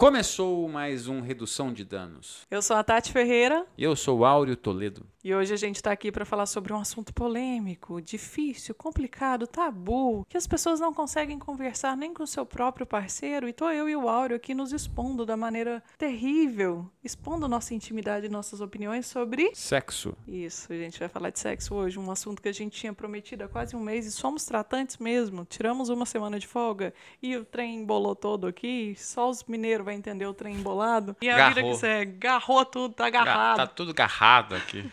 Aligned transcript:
Começou 0.00 0.66
mais 0.66 1.08
um 1.08 1.20
Redução 1.20 1.70
de 1.70 1.84
Danos. 1.84 2.46
Eu 2.50 2.62
sou 2.62 2.74
a 2.74 2.82
Tati 2.82 3.12
Ferreira. 3.12 3.66
E 3.76 3.84
eu 3.84 3.94
sou 3.94 4.20
o 4.20 4.24
Áureo 4.24 4.56
Toledo. 4.56 5.04
E 5.22 5.34
hoje 5.34 5.52
a 5.52 5.56
gente 5.58 5.76
está 5.76 5.92
aqui 5.92 6.10
para 6.10 6.24
falar 6.24 6.46
sobre 6.46 6.72
um 6.72 6.80
assunto 6.80 7.12
polêmico, 7.12 8.00
difícil, 8.00 8.74
complicado, 8.74 9.46
tabu, 9.46 10.24
que 10.26 10.38
as 10.38 10.46
pessoas 10.46 10.80
não 10.80 10.94
conseguem 10.94 11.38
conversar 11.38 11.94
nem 11.94 12.14
com 12.14 12.22
o 12.22 12.26
seu 12.26 12.46
próprio 12.46 12.86
parceiro. 12.86 13.46
E 13.46 13.52
tô 13.52 13.68
eu 13.68 13.90
e 13.90 13.94
o 13.94 14.08
Áureo 14.08 14.34
aqui 14.38 14.54
nos 14.54 14.72
expondo 14.72 15.26
da 15.26 15.36
maneira 15.36 15.82
terrível, 15.98 16.90
expondo 17.04 17.46
nossa 17.46 17.74
intimidade 17.74 18.24
e 18.24 18.30
nossas 18.30 18.62
opiniões 18.62 19.06
sobre 19.06 19.54
sexo. 19.54 20.16
Isso, 20.26 20.72
a 20.72 20.76
gente 20.76 20.98
vai 20.98 21.10
falar 21.10 21.28
de 21.28 21.38
sexo 21.38 21.74
hoje, 21.74 21.98
um 21.98 22.10
assunto 22.10 22.40
que 22.40 22.48
a 22.48 22.54
gente 22.54 22.80
tinha 22.80 22.94
prometido 22.94 23.44
há 23.44 23.48
quase 23.48 23.76
um 23.76 23.80
mês 23.80 24.06
e 24.06 24.10
somos 24.10 24.46
tratantes 24.46 24.96
mesmo. 24.96 25.44
Tiramos 25.44 25.90
uma 25.90 26.06
semana 26.06 26.38
de 26.38 26.46
folga 26.46 26.94
e 27.22 27.36
o 27.36 27.44
trem 27.44 27.80
embolou 27.80 28.16
todo 28.16 28.46
aqui, 28.46 28.94
só 28.96 29.28
os 29.28 29.44
mineiros 29.44 29.89
vai 29.90 29.96
entender 29.96 30.26
o 30.26 30.32
trem 30.32 30.54
embolado. 30.54 31.16
E 31.20 31.28
a 31.28 31.36
Garrou. 31.36 31.54
vida 31.54 31.62
que 31.62 31.76
você 31.76 32.04
garrou 32.04 32.64
tudo, 32.64 32.94
tá 32.94 33.06
agarrado. 33.06 33.56
Tá 33.56 33.66
tudo 33.66 33.90
agarrado 33.90 34.54
aqui. 34.54 34.88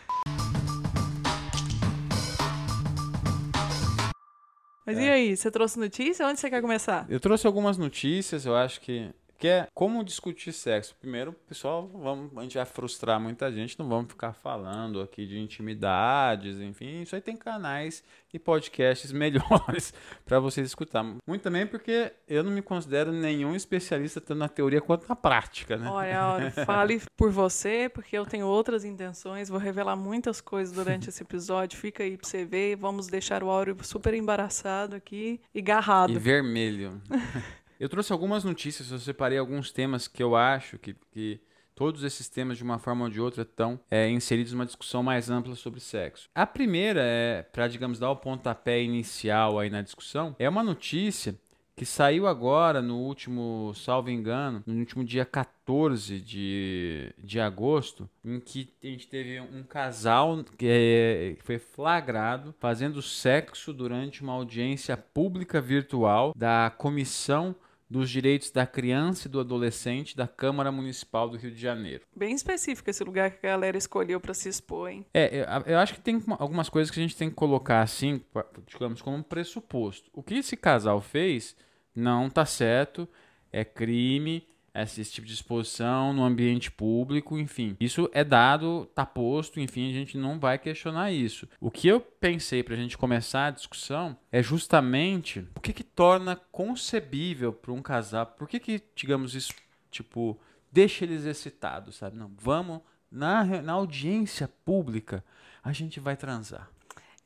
Mas 4.84 4.98
e 4.98 5.08
aí, 5.08 5.36
você 5.36 5.50
trouxe 5.50 5.78
notícia? 5.78 6.26
Onde 6.26 6.40
você 6.40 6.50
quer 6.50 6.62
começar? 6.62 7.06
Eu 7.08 7.20
trouxe 7.20 7.46
algumas 7.46 7.76
notícias, 7.76 8.46
eu 8.46 8.56
acho 8.56 8.80
que 8.80 9.10
que 9.38 9.46
é 9.46 9.68
como 9.72 10.02
discutir 10.02 10.52
sexo. 10.52 10.96
Primeiro, 11.00 11.32
pessoal, 11.32 11.88
vamos, 11.94 12.36
a 12.36 12.42
gente 12.42 12.56
vai 12.56 12.66
frustrar 12.66 13.20
muita 13.20 13.52
gente, 13.52 13.78
não 13.78 13.88
vamos 13.88 14.08
ficar 14.08 14.32
falando 14.32 15.00
aqui 15.00 15.24
de 15.24 15.38
intimidades, 15.38 16.58
enfim, 16.58 17.02
isso 17.02 17.14
aí 17.14 17.20
tem 17.20 17.36
canais 17.36 18.02
e 18.34 18.38
podcasts 18.38 19.12
melhores 19.12 19.94
para 20.26 20.40
vocês 20.40 20.66
escutar. 20.66 21.04
Muito 21.26 21.42
também 21.42 21.66
porque 21.66 22.12
eu 22.26 22.42
não 22.42 22.50
me 22.50 22.60
considero 22.60 23.12
nenhum 23.12 23.54
especialista 23.54 24.20
tanto 24.20 24.38
na 24.38 24.48
teoria 24.48 24.80
quanto 24.80 25.08
na 25.08 25.14
prática, 25.14 25.76
né? 25.76 25.88
Olha, 25.88 26.26
olha, 26.34 26.50
fale 26.50 27.00
por 27.16 27.30
você, 27.30 27.88
porque 27.88 28.18
eu 28.18 28.26
tenho 28.26 28.46
outras 28.46 28.84
intenções, 28.84 29.48
vou 29.48 29.58
revelar 29.58 29.94
muitas 29.94 30.40
coisas 30.40 30.74
durante 30.74 31.10
esse 31.10 31.22
episódio, 31.22 31.78
fica 31.78 32.02
aí 32.02 32.16
para 32.16 32.28
você 32.28 32.44
ver, 32.44 32.74
vamos 32.74 33.06
deixar 33.06 33.44
o 33.44 33.50
áudio 33.50 33.76
super 33.82 34.14
embaraçado 34.14 34.96
aqui 34.96 35.40
e 35.54 35.62
garrado. 35.62 36.12
E 36.12 36.18
vermelho. 36.18 37.00
Eu 37.78 37.88
trouxe 37.88 38.12
algumas 38.12 38.42
notícias, 38.42 38.90
eu 38.90 38.98
separei 38.98 39.38
alguns 39.38 39.70
temas 39.70 40.08
que 40.08 40.22
eu 40.22 40.34
acho 40.34 40.78
que, 40.78 40.96
que 41.12 41.40
todos 41.76 42.02
esses 42.02 42.28
temas, 42.28 42.58
de 42.58 42.64
uma 42.64 42.80
forma 42.80 43.04
ou 43.04 43.10
de 43.10 43.20
outra, 43.20 43.42
estão 43.42 43.78
é, 43.88 44.10
inseridos 44.10 44.52
numa 44.52 44.66
discussão 44.66 45.00
mais 45.00 45.30
ampla 45.30 45.54
sobre 45.54 45.78
sexo. 45.78 46.28
A 46.34 46.44
primeira 46.44 47.00
é, 47.04 47.42
para, 47.42 47.68
digamos, 47.68 48.00
dar 48.00 48.10
o 48.10 48.16
pontapé 48.16 48.82
inicial 48.82 49.60
aí 49.60 49.70
na 49.70 49.80
discussão, 49.80 50.34
é 50.40 50.48
uma 50.48 50.64
notícia 50.64 51.38
que 51.76 51.86
saiu 51.86 52.26
agora 52.26 52.82
no 52.82 52.98
último, 52.98 53.72
salvo 53.76 54.10
engano, 54.10 54.64
no 54.66 54.80
último 54.80 55.04
dia 55.04 55.24
14 55.24 56.20
de, 56.20 57.14
de 57.16 57.38
agosto, 57.38 58.10
em 58.24 58.40
que 58.40 58.74
a 58.82 58.86
gente 58.88 59.06
teve 59.06 59.40
um 59.40 59.62
casal 59.62 60.42
que 60.56 60.66
é, 60.68 61.36
foi 61.44 61.60
flagrado 61.60 62.52
fazendo 62.58 63.00
sexo 63.00 63.72
durante 63.72 64.20
uma 64.20 64.32
audiência 64.32 64.96
pública 64.96 65.60
virtual 65.60 66.34
da 66.36 66.74
Comissão 66.76 67.54
dos 67.88 68.10
Direitos 68.10 68.50
da 68.50 68.66
Criança 68.66 69.26
e 69.26 69.30
do 69.30 69.40
Adolescente 69.40 70.16
da 70.16 70.28
Câmara 70.28 70.70
Municipal 70.70 71.28
do 71.28 71.36
Rio 71.36 71.50
de 71.50 71.60
Janeiro. 71.60 72.04
Bem 72.14 72.34
específico 72.34 72.90
esse 72.90 73.02
lugar 73.02 73.30
que 73.30 73.46
a 73.46 73.50
galera 73.50 73.78
escolheu 73.78 74.20
para 74.20 74.34
se 74.34 74.48
expor, 74.48 74.90
hein? 74.90 75.06
É, 75.14 75.40
eu, 75.40 75.72
eu, 75.72 75.78
acho 75.78 75.94
que 75.94 76.00
tem 76.00 76.22
algumas 76.38 76.68
coisas 76.68 76.90
que 76.90 77.00
a 77.00 77.02
gente 77.02 77.16
tem 77.16 77.30
que 77.30 77.36
colocar 77.36 77.80
assim, 77.80 78.20
digamos, 78.66 79.00
como 79.00 79.16
um 79.16 79.22
pressuposto. 79.22 80.10
O 80.12 80.22
que 80.22 80.34
esse 80.34 80.56
casal 80.56 81.00
fez 81.00 81.56
não 81.94 82.28
tá 82.28 82.44
certo, 82.44 83.08
é 83.50 83.64
crime, 83.64 84.46
esse 84.82 85.04
tipo 85.04 85.26
de 85.26 85.32
exposição 85.32 86.12
no 86.12 86.24
ambiente 86.24 86.70
público, 86.70 87.38
enfim. 87.38 87.76
Isso 87.80 88.08
é 88.12 88.22
dado, 88.24 88.86
tá 88.94 89.04
posto, 89.04 89.60
enfim, 89.60 89.90
a 89.90 89.92
gente 89.92 90.16
não 90.16 90.38
vai 90.38 90.58
questionar 90.58 91.10
isso. 91.12 91.48
O 91.60 91.70
que 91.70 91.88
eu 91.88 92.00
pensei 92.00 92.62
para 92.62 92.74
a 92.74 92.76
gente 92.76 92.98
começar 92.98 93.46
a 93.46 93.50
discussão 93.50 94.16
é 94.30 94.42
justamente 94.42 95.46
o 95.56 95.60
que 95.60 95.72
que 95.72 95.84
torna 95.84 96.36
concebível 96.50 97.52
para 97.52 97.72
um 97.72 97.82
casal, 97.82 98.26
por 98.26 98.48
que 98.48 98.60
que, 98.60 98.82
digamos 98.94 99.34
isso, 99.34 99.52
tipo, 99.90 100.38
deixa 100.70 101.04
eles 101.04 101.24
excitados, 101.24 101.96
sabe? 101.96 102.16
Não, 102.16 102.30
vamos 102.38 102.80
na, 103.10 103.44
na 103.62 103.72
audiência 103.72 104.48
pública, 104.64 105.24
a 105.62 105.72
gente 105.72 105.98
vai 105.98 106.16
transar. 106.16 106.68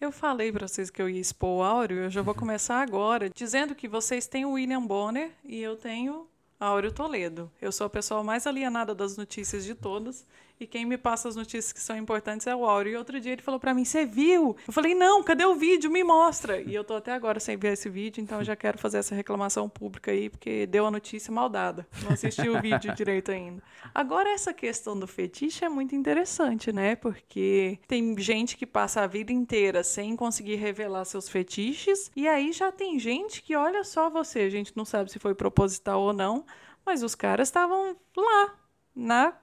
Eu 0.00 0.10
falei 0.10 0.50
para 0.50 0.66
vocês 0.66 0.91
que 0.91 1.00
eu 1.00 1.08
ia 1.08 1.20
expor 1.20 1.60
o 1.60 1.62
Áureo, 1.62 1.98
eu 1.98 2.10
já 2.10 2.22
vou 2.22 2.34
começar 2.34 2.82
agora, 2.82 3.30
dizendo 3.30 3.74
que 3.74 3.86
vocês 3.86 4.26
têm 4.26 4.44
o 4.44 4.52
William 4.52 4.84
Bonner 4.84 5.30
e 5.44 5.60
eu 5.60 5.76
tenho 5.76 6.26
Áureo 6.62 6.92
Toledo. 6.92 7.50
Eu 7.60 7.72
sou 7.72 7.88
a 7.88 7.90
pessoa 7.90 8.22
mais 8.22 8.46
alienada 8.46 8.94
das 8.94 9.16
notícias 9.16 9.64
de 9.64 9.74
todas 9.74 10.24
e 10.62 10.66
quem 10.66 10.86
me 10.86 10.96
passa 10.96 11.28
as 11.28 11.36
notícias 11.36 11.72
que 11.72 11.80
são 11.80 11.96
importantes 11.96 12.46
é 12.46 12.54
o 12.54 12.64
Áureo. 12.64 12.92
E 12.92 12.96
outro 12.96 13.20
dia 13.20 13.32
ele 13.32 13.42
falou 13.42 13.58
para 13.58 13.74
mim: 13.74 13.84
"Você 13.84 14.04
viu?" 14.04 14.56
Eu 14.66 14.72
falei: 14.72 14.94
"Não, 14.94 15.22
cadê 15.22 15.44
o 15.44 15.54
vídeo? 15.54 15.90
Me 15.90 16.04
mostra". 16.04 16.60
E 16.60 16.74
eu 16.74 16.84
tô 16.84 16.94
até 16.94 17.12
agora 17.12 17.40
sem 17.40 17.56
ver 17.56 17.72
esse 17.72 17.88
vídeo, 17.88 18.22
então 18.22 18.38
eu 18.38 18.44
já 18.44 18.56
quero 18.56 18.78
fazer 18.78 18.98
essa 18.98 19.14
reclamação 19.14 19.68
pública 19.68 20.10
aí, 20.10 20.30
porque 20.30 20.66
deu 20.66 20.86
a 20.86 20.90
notícia 20.90 21.32
mal 21.32 21.48
dada. 21.48 21.86
Não 22.02 22.12
assisti 22.12 22.48
o 22.48 22.60
vídeo 22.60 22.94
direito 22.96 23.30
ainda. 23.30 23.62
Agora 23.94 24.30
essa 24.30 24.52
questão 24.52 24.98
do 24.98 25.06
fetiche 25.06 25.64
é 25.64 25.68
muito 25.68 25.94
interessante, 25.94 26.72
né? 26.72 26.96
Porque 26.96 27.78
tem 27.88 28.16
gente 28.18 28.56
que 28.56 28.66
passa 28.66 29.02
a 29.02 29.06
vida 29.06 29.32
inteira 29.32 29.82
sem 29.82 30.14
conseguir 30.16 30.56
revelar 30.56 31.04
seus 31.04 31.28
fetiches, 31.28 32.10
e 32.14 32.28
aí 32.28 32.52
já 32.52 32.70
tem 32.70 32.98
gente 32.98 33.42
que 33.42 33.56
olha 33.56 33.84
só 33.84 34.08
você, 34.08 34.40
a 34.40 34.50
gente 34.50 34.72
não 34.76 34.84
sabe 34.84 35.10
se 35.10 35.18
foi 35.18 35.34
proposital 35.34 36.00
ou 36.00 36.12
não, 36.12 36.44
mas 36.84 37.02
os 37.02 37.14
caras 37.14 37.48
estavam 37.48 37.96
lá, 38.16 38.54
na 38.94 39.34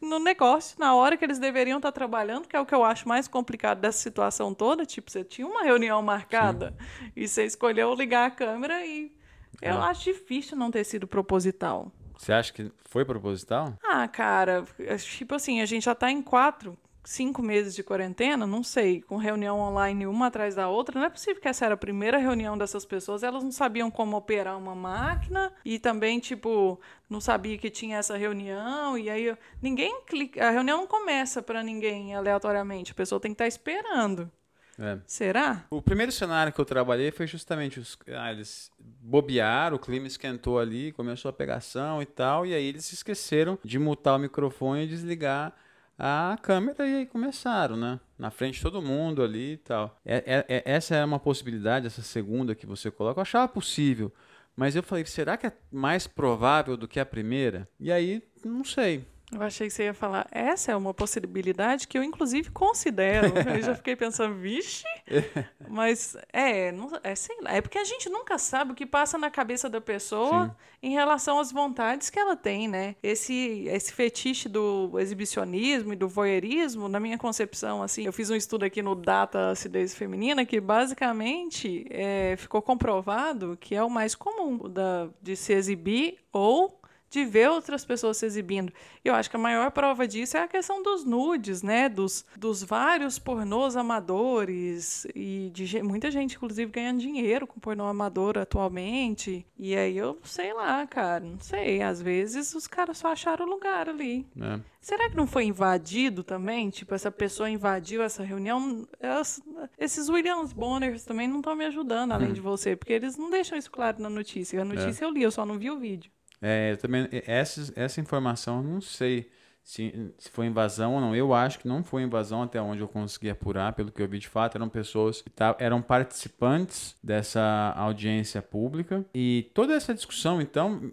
no 0.00 0.18
negócio, 0.18 0.78
na 0.78 0.94
hora 0.94 1.16
que 1.16 1.24
eles 1.24 1.38
deveriam 1.38 1.78
estar 1.78 1.92
trabalhando, 1.92 2.46
que 2.46 2.56
é 2.56 2.60
o 2.60 2.66
que 2.66 2.74
eu 2.74 2.84
acho 2.84 3.08
mais 3.08 3.26
complicado 3.26 3.80
dessa 3.80 3.98
situação 3.98 4.54
toda. 4.54 4.86
Tipo, 4.86 5.10
você 5.10 5.24
tinha 5.24 5.46
uma 5.46 5.62
reunião 5.62 6.00
marcada 6.02 6.74
Sim. 6.78 7.12
e 7.16 7.28
você 7.28 7.44
escolheu 7.44 7.94
ligar 7.94 8.26
a 8.26 8.30
câmera 8.30 8.84
e 8.86 9.12
eu 9.60 9.76
ah. 9.76 9.88
acho 9.88 10.04
difícil 10.04 10.56
não 10.56 10.70
ter 10.70 10.84
sido 10.84 11.06
proposital. 11.06 11.90
Você 12.16 12.32
acha 12.32 12.52
que 12.52 12.70
foi 12.88 13.04
proposital? 13.04 13.74
Ah, 13.82 14.06
cara, 14.08 14.64
tipo 14.98 15.34
assim, 15.34 15.60
a 15.60 15.66
gente 15.66 15.84
já 15.84 15.94
tá 15.94 16.10
em 16.10 16.20
quatro 16.20 16.76
cinco 17.08 17.40
meses 17.40 17.74
de 17.74 17.82
quarentena, 17.82 18.46
não 18.46 18.62
sei, 18.62 19.00
com 19.00 19.16
reunião 19.16 19.58
online 19.58 20.06
uma 20.06 20.26
atrás 20.26 20.54
da 20.54 20.68
outra, 20.68 21.00
não 21.00 21.06
é 21.06 21.08
possível 21.08 21.40
que 21.40 21.48
essa 21.48 21.64
era 21.64 21.72
a 21.72 21.78
primeira 21.78 22.18
reunião 22.18 22.56
dessas 22.56 22.84
pessoas, 22.84 23.22
elas 23.22 23.42
não 23.42 23.50
sabiam 23.50 23.90
como 23.90 24.14
operar 24.14 24.58
uma 24.58 24.74
máquina 24.74 25.50
e 25.64 25.78
também, 25.78 26.20
tipo, 26.20 26.78
não 27.08 27.18
sabia 27.18 27.56
que 27.56 27.70
tinha 27.70 27.96
essa 27.96 28.14
reunião 28.14 28.98
e 28.98 29.08
aí 29.08 29.34
ninguém 29.62 30.02
clica, 30.06 30.48
a 30.48 30.50
reunião 30.50 30.80
não 30.80 30.86
começa 30.86 31.40
para 31.40 31.62
ninguém 31.62 32.14
aleatoriamente, 32.14 32.92
a 32.92 32.94
pessoa 32.94 33.18
tem 33.18 33.30
que 33.30 33.42
estar 33.42 33.44
tá 33.44 33.48
esperando. 33.48 34.30
É. 34.78 34.98
Será? 35.06 35.64
O 35.70 35.80
primeiro 35.80 36.12
cenário 36.12 36.52
que 36.52 36.60
eu 36.60 36.64
trabalhei 36.64 37.10
foi 37.10 37.26
justamente 37.26 37.80
os. 37.80 37.98
Ah, 38.16 38.30
eles 38.30 38.70
bobearam, 38.78 39.76
o 39.76 39.80
clima 39.80 40.06
esquentou 40.06 40.58
ali, 40.58 40.92
começou 40.92 41.30
a 41.30 41.32
pegação 41.32 42.00
e 42.00 42.06
tal, 42.06 42.46
e 42.46 42.54
aí 42.54 42.64
eles 42.64 42.92
esqueceram 42.92 43.58
de 43.64 43.78
mutar 43.78 44.14
o 44.14 44.18
microfone 44.20 44.84
e 44.84 44.86
desligar 44.86 45.52
a 45.98 46.38
câmera 46.40 46.86
e 46.86 46.96
aí 46.96 47.06
começaram, 47.06 47.76
né? 47.76 47.98
Na 48.16 48.30
frente 48.30 48.54
de 48.54 48.62
todo 48.62 48.80
mundo 48.80 49.22
ali 49.22 49.54
e 49.54 49.56
tal. 49.56 49.98
É, 50.04 50.16
é, 50.16 50.44
é, 50.48 50.62
essa 50.64 50.94
é 50.94 51.04
uma 51.04 51.18
possibilidade, 51.18 51.86
essa 51.86 52.02
segunda 52.02 52.54
que 52.54 52.66
você 52.66 52.90
coloca. 52.90 53.18
Eu 53.18 53.22
achava 53.22 53.48
possível. 53.48 54.12
Mas 54.54 54.74
eu 54.74 54.82
falei, 54.82 55.04
será 55.04 55.36
que 55.36 55.46
é 55.46 55.52
mais 55.70 56.06
provável 56.06 56.76
do 56.76 56.88
que 56.88 56.98
a 56.98 57.06
primeira? 57.06 57.68
E 57.78 57.92
aí, 57.92 58.22
não 58.44 58.64
sei. 58.64 59.06
Eu 59.30 59.42
achei 59.42 59.66
que 59.66 59.74
você 59.74 59.84
ia 59.84 59.94
falar, 59.94 60.26
essa 60.30 60.72
é 60.72 60.76
uma 60.76 60.94
possibilidade 60.94 61.86
que 61.86 61.98
eu, 61.98 62.02
inclusive, 62.02 62.50
considero. 62.50 63.26
eu 63.56 63.62
já 63.62 63.74
fiquei 63.74 63.94
pensando, 63.94 64.34
vixe. 64.34 64.84
Mas, 65.68 66.16
é, 66.32 66.72
não, 66.72 66.90
é, 67.02 67.14
sei 67.14 67.36
lá. 67.42 67.54
É 67.54 67.60
porque 67.60 67.76
a 67.76 67.84
gente 67.84 68.08
nunca 68.08 68.38
sabe 68.38 68.72
o 68.72 68.74
que 68.74 68.86
passa 68.86 69.18
na 69.18 69.30
cabeça 69.30 69.68
da 69.68 69.82
pessoa 69.82 70.46
Sim. 70.46 70.88
em 70.88 70.92
relação 70.92 71.38
às 71.38 71.52
vontades 71.52 72.08
que 72.08 72.18
ela 72.18 72.34
tem, 72.34 72.68
né? 72.68 72.96
Esse, 73.02 73.66
esse 73.68 73.92
fetiche 73.92 74.48
do 74.48 74.98
exibicionismo 74.98 75.92
e 75.92 75.96
do 75.96 76.08
voyeurismo, 76.08 76.88
na 76.88 76.98
minha 76.98 77.18
concepção, 77.18 77.82
assim, 77.82 78.06
eu 78.06 78.12
fiz 78.14 78.30
um 78.30 78.34
estudo 78.34 78.64
aqui 78.64 78.80
no 78.80 78.94
Data 78.94 79.50
Acidez 79.50 79.94
Feminina 79.94 80.46
que, 80.46 80.58
basicamente, 80.58 81.86
é, 81.90 82.34
ficou 82.38 82.62
comprovado 82.62 83.58
que 83.60 83.74
é 83.74 83.82
o 83.82 83.90
mais 83.90 84.14
comum 84.14 84.56
da, 84.70 85.08
de 85.20 85.36
se 85.36 85.52
exibir 85.52 86.16
ou 86.32 86.77
de 87.10 87.24
ver 87.24 87.48
outras 87.48 87.84
pessoas 87.84 88.16
se 88.16 88.26
exibindo. 88.26 88.72
Eu 89.04 89.14
acho 89.14 89.30
que 89.30 89.36
a 89.36 89.38
maior 89.40 89.70
prova 89.70 90.06
disso 90.06 90.36
é 90.36 90.42
a 90.42 90.48
questão 90.48 90.82
dos 90.82 91.04
nudes, 91.04 91.62
né? 91.62 91.88
Dos, 91.88 92.24
dos 92.36 92.62
vários 92.62 93.18
pornôs 93.18 93.76
amadores 93.76 95.06
e 95.14 95.50
de 95.52 95.82
muita 95.82 96.10
gente, 96.10 96.36
inclusive, 96.36 96.70
ganhando 96.70 97.00
dinheiro 97.00 97.46
com 97.46 97.60
pornô 97.60 97.84
amador 97.84 98.38
atualmente. 98.38 99.46
E 99.58 99.74
aí 99.74 99.96
eu 99.96 100.18
sei 100.24 100.52
lá, 100.52 100.86
cara, 100.86 101.24
não 101.24 101.40
sei. 101.40 101.82
Às 101.82 102.02
vezes 102.02 102.54
os 102.54 102.66
caras 102.66 102.98
só 102.98 103.08
acharam 103.08 103.46
o 103.46 103.50
lugar 103.50 103.88
ali. 103.88 104.26
É. 104.40 104.60
Será 104.80 105.10
que 105.10 105.16
não 105.16 105.26
foi 105.26 105.44
invadido 105.44 106.22
também? 106.22 106.70
Tipo, 106.70 106.94
essa 106.94 107.10
pessoa 107.10 107.50
invadiu 107.50 108.02
essa 108.02 108.22
reunião? 108.22 108.86
Elas, 109.00 109.40
esses 109.78 110.08
Williams 110.08 110.52
Bonners 110.52 111.04
também 111.04 111.28
não 111.28 111.38
estão 111.38 111.56
me 111.56 111.64
ajudando, 111.66 112.12
além 112.12 112.30
hum. 112.30 112.32
de 112.32 112.40
você, 112.40 112.76
porque 112.76 112.92
eles 112.92 113.16
não 113.16 113.28
deixam 113.30 113.58
isso 113.58 113.70
claro 113.70 114.00
na 114.00 114.08
notícia. 114.08 114.60
A 114.60 114.64
notícia 114.64 115.04
é. 115.04 115.06
eu 115.06 115.10
li, 115.10 115.22
eu 115.22 115.30
só 115.30 115.44
não 115.44 115.58
vi 115.58 115.70
o 115.70 115.78
vídeo. 115.78 116.10
É, 116.40 116.76
também, 116.76 117.08
essa, 117.26 117.72
essa 117.74 118.00
informação 118.00 118.58
eu 118.58 118.62
não 118.62 118.80
sei 118.80 119.30
se, 119.68 120.14
se 120.16 120.30
foi 120.30 120.46
invasão 120.46 120.94
ou 120.94 121.00
não. 121.00 121.14
Eu 121.14 121.34
acho 121.34 121.58
que 121.58 121.68
não 121.68 121.84
foi 121.84 122.02
invasão 122.02 122.42
até 122.42 122.58
onde 122.58 122.80
eu 122.80 122.88
consegui 122.88 123.28
apurar, 123.28 123.74
pelo 123.74 123.92
que 123.92 124.00
eu 124.00 124.08
vi 124.08 124.18
de 124.18 124.26
fato, 124.26 124.56
eram 124.56 124.66
pessoas 124.66 125.20
que 125.20 125.28
tavam, 125.28 125.56
eram 125.60 125.82
participantes 125.82 126.96
dessa 127.04 127.74
audiência 127.76 128.40
pública. 128.40 129.04
E 129.12 129.50
toda 129.52 129.74
essa 129.74 129.92
discussão, 129.92 130.40
então, 130.40 130.90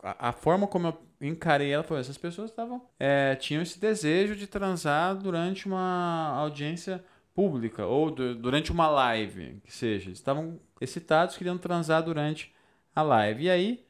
a, 0.00 0.28
a 0.28 0.32
forma 0.32 0.68
como 0.68 0.86
eu 0.86 1.02
encarei 1.20 1.72
ela 1.72 1.82
foi: 1.82 1.98
essas 1.98 2.16
pessoas 2.16 2.50
estavam 2.50 2.86
é, 3.00 3.34
tinham 3.34 3.62
esse 3.62 3.80
desejo 3.80 4.36
de 4.36 4.46
transar 4.46 5.16
durante 5.16 5.66
uma 5.66 6.36
audiência 6.36 7.04
pública 7.34 7.84
ou 7.84 8.12
do, 8.12 8.36
durante 8.36 8.70
uma 8.70 8.86
live, 8.88 9.60
que 9.64 9.72
seja. 9.72 10.12
Estavam 10.12 10.60
excitados, 10.80 11.36
queriam 11.36 11.58
transar 11.58 12.00
durante 12.04 12.54
a 12.94 13.02
live. 13.02 13.42
E 13.42 13.50
aí 13.50 13.83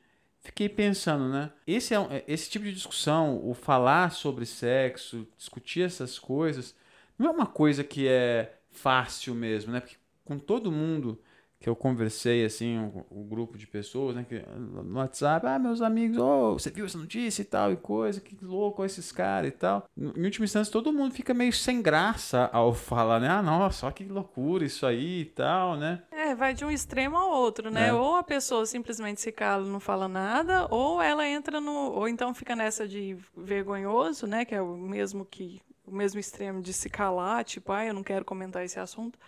fiquei 0.45 0.69
pensando, 0.69 1.29
né? 1.29 1.51
Esse, 1.67 1.95
é 1.95 1.99
um, 1.99 2.09
esse 2.29 2.51
tipo 2.51 2.65
de 2.65 2.73
discussão, 2.73 3.41
o 3.43 3.55
falar 3.55 4.13
sobre 4.13 4.47
sexo, 4.47 5.27
discutir 5.37 5.83
essas 5.83 6.19
coisas, 6.19 6.75
não 7.19 7.29
é 7.29 7.31
uma 7.31 7.47
coisa 7.47 7.83
que 7.83 8.07
é 8.07 8.59
fácil 8.71 9.35
mesmo, 9.35 9.73
né? 9.73 9.81
Porque 9.81 9.97
com 10.25 10.39
todo 10.39 10.71
mundo 10.71 11.21
que 11.65 11.71
eu 11.71 11.75
conversei, 11.75 12.45
assim, 12.45 12.79
o, 12.79 13.07
o, 13.09 13.25
grupo 13.25 13.57
de 13.57 13.67
pessoas, 13.67 14.15
né, 14.15 14.27
que, 14.29 14.39
no 14.55 14.99
WhatsApp, 14.99 15.47
ah, 15.47 15.59
meus 15.59 15.81
amigos, 15.81 16.19
oh, 16.19 16.53
você 16.53 16.69
viu 16.69 16.85
essa 16.85 16.99
notícia 16.99 17.41
e 17.41 17.45
tal, 17.47 17.73
e 17.73 17.77
coisa, 17.77 18.21
que 18.21 18.37
louco 18.45 18.85
esses 18.85 19.11
caras 19.11 19.49
e 19.49 19.53
tal. 19.53 19.89
Em 19.97 20.25
última 20.25 20.45
instância, 20.45 20.71
todo 20.71 20.93
mundo 20.93 21.15
fica 21.15 21.33
meio 21.33 21.55
sem 21.55 21.81
graça 21.81 22.51
ao 22.53 22.75
falar, 22.75 23.19
né, 23.19 23.29
ah, 23.29 23.41
nossa, 23.41 23.91
que 23.93 24.05
loucura 24.05 24.67
isso 24.67 24.85
aí 24.85 25.23
e 25.23 25.25
tal, 25.25 25.75
né. 25.75 26.03
É, 26.13 26.35
vai 26.35 26.53
de 26.53 26.67
um 26.67 26.71
extremo 26.71 27.17
ao 27.17 27.31
outro, 27.31 27.71
né, 27.71 27.89
é. 27.89 27.95
ou 27.95 28.17
a 28.17 28.23
pessoa 28.23 28.67
simplesmente 28.67 29.23
se 29.23 29.33
cala 29.33 29.67
e 29.67 29.71
não 29.71 29.81
fala 29.81 30.07
nada, 30.07 30.69
ou 30.71 31.01
ela 31.01 31.27
entra 31.27 31.63
no, 31.63 31.93
ou 31.93 32.07
então 32.07 32.35
fica 32.35 32.55
nessa 32.55 32.87
de 32.87 33.17
vergonhoso, 33.35 34.27
né, 34.27 34.45
que 34.45 34.55
é 34.55 34.61
o 34.61 34.77
mesmo 34.77 35.25
que, 35.25 35.63
o 35.87 35.95
mesmo 35.97 36.21
extremo 36.21 36.61
de 36.61 36.75
se 36.75 36.91
calar, 36.91 37.43
tipo, 37.43 37.73
ah, 37.73 37.87
eu 37.87 37.95
não 37.95 38.03
quero 38.03 38.23
comentar 38.23 38.63
esse 38.63 38.79
assunto, 38.79 39.19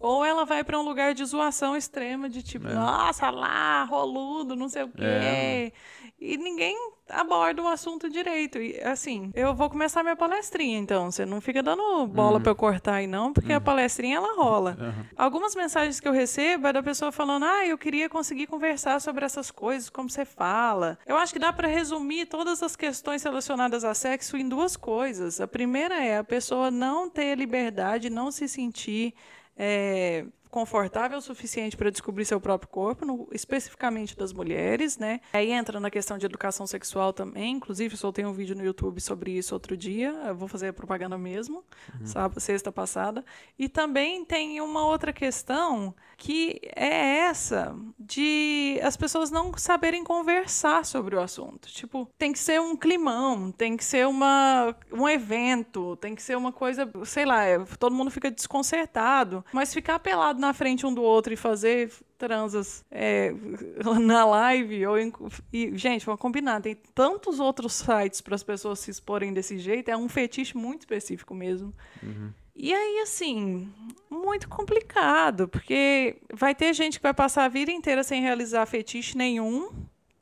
ou 0.00 0.24
ela 0.24 0.44
vai 0.44 0.64
para 0.64 0.78
um 0.78 0.82
lugar 0.82 1.14
de 1.14 1.24
zoação 1.24 1.76
extrema, 1.76 2.28
de 2.28 2.42
tipo, 2.42 2.66
é. 2.66 2.74
nossa, 2.74 3.30
lá, 3.30 3.84
roludo, 3.84 4.56
não 4.56 4.68
sei 4.68 4.82
o 4.82 4.88
quê. 4.88 5.04
É. 5.04 5.72
E 6.20 6.36
ninguém 6.36 6.76
aborda 7.08 7.62
o 7.62 7.68
assunto 7.68 8.08
direito. 8.08 8.58
E 8.58 8.80
assim, 8.80 9.30
eu 9.34 9.54
vou 9.54 9.68
começar 9.68 10.02
minha 10.02 10.16
palestrinha, 10.16 10.78
então. 10.78 11.10
Você 11.10 11.26
não 11.26 11.40
fica 11.40 11.62
dando 11.62 12.06
bola 12.06 12.36
uhum. 12.36 12.42
para 12.42 12.52
eu 12.52 12.56
cortar 12.56 12.94
aí, 12.94 13.06
não, 13.06 13.32
porque 13.32 13.50
uhum. 13.50 13.58
a 13.58 13.60
palestrinha 13.60 14.16
ela 14.16 14.34
rola. 14.34 14.76
Uhum. 14.80 15.04
Algumas 15.16 15.54
mensagens 15.54 16.00
que 16.00 16.08
eu 16.08 16.12
recebo 16.12 16.68
é 16.68 16.72
da 16.72 16.82
pessoa 16.82 17.12
falando: 17.12 17.44
ah, 17.44 17.66
eu 17.66 17.76
queria 17.76 18.08
conseguir 18.08 18.46
conversar 18.46 19.00
sobre 19.00 19.24
essas 19.24 19.50
coisas, 19.50 19.90
como 19.90 20.08
você 20.08 20.24
fala. 20.24 20.98
Eu 21.06 21.16
acho 21.16 21.32
que 21.32 21.38
dá 21.38 21.52
para 21.52 21.68
resumir 21.68 22.26
todas 22.26 22.62
as 22.62 22.76
questões 22.76 23.22
relacionadas 23.22 23.84
a 23.84 23.94
sexo 23.94 24.36
em 24.36 24.48
duas 24.48 24.76
coisas. 24.76 25.40
A 25.40 25.46
primeira 25.46 26.02
é 26.02 26.18
a 26.18 26.24
pessoa 26.24 26.70
não 26.70 27.10
ter 27.10 27.36
liberdade, 27.36 28.10
não 28.10 28.30
se 28.30 28.48
sentir 28.48 29.14
é, 29.56 30.26
confortável 30.52 31.16
o 31.16 31.22
suficiente 31.22 31.78
para 31.78 31.90
descobrir 31.90 32.26
seu 32.26 32.38
próprio 32.38 32.68
corpo, 32.68 33.06
no, 33.06 33.26
especificamente 33.32 34.14
das 34.14 34.34
mulheres, 34.34 34.98
né? 34.98 35.22
Aí 35.32 35.50
entra 35.50 35.80
na 35.80 35.90
questão 35.90 36.18
de 36.18 36.26
educação 36.26 36.66
sexual 36.66 37.10
também, 37.10 37.54
inclusive 37.54 37.96
soltei 37.96 38.22
um 38.26 38.34
vídeo 38.34 38.54
no 38.54 38.62
YouTube 38.62 39.00
sobre 39.00 39.32
isso 39.32 39.54
outro 39.54 39.74
dia, 39.74 40.10
eu 40.26 40.34
vou 40.36 40.46
fazer 40.46 40.68
a 40.68 40.72
propaganda 40.72 41.16
mesmo, 41.16 41.64
uhum. 41.98 42.06
sabe, 42.06 42.38
sexta 42.38 42.70
passada. 42.70 43.24
E 43.58 43.66
também 43.66 44.26
tem 44.26 44.60
uma 44.60 44.84
outra 44.84 45.10
questão 45.10 45.94
que 46.18 46.60
é 46.76 47.16
essa 47.20 47.74
de 47.98 48.78
as 48.82 48.94
pessoas 48.94 49.30
não 49.30 49.56
saberem 49.56 50.04
conversar 50.04 50.84
sobre 50.84 51.16
o 51.16 51.20
assunto. 51.20 51.68
Tipo, 51.68 52.08
tem 52.18 52.30
que 52.30 52.38
ser 52.38 52.60
um 52.60 52.76
climão, 52.76 53.50
tem 53.50 53.74
que 53.74 53.84
ser 53.84 54.06
uma, 54.06 54.76
um 54.92 55.08
evento, 55.08 55.96
tem 55.96 56.14
que 56.14 56.22
ser 56.22 56.36
uma 56.36 56.52
coisa, 56.52 56.88
sei 57.06 57.24
lá, 57.24 57.42
é, 57.42 57.58
todo 57.78 57.94
mundo 57.94 58.10
fica 58.10 58.30
desconcertado, 58.30 59.42
mas 59.50 59.72
ficar 59.72 59.98
pelado 59.98 60.41
na 60.42 60.52
frente 60.52 60.84
um 60.84 60.92
do 60.92 61.02
outro 61.02 61.32
e 61.32 61.36
fazer 61.36 61.90
transas 62.18 62.84
é, 62.90 63.32
na 64.02 64.24
live 64.24 64.86
ou 64.86 64.98
em, 64.98 65.12
e, 65.52 65.76
gente, 65.78 66.04
vamos 66.04 66.20
combinar, 66.20 66.60
tem 66.60 66.76
tantos 66.94 67.40
outros 67.40 67.72
sites 67.72 68.20
para 68.20 68.34
as 68.34 68.42
pessoas 68.42 68.80
se 68.80 68.90
exporem 68.90 69.32
desse 69.32 69.58
jeito, 69.58 69.88
é 69.88 69.96
um 69.96 70.08
fetiche 70.08 70.56
muito 70.56 70.80
específico 70.80 71.34
mesmo. 71.34 71.72
Uhum. 72.02 72.30
E 72.54 72.74
aí, 72.74 73.00
assim, 73.00 73.72
muito 74.10 74.48
complicado, 74.48 75.48
porque 75.48 76.16
vai 76.32 76.54
ter 76.54 76.74
gente 76.74 76.98
que 76.98 77.02
vai 77.02 77.14
passar 77.14 77.44
a 77.44 77.48
vida 77.48 77.72
inteira 77.72 78.02
sem 78.02 78.20
realizar 78.20 78.66
fetiche 78.66 79.16
nenhum, 79.16 79.70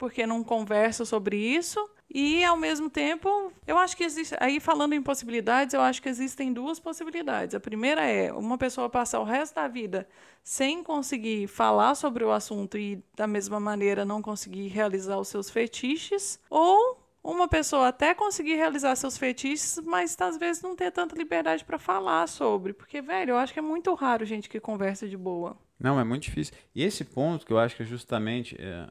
porque 0.00 0.26
não 0.26 0.43
conversa 0.43 1.05
sobre 1.05 1.37
isso. 1.37 1.79
E, 2.12 2.43
ao 2.43 2.56
mesmo 2.56 2.88
tempo, 2.88 3.52
eu 3.67 3.76
acho 3.76 3.94
que 3.94 4.02
existe. 4.02 4.35
Aí, 4.41 4.58
falando 4.58 4.94
em 4.94 5.02
possibilidades, 5.02 5.75
eu 5.75 5.82
acho 5.82 6.00
que 6.00 6.08
existem 6.08 6.55
duas 6.55 6.81
possibilidades. 6.81 7.55
A 7.55 7.61
primeira 7.61 8.02
é 8.02 8.32
uma 8.32 8.56
pessoa 8.56 8.88
passar 8.88 9.20
o 9.20 9.25
resto 9.25 9.55
da 9.55 9.69
vida 9.69 10.08
sem 10.43 10.82
conseguir 10.82 11.47
falar 11.47 11.94
sobre 11.94 12.25
o 12.25 12.32
assunto 12.32 12.79
e, 12.79 13.05
da 13.14 13.26
mesma 13.26 13.61
maneira, 13.61 14.05
não 14.06 14.23
conseguir 14.23 14.69
realizar 14.69 15.19
os 15.19 15.29
seus 15.29 15.50
fetiches, 15.50 16.41
ou 16.49 16.99
uma 17.23 17.46
pessoa 17.46 17.88
até 17.88 18.14
conseguir 18.14 18.55
realizar 18.55 18.96
seus 18.96 19.19
fetiches, 19.19 19.79
mas 19.85 20.17
às 20.19 20.38
vezes 20.38 20.62
não 20.62 20.75
ter 20.75 20.91
tanta 20.91 21.14
liberdade 21.14 21.62
para 21.62 21.79
falar 21.79 22.26
sobre. 22.26 22.73
Porque, 22.73 23.03
velho, 23.03 23.32
eu 23.32 23.37
acho 23.37 23.53
que 23.53 23.58
é 23.58 23.62
muito 23.62 23.93
raro 23.93 24.25
gente 24.25 24.49
que 24.49 24.58
conversa 24.58 25.06
de 25.06 25.17
boa. 25.17 25.58
Não, 25.79 26.00
é 26.00 26.05
muito 26.05 26.23
difícil. 26.23 26.55
E 26.75 26.82
esse 26.82 27.05
ponto 27.05 27.44
que 27.44 27.53
eu 27.53 27.58
acho 27.58 27.76
que 27.76 27.82
é 27.82 27.87
justamente. 27.87 28.56
É 28.58 28.88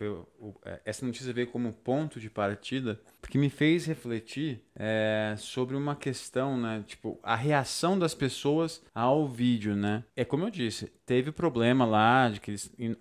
foi 0.00 0.08
o, 0.08 0.54
é, 0.64 0.80
essa 0.86 1.04
notícia 1.04 1.30
veio 1.30 1.48
como 1.48 1.74
ponto 1.74 2.18
de 2.18 2.30
partida, 2.30 2.98
porque 3.20 3.36
me 3.36 3.50
fez 3.50 3.84
refletir 3.84 4.62
é, 4.74 5.34
sobre 5.36 5.76
uma 5.76 5.94
questão, 5.94 6.56
né? 6.56 6.82
Tipo, 6.86 7.20
a 7.22 7.36
reação 7.36 7.98
das 7.98 8.14
pessoas 8.14 8.82
ao 8.94 9.28
vídeo, 9.28 9.76
né? 9.76 10.02
É 10.16 10.24
como 10.24 10.46
eu 10.46 10.50
disse, 10.50 10.90
teve 11.04 11.30
problema 11.30 11.84
lá 11.84 12.30
de 12.30 12.40
que 12.40 12.56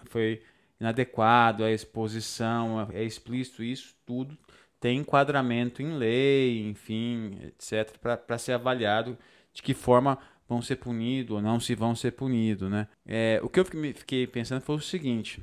foi 0.10 0.42
inadequado 0.78 1.64
a 1.64 1.72
exposição, 1.72 2.86
é 2.92 3.02
explícito 3.02 3.64
isso 3.64 3.96
tudo, 4.06 4.38
tem 4.78 5.00
enquadramento 5.00 5.82
em 5.82 5.96
lei, 5.96 6.68
enfim, 6.68 7.38
etc, 7.44 7.98
para 7.98 8.38
ser 8.38 8.52
avaliado 8.52 9.18
de 9.54 9.62
que 9.62 9.74
forma 9.74 10.20
vão 10.50 10.62
ser 10.62 10.76
punidos 10.76 11.38
ou 11.38 11.42
não 11.42 11.62
se 11.62 11.76
vão 11.76 11.96
ser 11.96 12.12
punidos, 12.12 12.70
né? 12.70 12.90
É, 13.06 13.40
o 13.42 13.48
que 13.48 13.62
eu 13.62 13.66
fiquei 13.66 14.28
pensando 14.28 14.60
foi 14.62 14.76
o 14.76 14.82
seguinte: 14.82 15.42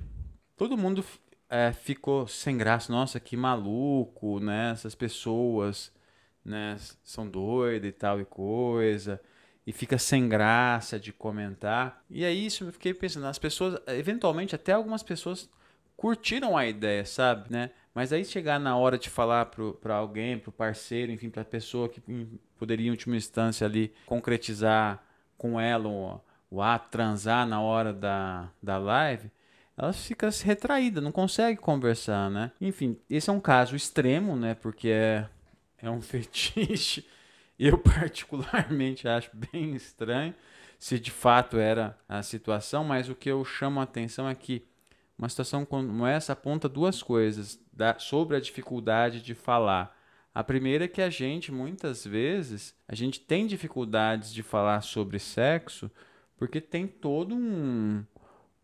todo 0.55 0.77
mundo 0.77 1.03
é, 1.49 1.73
ficou 1.73 2.27
sem 2.27 2.57
graça. 2.57 2.93
Nossa, 2.93 3.21
que 3.21 3.37
maluco, 3.37 4.41
né? 4.41 4.71
Essas 4.73 4.95
pessoas, 4.95 5.93
né? 6.45 6.77
São 7.03 7.29
doidas 7.29 7.89
e 7.89 7.93
tal 7.93 8.21
e 8.21 8.25
coisa. 8.25 9.21
E 9.67 9.73
fica 9.73 9.99
sem 9.99 10.29
graça 10.29 10.99
de 10.99 11.13
comentar. 11.13 12.05
E 12.09 12.25
aí 12.25 12.47
isso 12.47 12.65
eu 12.65 12.73
fiquei 12.73 12.95
pensando, 12.95 13.27
as 13.27 13.39
pessoas, 13.39 13.81
eventualmente 13.89 14.55
até 14.55 14.73
algumas 14.73 15.03
pessoas 15.03 15.51
curtiram 15.97 16.57
a 16.57 16.67
ideia, 16.67 17.05
sabe, 17.05 17.51
né? 17.51 17.71
Mas 17.95 18.13
aí 18.13 18.25
chegar 18.25 18.61
na 18.61 18.77
hora 18.77 18.99
de 18.99 19.09
falar 19.09 19.47
para 19.47 19.97
alguém, 19.97 20.39
para 20.39 20.51
o 20.51 20.53
parceiro, 20.53 21.11
enfim, 21.11 21.31
para 21.31 21.43
a 21.43 21.45
pessoa 21.45 21.89
que 21.89 22.01
poderia 22.59 22.87
em 22.87 22.91
última 22.91 23.17
instância 23.17 23.67
ali 23.67 23.93
concretizar 24.05 25.03
com 25.39 25.59
ela 25.59 25.89
o, 25.89 26.21
o 26.51 26.63
ato, 26.63 26.91
transar 26.91 27.47
na 27.47 27.61
hora 27.61 27.93
da, 27.93 28.51
da 28.63 28.79
live, 28.79 29.31
ela 29.77 29.93
fica 29.93 30.31
retraída, 30.43 31.01
não 31.01 31.13
consegue 31.13 31.61
conversar, 31.61 32.31
né? 32.31 32.51
Enfim, 32.61 32.99
esse 33.11 33.29
é 33.29 33.33
um 33.33 33.41
caso 33.41 33.77
extremo, 33.77 34.35
né? 34.35 34.55
Porque 34.55 34.89
é, 34.89 35.29
é 35.79 35.91
um 35.91 36.01
fetiche. 36.03 37.07
Eu 37.59 37.79
particularmente 37.79 39.07
acho 39.09 39.31
bem 39.35 39.75
estranho 39.75 40.35
se 40.79 40.99
de 40.99 41.11
fato 41.11 41.59
era 41.59 41.99
a 42.09 42.23
situação, 42.23 42.85
mas 42.85 43.09
o 43.09 43.15
que 43.15 43.31
eu 43.31 43.45
chamo 43.45 43.81
a 43.81 43.85
atenção 43.85 44.29
é 44.29 44.35
que 44.35 44.67
uma 45.19 45.29
situação 45.29 45.65
como 45.65 46.07
essa 46.07 46.35
aponta 46.35 46.69
duas 46.69 47.03
coisas 47.03 47.59
da, 47.73 47.99
sobre 47.99 48.37
a 48.37 48.41
dificuldade 48.41 49.23
de 49.23 49.35
falar. 49.35 49.97
A 50.35 50.45
primeira 50.45 50.85
é 50.85 50.89
que 50.89 51.01
a 51.01 51.09
gente, 51.09 51.51
muitas 51.51 52.05
vezes, 52.05 52.75
a 52.87 52.95
gente 52.95 53.21
tem 53.21 53.47
dificuldades 53.47 54.33
de 54.33 54.43
falar 54.43 54.83
sobre 54.83 55.19
sexo 55.19 55.91
porque 56.37 56.61
tem 56.61 56.87
todo 56.87 57.35
um, 57.35 58.05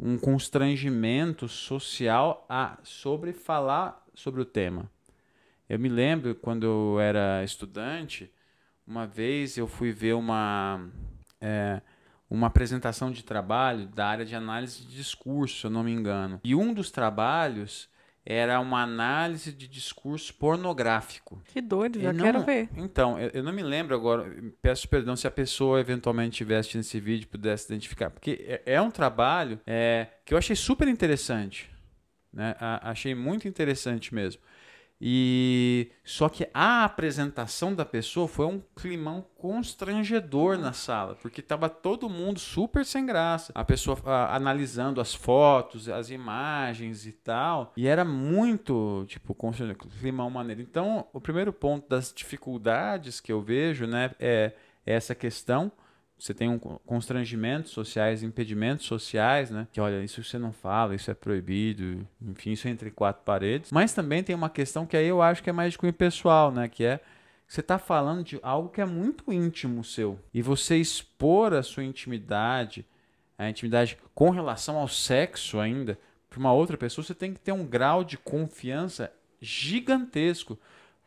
um 0.03 0.19
constrangimento 0.19 1.47
social 1.49 2.45
a, 2.49 2.77
sobre 2.83 3.33
falar 3.33 4.05
sobre 4.13 4.41
o 4.41 4.45
tema. 4.45 4.91
Eu 5.69 5.79
me 5.79 5.89
lembro 5.89 6.35
quando 6.35 6.65
eu 6.65 7.01
era 7.01 7.45
estudante, 7.45 8.31
uma 8.85 9.07
vez 9.07 9.57
eu 9.57 9.69
fui 9.69 9.93
ver 9.93 10.15
uma, 10.15 10.89
é, 11.41 11.81
uma 12.29 12.49
apresentação 12.49 13.13
de 13.13 13.23
trabalho 13.23 13.87
da 13.87 14.09
área 14.09 14.25
de 14.25 14.35
análise 14.35 14.83
de 14.83 14.97
discurso, 14.97 15.61
se 15.61 15.67
eu 15.67 15.71
não 15.71 15.85
me 15.85 15.93
engano. 15.93 16.41
E 16.43 16.53
um 16.53 16.75
dos 16.75 16.91
trabalhos 16.91 17.89
era 18.25 18.61
uma 18.61 18.83
análise 18.83 19.52
de 19.52 19.67
discurso 19.67 20.33
pornográfico. 20.35 21.43
Que 21.47 21.61
doido, 21.61 22.00
já 22.00 22.12
não, 22.12 22.25
quero 22.25 22.43
ver. 22.43 22.69
Então, 22.76 23.19
eu, 23.19 23.31
eu, 23.35 23.43
não 23.43 23.52
me 23.52 23.62
lembro 23.62 23.95
agora, 23.95 24.33
peço 24.61 24.88
perdão 24.88 25.17
se 25.17 25.26
a 25.26 25.31
pessoa 25.31 25.81
eventualmente 25.81 26.37
tivesse 26.37 26.76
nesse 26.76 27.00
vídeo 27.00 27.29
pudesse 27.29 27.67
identificar, 27.67 28.11
porque 28.11 28.45
é, 28.47 28.75
é 28.75 28.81
um 28.81 28.91
trabalho 28.91 29.61
é, 29.67 30.07
que 30.25 30.33
eu 30.33 30.38
achei 30.38 30.55
super 30.55 30.87
interessante. 30.87 31.71
Né? 32.33 32.55
A, 32.59 32.91
achei 32.91 33.14
muito 33.14 33.47
interessante 33.47 34.14
mesmo. 34.14 34.41
E 35.05 35.91
só 36.05 36.29
que 36.29 36.49
a 36.55 36.85
apresentação 36.85 37.75
da 37.75 37.85
pessoa 37.85 38.29
foi 38.29 38.47
um 38.47 38.63
climão 38.77 39.27
constrangedor 39.37 40.57
na 40.57 40.73
sala, 40.73 41.17
porque 41.21 41.41
estava 41.41 41.69
todo 41.69 42.09
mundo 42.09 42.39
super 42.39 42.85
sem 42.85 43.05
graça. 43.05 43.51
A 43.53 43.65
pessoa 43.65 43.99
a, 44.07 44.37
analisando 44.37 45.01
as 45.01 45.13
fotos, 45.13 45.89
as 45.89 46.09
imagens 46.09 47.05
e 47.05 47.11
tal, 47.11 47.73
e 47.77 47.89
era 47.89 48.05
muito, 48.05 49.05
tipo, 49.09 49.37
climão 49.99 50.31
maneiro. 50.31 50.63
Então, 50.63 51.05
o 51.13 51.21
primeiro 51.21 51.53
ponto 51.53 51.89
das 51.89 52.13
dificuldades 52.15 53.21
que 53.21 53.33
eu 53.33 53.43
vejo, 53.43 53.89
né, 53.89 54.13
é 54.21 54.53
essa 54.87 55.17
questão 55.17 55.73
você 56.23 56.33
tem 56.33 56.49
um 56.49 56.57
constrangimentos 56.57 57.73
sociais, 57.73 58.23
impedimentos 58.23 58.87
sociais, 58.87 59.50
né? 59.50 59.67
Que 59.73 59.81
olha, 59.81 60.05
isso 60.05 60.23
você 60.23 60.38
não 60.38 60.52
fala, 60.52 60.95
isso 60.95 61.11
é 61.11 61.14
proibido, 61.14 62.07
enfim, 62.21 62.52
isso 62.52 62.69
é 62.69 62.71
entre 62.71 62.93
quatro 62.93 63.25
paredes. 63.25 63.73
Mas 63.73 63.93
também 63.93 64.23
tem 64.23 64.33
uma 64.33 64.49
questão 64.49 64.87
que 64.87 64.97
aí 64.97 65.09
eu 65.09 65.21
acho 65.21 65.43
que 65.43 65.50
é 65.50 65.52
mais 65.52 65.73
de 65.73 65.79
cunho 65.79 65.93
pessoal, 65.93 66.52
né? 66.52 66.69
Que 66.69 66.85
é 66.85 67.00
você 67.49 67.59
está 67.59 67.76
falando 67.76 68.23
de 68.23 68.38
algo 68.41 68.69
que 68.69 68.81
é 68.81 68.85
muito 68.85 69.33
íntimo 69.33 69.83
seu. 69.83 70.17
E 70.33 70.41
você 70.41 70.76
expor 70.76 71.55
a 71.55 71.62
sua 71.62 71.83
intimidade, 71.83 72.87
a 73.37 73.50
intimidade 73.50 73.99
com 74.14 74.31
relação 74.31 74.76
ao 74.76 74.87
sexo 74.87 75.59
ainda, 75.59 75.99
para 76.31 76.38
uma 76.38 76.52
outra 76.52 76.76
pessoa, 76.76 77.05
você 77.05 77.17
tem 77.17 77.35
que 77.35 77.41
ter 77.41 77.50
um 77.50 77.67
grau 77.67 78.05
de 78.05 78.17
confiança 78.17 79.12
gigantesco. 79.41 80.57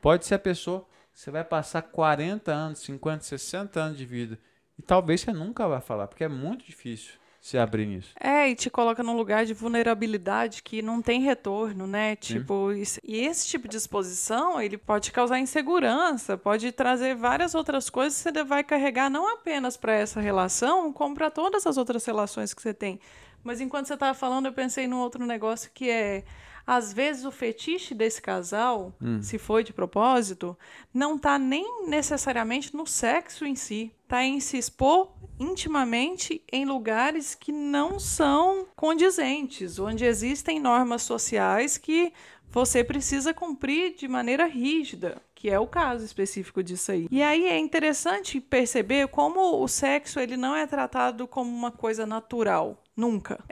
Pode 0.01 0.25
ser 0.25 0.35
a 0.35 0.39
pessoa, 0.39 0.85
você 1.13 1.31
vai 1.31 1.45
passar 1.45 1.83
40 1.83 2.51
anos, 2.51 2.79
50, 2.79 3.23
60 3.23 3.79
anos 3.79 3.97
de 3.97 4.05
vida 4.05 4.37
e 4.77 4.81
talvez 4.81 5.21
você 5.21 5.31
nunca 5.31 5.67
vá 5.67 5.79
falar, 5.79 6.07
porque 6.07 6.23
é 6.23 6.27
muito 6.27 6.65
difícil 6.65 7.13
se 7.45 7.59
abrir 7.59 7.85
nisso. 7.85 8.11
É, 8.19 8.49
e 8.49 8.55
te 8.55 8.71
coloca 8.71 9.03
num 9.03 9.15
lugar 9.15 9.45
de 9.45 9.53
vulnerabilidade 9.53 10.63
que 10.63 10.81
não 10.81 10.99
tem 10.99 11.21
retorno, 11.21 11.85
né? 11.85 12.15
Tipo, 12.15 12.71
isso, 12.71 12.99
e 13.03 13.17
esse 13.17 13.47
tipo 13.47 13.67
de 13.67 13.77
exposição, 13.77 14.59
ele 14.59 14.79
pode 14.79 15.11
causar 15.11 15.37
insegurança, 15.37 16.35
pode 16.35 16.71
trazer 16.71 17.15
várias 17.15 17.53
outras 17.53 17.87
coisas 17.87 18.17
que 18.17 18.31
você 18.31 18.43
vai 18.43 18.63
carregar 18.63 19.11
não 19.11 19.31
apenas 19.31 19.77
para 19.77 19.93
essa 19.93 20.19
relação, 20.19 20.91
como 20.91 21.13
para 21.13 21.29
todas 21.29 21.67
as 21.67 21.77
outras 21.77 22.03
relações 22.03 22.51
que 22.51 22.63
você 22.63 22.73
tem. 22.73 22.99
Mas 23.43 23.61
enquanto 23.61 23.85
você 23.85 23.93
estava 23.93 24.15
falando, 24.15 24.47
eu 24.47 24.53
pensei 24.53 24.87
num 24.87 24.97
outro 24.97 25.23
negócio 25.23 25.69
que 25.71 25.87
é 25.87 26.23
às 26.65 26.91
vezes 26.91 27.25
o 27.25 27.31
fetiche 27.31 27.93
desse 27.93 28.21
casal, 28.21 28.93
hum. 29.01 29.21
se 29.21 29.37
foi 29.37 29.63
de 29.63 29.73
propósito, 29.73 30.57
não 30.93 31.15
está 31.15 31.37
nem 31.37 31.87
necessariamente 31.87 32.75
no 32.75 32.87
sexo 32.87 33.45
em 33.45 33.55
si, 33.55 33.91
está 34.03 34.23
em 34.23 34.39
se 34.39 34.57
expor 34.57 35.11
intimamente 35.39 36.41
em 36.51 36.65
lugares 36.65 37.35
que 37.35 37.51
não 37.51 37.99
são 37.99 38.67
condizentes, 38.75 39.79
onde 39.79 40.05
existem 40.05 40.59
normas 40.59 41.01
sociais 41.01 41.77
que 41.77 42.13
você 42.49 42.83
precisa 42.83 43.33
cumprir 43.33 43.95
de 43.95 44.07
maneira 44.07 44.45
rígida, 44.45 45.21
que 45.35 45.49
é 45.49 45.59
o 45.59 45.67
caso 45.67 46.05
específico 46.05 46.63
disso 46.63 46.91
aí. 46.91 47.07
E 47.11 47.21
aí 47.21 47.47
é 47.47 47.59
interessante 47.59 48.39
perceber 48.39 49.09
como 49.09 49.61
o 49.61 49.67
sexo 49.67 50.19
ele 50.19 50.37
não 50.37 50.55
é 50.55 50.65
tratado 50.65 51.27
como 51.27 51.51
uma 51.51 51.71
coisa 51.71 52.05
natural, 52.05 52.81
nunca 52.95 53.43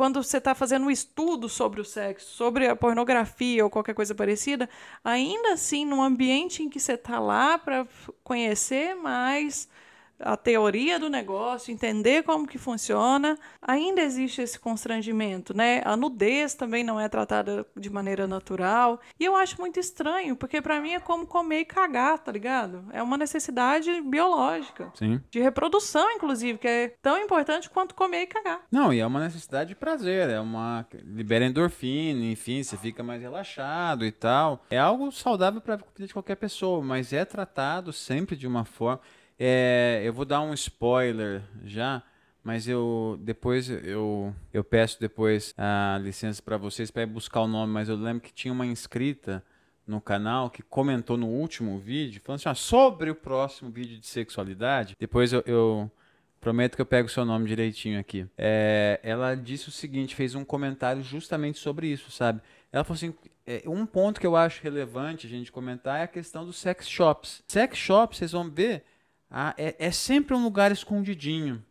quando 0.00 0.22
você 0.22 0.38
está 0.38 0.54
fazendo 0.54 0.86
um 0.86 0.90
estudo 0.90 1.46
sobre 1.46 1.78
o 1.78 1.84
sexo, 1.84 2.30
sobre 2.30 2.66
a 2.66 2.74
pornografia 2.74 3.62
ou 3.62 3.68
qualquer 3.68 3.94
coisa 3.94 4.14
parecida, 4.14 4.66
ainda 5.04 5.52
assim, 5.52 5.84
num 5.84 6.00
ambiente 6.00 6.62
em 6.62 6.70
que 6.70 6.80
você 6.80 6.94
está 6.94 7.18
lá 7.20 7.58
para 7.58 7.86
conhecer 8.24 8.94
mais 8.94 9.68
a 10.20 10.36
teoria 10.36 10.98
do 10.98 11.08
negócio, 11.08 11.72
entender 11.72 12.22
como 12.22 12.46
que 12.46 12.58
funciona, 12.58 13.38
ainda 13.60 14.02
existe 14.02 14.42
esse 14.42 14.58
constrangimento, 14.58 15.56
né? 15.56 15.82
A 15.84 15.96
nudez 15.96 16.54
também 16.54 16.84
não 16.84 17.00
é 17.00 17.08
tratada 17.08 17.66
de 17.76 17.90
maneira 17.90 18.26
natural. 18.26 19.00
E 19.18 19.24
eu 19.24 19.34
acho 19.34 19.60
muito 19.60 19.80
estranho, 19.80 20.36
porque 20.36 20.60
para 20.60 20.80
mim 20.80 20.92
é 20.92 21.00
como 21.00 21.26
comer 21.26 21.60
e 21.60 21.64
cagar, 21.64 22.18
tá 22.18 22.30
ligado? 22.30 22.84
É 22.92 23.02
uma 23.02 23.16
necessidade 23.16 24.00
biológica. 24.02 24.92
Sim. 24.94 25.20
De 25.30 25.40
reprodução, 25.40 26.10
inclusive, 26.12 26.58
que 26.58 26.68
é 26.68 26.88
tão 27.02 27.18
importante 27.18 27.70
quanto 27.70 27.94
comer 27.94 28.22
e 28.22 28.26
cagar. 28.26 28.60
Não, 28.70 28.92
e 28.92 29.00
é 29.00 29.06
uma 29.06 29.20
necessidade 29.20 29.70
de 29.70 29.74
prazer, 29.74 30.28
é 30.28 30.40
uma 30.40 30.86
libera 31.04 31.44
endorfina, 31.44 32.24
enfim, 32.24 32.62
você 32.62 32.76
fica 32.76 33.02
mais 33.02 33.20
relaxado 33.20 34.04
e 34.04 34.12
tal. 34.12 34.64
É 34.70 34.78
algo 34.78 35.10
saudável 35.10 35.60
para 35.60 35.74
a 35.74 35.76
vida 35.76 36.06
de 36.06 36.12
qualquer 36.12 36.36
pessoa, 36.36 36.82
mas 36.82 37.12
é 37.12 37.24
tratado 37.24 37.92
sempre 37.92 38.36
de 38.36 38.46
uma 38.46 38.64
forma 38.64 39.00
é, 39.40 40.02
eu 40.04 40.12
vou 40.12 40.26
dar 40.26 40.42
um 40.42 40.52
spoiler 40.52 41.42
já, 41.64 42.02
mas 42.44 42.68
eu 42.68 43.18
depois 43.22 43.70
eu, 43.70 44.34
eu 44.52 44.62
peço 44.62 45.00
depois 45.00 45.54
a 45.56 45.98
licença 46.02 46.42
para 46.42 46.58
vocês 46.58 46.90
para 46.90 47.06
buscar 47.06 47.40
o 47.40 47.48
nome, 47.48 47.72
mas 47.72 47.88
eu 47.88 47.96
lembro 47.96 48.20
que 48.22 48.34
tinha 48.34 48.52
uma 48.52 48.66
inscrita 48.66 49.42
no 49.86 49.98
canal 49.98 50.50
que 50.50 50.62
comentou 50.62 51.16
no 51.16 51.26
último 51.26 51.78
vídeo, 51.78 52.20
falando 52.22 52.40
assim, 52.40 52.48
ó, 52.50 52.54
sobre 52.54 53.10
o 53.10 53.14
próximo 53.14 53.70
vídeo 53.70 53.98
de 53.98 54.06
sexualidade. 54.06 54.94
Depois 55.00 55.32
eu, 55.32 55.42
eu 55.46 55.90
prometo 56.38 56.76
que 56.76 56.82
eu 56.82 56.86
pego 56.86 57.08
o 57.08 57.10
seu 57.10 57.24
nome 57.24 57.48
direitinho 57.48 57.98
aqui. 57.98 58.26
É, 58.36 59.00
ela 59.02 59.34
disse 59.34 59.68
o 59.68 59.72
seguinte, 59.72 60.14
fez 60.14 60.34
um 60.34 60.44
comentário 60.44 61.02
justamente 61.02 61.58
sobre 61.58 61.88
isso, 61.88 62.10
sabe? 62.10 62.40
Ela 62.70 62.84
falou 62.84 62.96
assim, 62.96 63.14
é, 63.46 63.62
um 63.66 63.84
ponto 63.84 64.20
que 64.20 64.26
eu 64.26 64.36
acho 64.36 64.62
relevante 64.62 65.26
a 65.26 65.30
gente 65.30 65.50
comentar 65.50 66.00
é 66.00 66.02
a 66.04 66.08
questão 66.08 66.44
dos 66.44 66.56
sex 66.56 66.88
shops. 66.88 67.42
Sex 67.48 67.76
shops, 67.76 68.18
vocês 68.18 68.32
vão 68.32 68.48
ver 68.48 68.84
ah, 69.30 69.54
é, 69.56 69.76
é 69.78 69.90
sempre 69.90 70.34
um 70.34 70.42
lugar 70.42 70.72
escondidinho, 70.72 71.64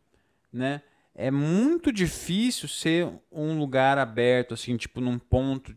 né? 0.52 0.82
É 1.14 1.30
muito 1.30 1.92
difícil 1.92 2.70
ser 2.70 3.12
um 3.30 3.60
lugar 3.60 3.98
aberto, 3.98 4.54
assim, 4.54 4.78
tipo 4.78 5.02
num 5.02 5.20
ponto, 5.20 5.76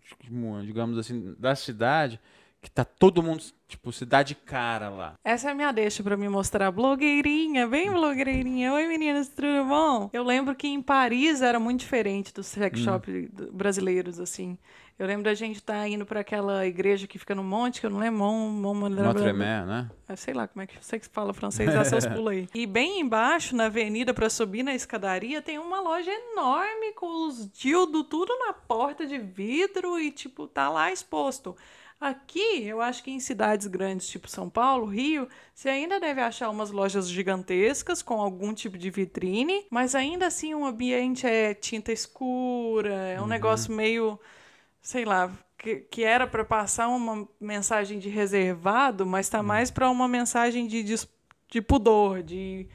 digamos 0.64 0.96
assim, 0.96 1.34
da 1.36 1.56
cidade, 1.56 2.20
que 2.62 2.70
tá 2.70 2.84
todo 2.84 3.22
mundo, 3.22 3.42
tipo, 3.66 3.92
se 3.92 4.06
dá 4.06 4.22
de 4.22 4.36
cara 4.36 4.88
lá. 4.88 5.14
Essa 5.24 5.48
é 5.48 5.50
a 5.50 5.54
minha 5.54 5.72
deixa 5.72 6.00
para 6.00 6.16
me 6.16 6.28
mostrar. 6.28 6.70
Blogueirinha, 6.70 7.66
bem 7.66 7.90
blogueirinha. 7.90 8.72
Oi, 8.72 8.86
meninas, 8.86 9.28
tudo 9.28 9.64
bom? 9.66 10.08
Eu 10.12 10.22
lembro 10.22 10.54
que 10.54 10.68
em 10.68 10.80
Paris 10.80 11.42
era 11.42 11.58
muito 11.58 11.80
diferente 11.80 12.32
dos 12.32 12.46
sex 12.46 12.80
hum. 12.80 12.84
shop 12.84 13.30
brasileiros, 13.52 14.20
assim. 14.20 14.56
Eu 14.96 15.08
lembro 15.08 15.24
da 15.24 15.34
gente 15.34 15.56
estar 15.56 15.80
tá 15.80 15.88
indo 15.88 16.06
para 16.06 16.20
aquela 16.20 16.64
igreja 16.64 17.08
que 17.08 17.18
fica 17.18 17.34
no 17.34 17.42
monte, 17.42 17.80
que 17.80 17.86
eu 17.86 17.90
não 17.90 17.98
lembro, 17.98 18.20
Mont, 18.20 18.78
Mont, 18.78 18.94
Notre 18.94 19.24
Dame, 19.24 19.40
né? 19.40 19.90
Ah, 20.06 20.14
sei 20.14 20.32
lá 20.32 20.46
como 20.46 20.62
é 20.62 20.66
que 20.68 20.76
você 20.80 21.00
que 21.00 21.08
fala 21.08 21.34
francês, 21.34 21.74
dá 21.74 21.84
seus 21.84 22.06
pulos 22.06 22.32
aí. 22.32 22.48
E 22.54 22.66
bem 22.66 23.00
embaixo, 23.00 23.56
na 23.56 23.64
avenida, 23.64 24.14
para 24.14 24.30
subir 24.30 24.62
na 24.62 24.72
escadaria, 24.72 25.42
tem 25.42 25.58
uma 25.58 25.80
loja 25.80 26.12
enorme 26.12 26.92
com 26.92 27.26
os 27.26 27.50
dildo 27.50 28.04
tudo 28.04 28.32
na 28.38 28.52
porta 28.52 29.04
de 29.04 29.18
vidro 29.18 29.98
e, 29.98 30.12
tipo, 30.12 30.46
tá 30.46 30.68
lá 30.68 30.92
exposto. 30.92 31.56
Aqui, 32.02 32.64
eu 32.64 32.80
acho 32.80 33.04
que 33.04 33.12
em 33.12 33.20
cidades 33.20 33.68
grandes, 33.68 34.08
tipo 34.08 34.28
São 34.28 34.50
Paulo, 34.50 34.86
Rio, 34.86 35.28
você 35.54 35.68
ainda 35.68 36.00
deve 36.00 36.20
achar 36.20 36.50
umas 36.50 36.72
lojas 36.72 37.08
gigantescas 37.08 38.02
com 38.02 38.20
algum 38.20 38.52
tipo 38.52 38.76
de 38.76 38.90
vitrine, 38.90 39.64
mas 39.70 39.94
ainda 39.94 40.26
assim 40.26 40.52
o 40.52 40.64
ambiente 40.64 41.26
é 41.26 41.54
tinta 41.54 41.92
escura, 41.92 42.92
é 42.92 43.18
um 43.18 43.22
uhum. 43.22 43.28
negócio 43.28 43.72
meio 43.72 44.18
sei 44.82 45.04
lá, 45.04 45.30
que, 45.56 45.76
que 45.76 46.02
era 46.02 46.26
para 46.26 46.44
passar 46.44 46.88
uma 46.88 47.26
mensagem 47.40 47.98
de 48.00 48.08
reservado, 48.08 49.06
mas 49.06 49.26
está 49.26 49.42
mais 49.42 49.70
para 49.70 49.88
uma 49.88 50.08
mensagem 50.08 50.66
de, 50.66 50.82
de, 50.82 50.96
de, 51.48 51.62
pudor, 51.62 52.22
de 52.22 52.66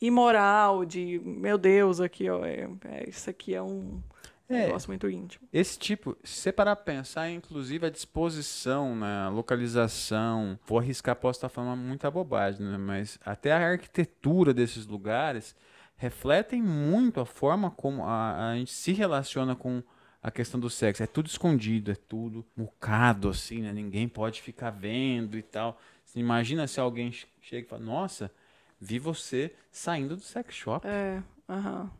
imoral, 0.00 0.84
de 0.84 1.18
meu 1.24 1.56
Deus, 1.56 1.98
aqui 1.98 2.28
ó, 2.28 2.44
é, 2.44 2.68
é 2.84 3.08
isso 3.08 3.30
aqui 3.30 3.54
é 3.54 3.62
um 3.62 4.02
é, 4.48 4.66
negócio 4.66 4.88
muito 4.90 5.08
íntimo. 5.08 5.48
Esse 5.52 5.78
tipo, 5.78 6.16
se 6.22 6.40
você 6.40 6.52
parar 6.52 6.76
pra 6.76 6.84
pensar, 6.84 7.30
inclusive 7.30 7.86
a 7.86 7.90
disposição, 7.90 8.94
né, 8.96 9.26
a 9.26 9.28
localização, 9.28 10.58
vou 10.66 10.78
arriscar, 10.78 11.16
posso 11.16 11.38
estar 11.38 11.48
falando 11.48 11.80
muita 11.80 12.10
bobagem, 12.10 12.64
né, 12.64 12.76
mas 12.76 13.18
até 13.24 13.52
a 13.52 13.70
arquitetura 13.70 14.54
desses 14.54 14.86
lugares 14.86 15.54
refletem 15.96 16.62
muito 16.62 17.20
a 17.20 17.26
forma 17.26 17.70
como 17.70 18.04
a, 18.04 18.50
a 18.50 18.54
gente 18.56 18.72
se 18.72 18.92
relaciona 18.92 19.56
com 19.56 19.82
a 20.22 20.30
questão 20.30 20.58
do 20.58 20.68
sexo. 20.68 21.02
É 21.02 21.06
tudo 21.06 21.26
escondido, 21.26 21.90
é 21.90 21.94
tudo 21.94 22.44
mucado, 22.56 23.28
assim, 23.28 23.62
né? 23.62 23.72
Ninguém 23.72 24.08
pode 24.08 24.42
ficar 24.42 24.70
vendo 24.70 25.38
e 25.38 25.42
tal. 25.42 25.78
Você 26.04 26.18
imagina 26.18 26.66
se 26.66 26.80
alguém 26.80 27.12
chega 27.40 27.66
e 27.66 27.68
fala, 27.68 27.82
nossa, 27.82 28.30
vi 28.80 28.98
você 28.98 29.54
saindo 29.70 30.16
do 30.16 30.22
sex 30.22 30.54
shop. 30.54 30.86
É, 30.86 31.22
aham, 31.48 31.90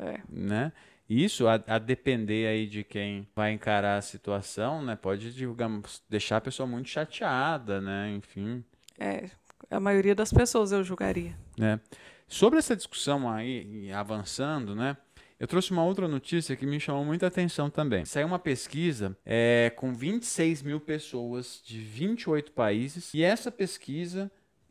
é. 0.00 0.20
Né? 0.28 0.72
Isso, 1.08 1.46
a, 1.46 1.54
a, 1.66 1.78
depender 1.78 2.48
aí 2.48 2.66
de 2.66 2.82
quem 2.82 3.28
vai 3.34 3.52
encarar 3.52 3.96
a 3.96 4.02
situação, 4.02 4.82
né? 4.82 4.96
Pode, 4.96 5.32
digamos, 5.32 6.02
deixar 6.08 6.38
a 6.38 6.40
pessoa 6.40 6.66
muito 6.66 6.88
chateada, 6.88 7.80
né? 7.80 8.10
Enfim. 8.16 8.64
É, 8.98 9.30
a 9.70 9.78
maioria 9.78 10.14
das 10.14 10.32
pessoas 10.32 10.72
eu 10.72 10.82
julgaria. 10.82 11.36
É. 11.60 11.78
Sobre 12.26 12.58
essa 12.58 12.74
discussão 12.74 13.30
aí, 13.30 13.90
avançando, 13.92 14.74
né? 14.74 14.96
Eu 15.38 15.46
trouxe 15.46 15.70
uma 15.70 15.84
outra 15.84 16.08
notícia 16.08 16.56
que 16.56 16.64
me 16.64 16.80
chamou 16.80 17.04
muita 17.04 17.26
atenção 17.26 17.68
também. 17.68 18.04
Saiu 18.06 18.26
uma 18.26 18.38
pesquisa 18.38 19.16
é, 19.24 19.70
com 19.76 19.92
26 19.92 20.62
mil 20.62 20.80
pessoas 20.80 21.62
de 21.64 21.78
28 21.78 22.52
países, 22.52 23.12
e 23.12 23.22
essa 23.22 23.50
pesquisa, 23.52 24.30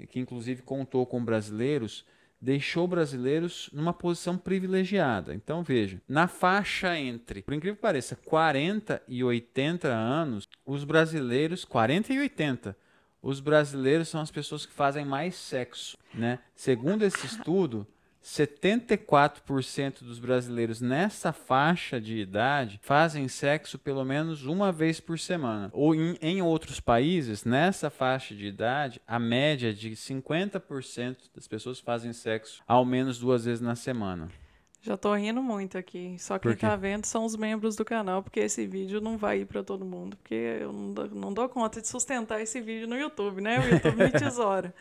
que 0.09 0.19
inclusive 0.19 0.63
contou 0.63 1.05
com 1.05 1.23
brasileiros, 1.23 2.03
deixou 2.39 2.87
brasileiros 2.87 3.69
numa 3.73 3.93
posição 3.93 4.37
privilegiada. 4.37 5.33
Então 5.33 5.63
veja, 5.63 6.01
na 6.07 6.27
faixa 6.27 6.97
entre, 6.97 7.41
por 7.41 7.53
incrível 7.53 7.75
que 7.75 7.81
pareça, 7.81 8.15
40 8.15 9.01
e 9.07 9.23
80 9.23 9.87
anos, 9.87 10.47
os 10.65 10.83
brasileiros, 10.83 11.65
40 11.65 12.13
e 12.13 12.19
80, 12.19 12.77
os 13.21 13.39
brasileiros 13.39 14.07
são 14.07 14.21
as 14.21 14.29
pessoas 14.29 14.65
que 14.65 14.73
fazem 14.73 15.03
mais 15.03 15.35
sexo, 15.35 15.97
né? 16.13 16.39
Segundo 16.53 17.03
esse 17.03 17.25
estudo, 17.25 17.87
74% 18.25 20.03
dos 20.03 20.17
brasileiros 20.17 20.81
nessa 20.81 21.31
faixa 21.31 22.01
de 22.01 22.17
idade 22.17 22.79
fazem 22.81 23.27
sexo 23.27 23.77
pelo 23.77 24.03
menos 24.03 24.45
uma 24.45 24.71
vez 24.71 24.99
por 24.99 25.19
semana. 25.19 25.69
Ou 25.71 25.93
em, 25.93 26.17
em 26.19 26.41
outros 26.41 26.79
países, 26.79 27.45
nessa 27.45 27.91
faixa 27.91 28.33
de 28.33 28.47
idade, 28.47 28.99
a 29.05 29.19
média 29.19 29.71
de 29.71 29.91
50% 29.91 31.17
das 31.35 31.47
pessoas 31.47 31.79
fazem 31.79 32.13
sexo 32.13 32.63
ao 32.67 32.83
menos 32.83 33.19
duas 33.19 33.45
vezes 33.45 33.61
na 33.61 33.75
semana. 33.75 34.27
Já 34.85 34.95
tô 34.95 35.13
rindo 35.15 35.41
muito 35.41 35.79
aqui. 35.79 36.15
Só 36.19 36.37
quem 36.37 36.55
tá 36.55 36.75
vendo 36.75 37.05
são 37.05 37.25
os 37.25 37.35
membros 37.35 37.75
do 37.75 37.83
canal, 37.83 38.21
porque 38.21 38.39
esse 38.39 38.67
vídeo 38.67 39.01
não 39.01 39.17
vai 39.17 39.39
ir 39.39 39.45
para 39.45 39.63
todo 39.63 39.83
mundo. 39.83 40.15
Porque 40.17 40.35
eu 40.35 40.71
não 40.71 40.93
dou, 40.93 41.07
não 41.09 41.33
dou 41.33 41.49
conta 41.49 41.81
de 41.81 41.87
sustentar 41.87 42.39
esse 42.39 42.61
vídeo 42.61 42.87
no 42.87 42.95
YouTube, 42.95 43.41
né? 43.41 43.59
O 43.59 43.73
YouTube 43.73 43.97
me 43.97 44.11
tesoura. 44.13 44.71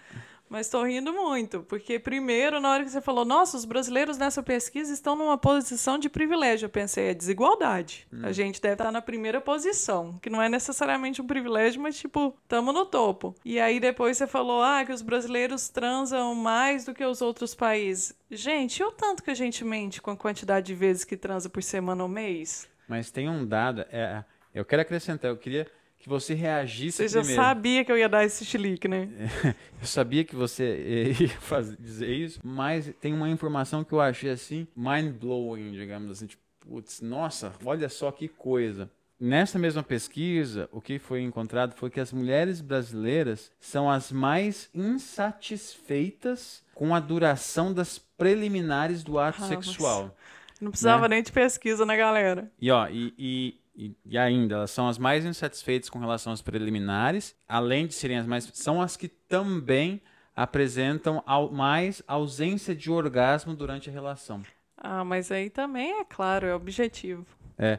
Mas 0.54 0.66
estou 0.66 0.84
rindo 0.84 1.12
muito, 1.12 1.64
porque 1.64 1.98
primeiro, 1.98 2.60
na 2.60 2.70
hora 2.70 2.84
que 2.84 2.90
você 2.90 3.00
falou, 3.00 3.24
nossa, 3.24 3.56
os 3.56 3.64
brasileiros 3.64 4.16
nessa 4.16 4.40
pesquisa 4.40 4.92
estão 4.92 5.16
numa 5.16 5.36
posição 5.36 5.98
de 5.98 6.08
privilégio, 6.08 6.66
eu 6.66 6.70
pensei, 6.70 7.08
é 7.08 7.12
desigualdade. 7.12 8.06
Hum. 8.12 8.20
A 8.22 8.30
gente 8.30 8.62
deve 8.62 8.74
estar 8.74 8.92
na 8.92 9.02
primeira 9.02 9.40
posição, 9.40 10.16
que 10.22 10.30
não 10.30 10.40
é 10.40 10.48
necessariamente 10.48 11.20
um 11.20 11.26
privilégio, 11.26 11.82
mas 11.82 11.98
tipo, 11.98 12.38
estamos 12.40 12.72
no 12.72 12.86
topo. 12.86 13.34
E 13.44 13.58
aí 13.58 13.80
depois 13.80 14.16
você 14.16 14.28
falou, 14.28 14.62
ah, 14.62 14.84
que 14.84 14.92
os 14.92 15.02
brasileiros 15.02 15.68
transam 15.68 16.36
mais 16.36 16.84
do 16.84 16.94
que 16.94 17.04
os 17.04 17.20
outros 17.20 17.52
países. 17.52 18.16
Gente, 18.30 18.78
e 18.78 18.84
o 18.84 18.92
tanto 18.92 19.24
que 19.24 19.32
a 19.32 19.34
gente 19.34 19.64
mente 19.64 20.00
com 20.00 20.12
a 20.12 20.16
quantidade 20.16 20.66
de 20.68 20.74
vezes 20.76 21.02
que 21.02 21.16
transa 21.16 21.50
por 21.50 21.64
semana 21.64 22.04
ou 22.04 22.08
mês? 22.08 22.68
Mas 22.86 23.10
tem 23.10 23.28
um 23.28 23.44
dado, 23.44 23.84
é, 23.90 24.24
eu 24.54 24.64
quero 24.64 24.82
acrescentar, 24.82 25.32
eu 25.32 25.36
queria 25.36 25.66
que 26.04 26.08
você 26.10 26.34
reagisse 26.34 27.08
você 27.08 27.18
primeiro. 27.18 27.34
Já 27.34 27.48
sabia 27.48 27.82
que 27.82 27.90
eu 27.90 27.96
ia 27.96 28.10
dar 28.10 28.26
esse 28.26 28.44
chilique, 28.44 28.86
né? 28.86 29.08
eu 29.80 29.86
sabia 29.86 30.22
que 30.22 30.36
você 30.36 31.14
ia 31.18 31.28
fazer, 31.40 31.78
dizer 31.80 32.10
isso, 32.10 32.40
mas 32.44 32.92
tem 33.00 33.14
uma 33.14 33.26
informação 33.30 33.82
que 33.82 33.94
eu 33.94 34.02
achei 34.02 34.28
assim, 34.28 34.68
mind-blowing, 34.76 35.72
digamos 35.72 36.10
assim, 36.10 36.26
tipo, 36.26 36.42
putz, 36.60 37.00
nossa, 37.00 37.54
olha 37.64 37.88
só 37.88 38.12
que 38.12 38.28
coisa. 38.28 38.90
Nessa 39.18 39.58
mesma 39.58 39.82
pesquisa, 39.82 40.68
o 40.70 40.78
que 40.78 40.98
foi 40.98 41.22
encontrado 41.22 41.74
foi 41.74 41.88
que 41.88 42.00
as 42.00 42.12
mulheres 42.12 42.60
brasileiras 42.60 43.50
são 43.58 43.90
as 43.90 44.12
mais 44.12 44.68
insatisfeitas 44.74 46.62
com 46.74 46.94
a 46.94 47.00
duração 47.00 47.72
das 47.72 47.96
preliminares 47.98 49.02
do 49.02 49.18
ato 49.18 49.42
ah, 49.42 49.48
sexual. 49.48 50.14
Não 50.60 50.70
precisava 50.70 51.08
né? 51.08 51.16
nem 51.16 51.22
de 51.22 51.32
pesquisa, 51.32 51.86
né, 51.86 51.96
galera? 51.96 52.52
E 52.60 52.70
ó, 52.70 52.88
e, 52.88 53.14
e 53.18 53.63
e, 53.76 53.96
e, 54.04 54.16
ainda, 54.16 54.56
elas 54.56 54.70
são 54.70 54.88
as 54.88 54.98
mais 54.98 55.24
insatisfeitas 55.24 55.90
com 55.90 55.98
relação 55.98 56.32
às 56.32 56.40
preliminares, 56.40 57.36
além 57.48 57.86
de 57.86 57.94
serem 57.94 58.18
as 58.18 58.26
mais. 58.26 58.48
são 58.54 58.80
as 58.80 58.96
que 58.96 59.08
também 59.08 60.00
apresentam 60.34 61.22
ao, 61.26 61.50
mais 61.50 62.02
ausência 62.06 62.74
de 62.74 62.90
orgasmo 62.90 63.54
durante 63.54 63.90
a 63.90 63.92
relação. 63.92 64.42
Ah, 64.76 65.04
mas 65.04 65.32
aí 65.32 65.50
também 65.50 66.00
é 66.00 66.04
claro, 66.04 66.46
é 66.46 66.54
objetivo. 66.54 67.26
É. 67.58 67.78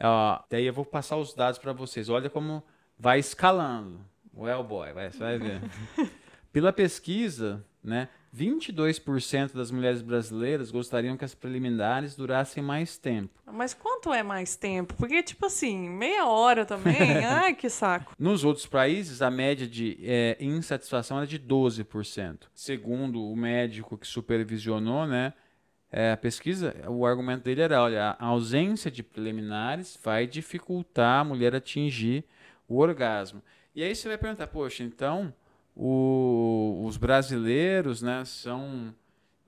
Ó, 0.00 0.40
daí 0.50 0.66
eu 0.66 0.72
vou 0.72 0.84
passar 0.84 1.16
os 1.16 1.34
dados 1.34 1.58
para 1.58 1.72
vocês. 1.72 2.08
Olha 2.08 2.28
como 2.28 2.62
vai 2.98 3.18
escalando. 3.18 4.00
Well, 4.34 4.64
boy, 4.64 4.92
vai, 4.92 5.10
você 5.10 5.18
vai 5.18 5.38
ver. 5.38 5.60
Pela 6.52 6.72
pesquisa, 6.72 7.64
né, 7.82 8.08
22% 8.34 9.52
das 9.54 9.70
mulheres 9.70 10.00
brasileiras 10.00 10.70
gostariam 10.70 11.16
que 11.16 11.24
as 11.24 11.34
preliminares 11.34 12.16
durassem 12.16 12.62
mais 12.62 12.96
tempo. 12.96 13.30
Mas 13.46 13.74
quanto 13.74 14.12
é 14.12 14.22
mais 14.22 14.56
tempo? 14.56 14.94
Porque, 14.94 15.22
tipo 15.22 15.46
assim, 15.46 15.88
meia 15.88 16.26
hora 16.26 16.64
também? 16.64 16.96
Ai, 17.24 17.54
que 17.54 17.68
saco. 17.68 18.14
Nos 18.18 18.42
outros 18.42 18.66
países, 18.66 19.20
a 19.20 19.30
média 19.30 19.66
de 19.66 19.98
é, 20.02 20.36
insatisfação 20.40 21.18
era 21.18 21.26
de 21.26 21.38
12%. 21.38 22.44
Segundo 22.54 23.22
o 23.22 23.36
médico 23.36 23.98
que 23.98 24.06
supervisionou, 24.06 25.06
né, 25.06 25.34
é, 25.90 26.12
a 26.12 26.16
pesquisa, 26.16 26.74
o 26.88 27.04
argumento 27.04 27.44
dele 27.44 27.60
era, 27.60 27.82
olha, 27.82 28.16
a 28.18 28.26
ausência 28.26 28.90
de 28.90 29.02
preliminares 29.02 29.98
vai 30.02 30.26
dificultar 30.26 31.20
a 31.20 31.24
mulher 31.24 31.54
atingir 31.54 32.24
o 32.66 32.78
orgasmo. 32.78 33.42
E 33.74 33.82
aí 33.82 33.94
você 33.94 34.08
vai 34.08 34.16
perguntar, 34.16 34.46
poxa, 34.46 34.82
então 34.82 35.34
o, 35.74 36.82
os 36.84 36.96
brasileiros, 36.96 38.02
né, 38.02 38.24
são 38.24 38.94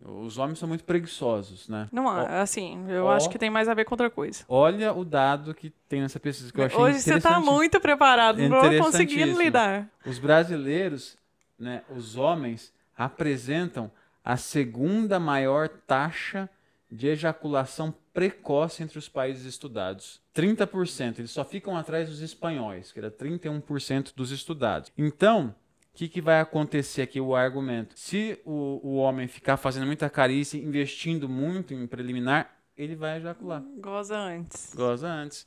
os 0.06 0.36
homens 0.36 0.58
são 0.58 0.68
muito 0.68 0.84
preguiçosos, 0.84 1.66
né? 1.66 1.88
Não, 1.90 2.06
assim, 2.08 2.84
eu 2.90 3.08
acho 3.08 3.30
que 3.30 3.38
tem 3.38 3.48
mais 3.48 3.68
a 3.70 3.74
ver 3.74 3.86
com 3.86 3.94
outra 3.94 4.10
coisa. 4.10 4.44
Olha 4.46 4.92
o 4.92 5.02
dado 5.02 5.54
que 5.54 5.70
tem 5.88 6.02
nessa 6.02 6.20
pesquisa 6.20 6.52
que 6.52 6.60
eu 6.60 6.64
achei 6.66 6.78
Hoje 6.78 7.00
você 7.00 7.14
está 7.14 7.40
muito 7.40 7.80
preparado, 7.80 8.38
não 8.46 8.78
conseguindo 8.78 9.38
lidar. 9.40 9.88
Os 10.04 10.18
brasileiros, 10.18 11.16
né, 11.58 11.82
os 11.88 12.16
homens 12.16 12.70
apresentam 12.96 13.90
a 14.22 14.36
segunda 14.36 15.18
maior 15.18 15.68
taxa 15.68 16.50
de 16.90 17.08
ejaculação 17.08 17.94
precoce 18.12 18.82
entre 18.82 18.98
os 18.98 19.08
países 19.08 19.44
estudados. 19.44 20.20
30%, 20.34 21.18
eles 21.18 21.30
só 21.30 21.44
ficam 21.44 21.76
atrás 21.76 22.08
dos 22.08 22.20
espanhóis, 22.20 22.92
que 22.92 22.98
era 22.98 23.10
31% 23.10 24.12
dos 24.14 24.30
estudados. 24.30 24.92
Então, 24.96 25.54
o 25.94 25.96
que, 25.96 26.08
que 26.08 26.20
vai 26.20 26.40
acontecer 26.40 27.02
aqui 27.02 27.20
o 27.20 27.36
argumento? 27.36 27.96
Se 27.96 28.40
o, 28.44 28.80
o 28.82 28.96
homem 28.96 29.28
ficar 29.28 29.56
fazendo 29.56 29.86
muita 29.86 30.10
carícia, 30.10 30.58
investindo 30.58 31.28
muito 31.28 31.72
em 31.72 31.86
preliminar, 31.86 32.52
ele 32.76 32.96
vai 32.96 33.18
ejacular. 33.18 33.62
Goza 33.78 34.18
antes. 34.18 34.74
Goza 34.74 35.06
antes. 35.06 35.46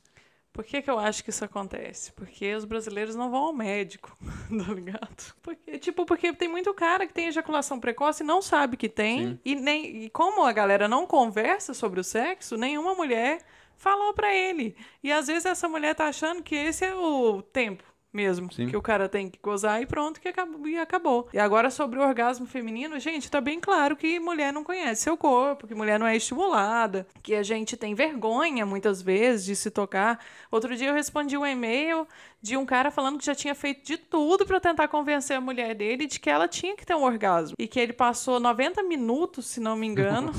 Por 0.50 0.64
que, 0.64 0.80
que 0.80 0.90
eu 0.90 0.98
acho 0.98 1.22
que 1.22 1.28
isso 1.28 1.44
acontece? 1.44 2.12
Porque 2.12 2.54
os 2.54 2.64
brasileiros 2.64 3.14
não 3.14 3.30
vão 3.30 3.44
ao 3.44 3.52
médico, 3.52 4.16
tá 4.48 4.72
ligado? 4.72 5.34
Porque, 5.42 5.78
tipo, 5.78 6.06
porque 6.06 6.32
tem 6.32 6.48
muito 6.48 6.72
cara 6.72 7.06
que 7.06 7.12
tem 7.12 7.26
ejaculação 7.26 7.78
precoce 7.78 8.22
e 8.22 8.26
não 8.26 8.40
sabe 8.40 8.78
que 8.78 8.88
tem. 8.88 9.38
E, 9.44 9.54
nem, 9.54 10.04
e 10.04 10.08
como 10.08 10.46
a 10.46 10.52
galera 10.52 10.88
não 10.88 11.06
conversa 11.06 11.74
sobre 11.74 12.00
o 12.00 12.04
sexo, 12.04 12.56
nenhuma 12.56 12.94
mulher 12.94 13.42
falou 13.76 14.14
para 14.14 14.34
ele. 14.34 14.74
E 15.02 15.12
às 15.12 15.26
vezes 15.26 15.44
essa 15.44 15.68
mulher 15.68 15.94
tá 15.94 16.06
achando 16.06 16.42
que 16.42 16.54
esse 16.54 16.86
é 16.86 16.94
o 16.94 17.42
tempo 17.42 17.84
mesmo. 18.18 18.52
Sim. 18.52 18.66
Que 18.66 18.76
o 18.76 18.82
cara 18.82 19.08
tem 19.08 19.30
que 19.30 19.38
gozar 19.40 19.80
e 19.80 19.86
pronto, 19.86 20.20
que 20.20 20.26
acabou, 20.26 20.66
e 20.66 20.76
acabou. 20.76 21.28
E 21.32 21.38
agora 21.38 21.70
sobre 21.70 22.00
o 22.00 22.02
orgasmo 22.02 22.46
feminino, 22.46 22.98
gente, 22.98 23.30
tá 23.30 23.40
bem 23.40 23.60
claro 23.60 23.94
que 23.96 24.18
mulher 24.18 24.52
não 24.52 24.64
conhece 24.64 25.02
seu 25.02 25.16
corpo, 25.16 25.68
que 25.68 25.74
mulher 25.74 26.00
não 26.00 26.06
é 26.06 26.16
estimulada, 26.16 27.06
que 27.22 27.32
a 27.36 27.44
gente 27.44 27.76
tem 27.76 27.94
vergonha 27.94 28.66
muitas 28.66 29.00
vezes 29.00 29.46
de 29.46 29.54
se 29.54 29.70
tocar. 29.70 30.18
Outro 30.50 30.74
dia 30.74 30.88
eu 30.88 30.94
respondi 30.94 31.36
um 31.36 31.46
e-mail 31.46 32.08
de 32.40 32.56
um 32.56 32.64
cara 32.64 32.90
falando 32.90 33.18
que 33.18 33.26
já 33.26 33.34
tinha 33.34 33.54
feito 33.54 33.84
de 33.84 33.96
tudo 33.96 34.46
para 34.46 34.60
tentar 34.60 34.88
convencer 34.88 35.36
a 35.36 35.40
mulher 35.40 35.74
dele 35.74 36.06
de 36.06 36.20
que 36.20 36.30
ela 36.30 36.46
tinha 36.46 36.76
que 36.76 36.86
ter 36.86 36.94
um 36.94 37.02
orgasmo. 37.02 37.56
E 37.58 37.66
que 37.66 37.80
ele 37.80 37.92
passou 37.92 38.38
90 38.38 38.82
minutos, 38.84 39.46
se 39.46 39.60
não 39.60 39.76
me 39.76 39.86
engano, 39.86 40.32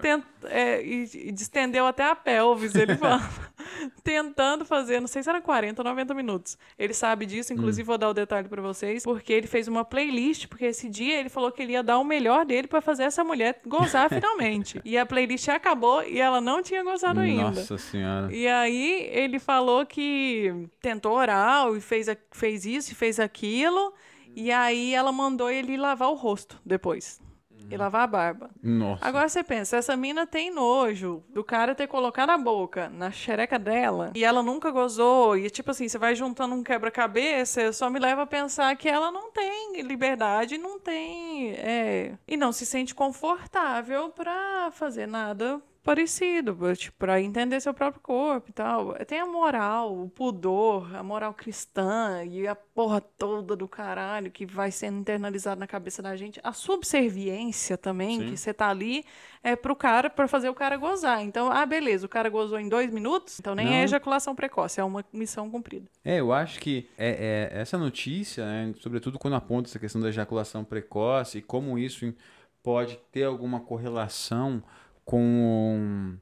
tent, 0.00 0.24
é, 0.44 0.82
e, 0.82 1.28
e 1.28 1.32
distendeu 1.32 1.86
até 1.86 2.04
a 2.04 2.14
pelvis, 2.14 2.74
ele 2.74 2.96
fala, 2.96 3.22
tentando 4.02 4.64
fazer, 4.64 5.00
não 5.00 5.06
sei 5.06 5.22
se 5.22 5.28
era 5.28 5.40
40 5.40 5.80
ou 5.80 5.88
90 5.88 6.14
minutos. 6.14 6.58
Ele 6.78 6.92
sabe 6.92 7.26
disso, 7.26 7.52
inclusive 7.52 7.82
hum. 7.82 7.86
vou 7.86 7.98
dar 7.98 8.10
o 8.10 8.14
detalhe 8.14 8.48
para 8.48 8.60
vocês, 8.60 9.02
porque 9.02 9.32
ele 9.32 9.46
fez 9.46 9.66
uma 9.66 9.84
playlist, 9.84 10.46
porque 10.46 10.66
esse 10.66 10.88
dia 10.88 11.18
ele 11.18 11.28
falou 11.28 11.50
que 11.50 11.62
ele 11.62 11.72
ia 11.72 11.82
dar 11.82 11.98
o 11.98 12.04
melhor 12.04 12.44
dele 12.44 12.68
para 12.68 12.80
fazer 12.80 13.04
essa 13.04 13.24
mulher 13.24 13.60
gozar 13.66 14.08
finalmente. 14.08 14.80
E 14.84 14.98
a 14.98 15.06
playlist 15.06 15.48
acabou 15.48 16.02
e 16.04 16.20
ela 16.20 16.40
não 16.40 16.62
tinha 16.62 16.84
gozado 16.84 17.20
ainda. 17.20 17.44
Nossa 17.44 17.78
senhora. 17.78 18.32
E 18.32 18.46
aí 18.46 19.08
ele 19.10 19.38
falou 19.38 19.86
que 19.86 20.68
tentou 20.80 21.13
oral 21.14 21.76
e 21.76 21.80
fez, 21.80 22.06
fez 22.30 22.64
isso 22.64 22.92
e 22.92 22.94
fez 22.94 23.18
aquilo. 23.18 23.92
E 24.36 24.50
aí 24.50 24.94
ela 24.94 25.12
mandou 25.12 25.50
ele 25.50 25.76
lavar 25.76 26.10
o 26.10 26.14
rosto 26.14 26.60
depois. 26.64 27.20
E 27.70 27.76
lavar 27.76 28.02
a 28.02 28.06
barba. 28.06 28.50
Nossa. 28.62 29.06
Agora 29.06 29.28
você 29.28 29.42
pensa, 29.42 29.76
essa 29.76 29.96
mina 29.96 30.26
tem 30.26 30.50
nojo 30.50 31.24
do 31.30 31.42
cara 31.42 31.74
ter 31.74 31.86
colocado 31.86 32.30
a 32.30 32.36
boca 32.36 32.90
na 32.90 33.10
xereca 33.10 33.58
dela 33.58 34.12
e 34.14 34.22
ela 34.22 34.42
nunca 34.42 34.70
gozou. 34.70 35.36
E 35.36 35.48
tipo 35.48 35.70
assim, 35.70 35.88
você 35.88 35.96
vai 35.96 36.14
juntando 36.14 36.54
um 36.54 36.62
quebra-cabeça, 36.62 37.72
só 37.72 37.88
me 37.88 37.98
leva 37.98 38.22
a 38.22 38.26
pensar 38.26 38.76
que 38.76 38.88
ela 38.88 39.10
não 39.10 39.32
tem 39.32 39.80
liberdade, 39.80 40.58
não 40.58 40.78
tem. 40.78 41.52
É, 41.52 42.14
e 42.28 42.36
não 42.36 42.52
se 42.52 42.66
sente 42.66 42.94
confortável 42.94 44.10
pra 44.10 44.70
fazer 44.70 45.06
nada 45.06 45.60
parecido, 45.84 46.56
tipo, 46.74 46.96
para 46.98 47.20
entender 47.20 47.60
seu 47.60 47.74
próprio 47.74 48.00
corpo 48.00 48.48
e 48.48 48.52
tal. 48.52 48.94
Tem 49.06 49.20
a 49.20 49.26
moral, 49.26 50.00
o 50.02 50.08
pudor, 50.08 50.96
a 50.96 51.02
moral 51.02 51.34
cristã 51.34 52.24
e 52.24 52.48
a 52.48 52.54
porra 52.54 53.02
toda 53.02 53.54
do 53.54 53.68
caralho 53.68 54.30
que 54.30 54.46
vai 54.46 54.70
sendo 54.70 54.98
internalizado 54.98 55.60
na 55.60 55.66
cabeça 55.66 56.02
da 56.02 56.16
gente. 56.16 56.40
A 56.42 56.54
subserviência 56.54 57.76
também, 57.76 58.18
Sim. 58.18 58.30
que 58.30 58.36
você 58.38 58.54
tá 58.54 58.70
ali 58.70 59.04
é 59.42 59.54
pro 59.54 59.76
cara, 59.76 60.08
para 60.08 60.26
fazer 60.26 60.48
o 60.48 60.54
cara 60.54 60.78
gozar. 60.78 61.22
Então, 61.22 61.52
ah, 61.52 61.66
beleza, 61.66 62.06
o 62.06 62.08
cara 62.08 62.30
gozou 62.30 62.58
em 62.58 62.68
dois 62.68 62.90
minutos, 62.90 63.38
então 63.38 63.54
nem 63.54 63.66
é 63.66 63.70
Não. 63.70 63.76
é 63.76 63.84
ejaculação 63.84 64.34
precoce, 64.34 64.80
é 64.80 64.84
uma 64.84 65.04
missão 65.12 65.50
cumprida. 65.50 65.86
É, 66.02 66.18
eu 66.18 66.32
acho 66.32 66.58
que 66.60 66.88
é, 66.96 67.50
é 67.52 67.60
essa 67.60 67.76
notícia, 67.76 68.42
né, 68.42 68.74
sobretudo 68.80 69.18
quando 69.18 69.34
aponta 69.34 69.68
essa 69.68 69.78
questão 69.78 70.00
da 70.00 70.08
ejaculação 70.08 70.64
precoce 70.64 71.38
e 71.38 71.42
como 71.42 71.78
isso 71.78 72.10
pode 72.62 72.98
ter 73.12 73.24
alguma 73.24 73.60
correlação 73.60 74.62
com, 75.04 76.16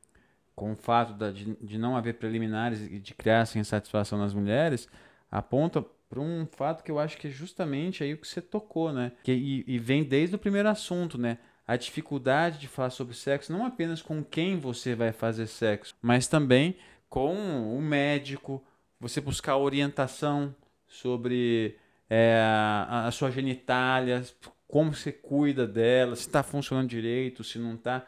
com 0.55 0.73
o 0.73 0.77
fato 0.77 1.14
da, 1.14 1.31
de, 1.31 1.57
de 1.61 1.79
não 1.79 1.97
haver 1.97 2.14
preliminares 2.14 2.83
e 2.83 2.99
de 2.99 3.14
criar 3.14 3.40
essa 3.40 3.59
insatisfação 3.59 4.18
nas 4.18 4.35
mulheres, 4.35 4.88
aponta 5.31 5.85
para 6.09 6.21
um 6.21 6.47
fato 6.47 6.85
que 6.85 6.90
eu 6.90 6.99
acho 6.99 7.16
que 7.16 7.29
é 7.29 7.31
justamente 7.31 8.05
aí 8.05 8.12
o 8.12 8.18
que 8.18 8.29
você 8.29 8.42
tocou, 8.42 8.92
né? 8.92 9.12
Que, 9.23 9.33
e, 9.33 9.64
e 9.66 9.79
vem 9.79 10.05
desde 10.05 10.37
o 10.37 10.38
primeiro 10.38 10.68
assunto, 10.68 11.16
né? 11.16 11.38
A 11.66 11.77
dificuldade 11.77 12.59
de 12.59 12.68
falar 12.68 12.90
sobre 12.90 13.14
sexo, 13.14 13.53
não 13.53 13.64
apenas 13.64 14.03
com 14.03 14.23
quem 14.23 14.59
você 14.59 14.95
vai 14.95 15.12
fazer 15.12 15.47
sexo, 15.47 15.95
mas 16.03 16.27
também 16.27 16.77
com 17.09 17.77
o 17.77 17.81
médico, 17.81 18.62
você 18.99 19.21
buscar 19.21 19.57
orientação 19.57 20.55
sobre 20.87 21.77
é, 22.09 22.38
a, 22.42 23.07
a 23.07 23.11
sua 23.11 23.31
genitália, 23.31 24.23
como 24.68 24.95
você 24.95 25.12
cuida 25.12 25.66
dela, 25.66 26.16
se 26.16 26.23
está 26.23 26.42
funcionando 26.42 26.88
direito, 26.88 27.45
se 27.45 27.59
não 27.59 27.75
está. 27.75 28.07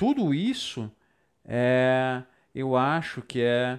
Tudo 0.00 0.32
isso 0.32 0.90
é, 1.44 2.22
eu 2.54 2.74
acho 2.74 3.20
que 3.20 3.42
é 3.42 3.78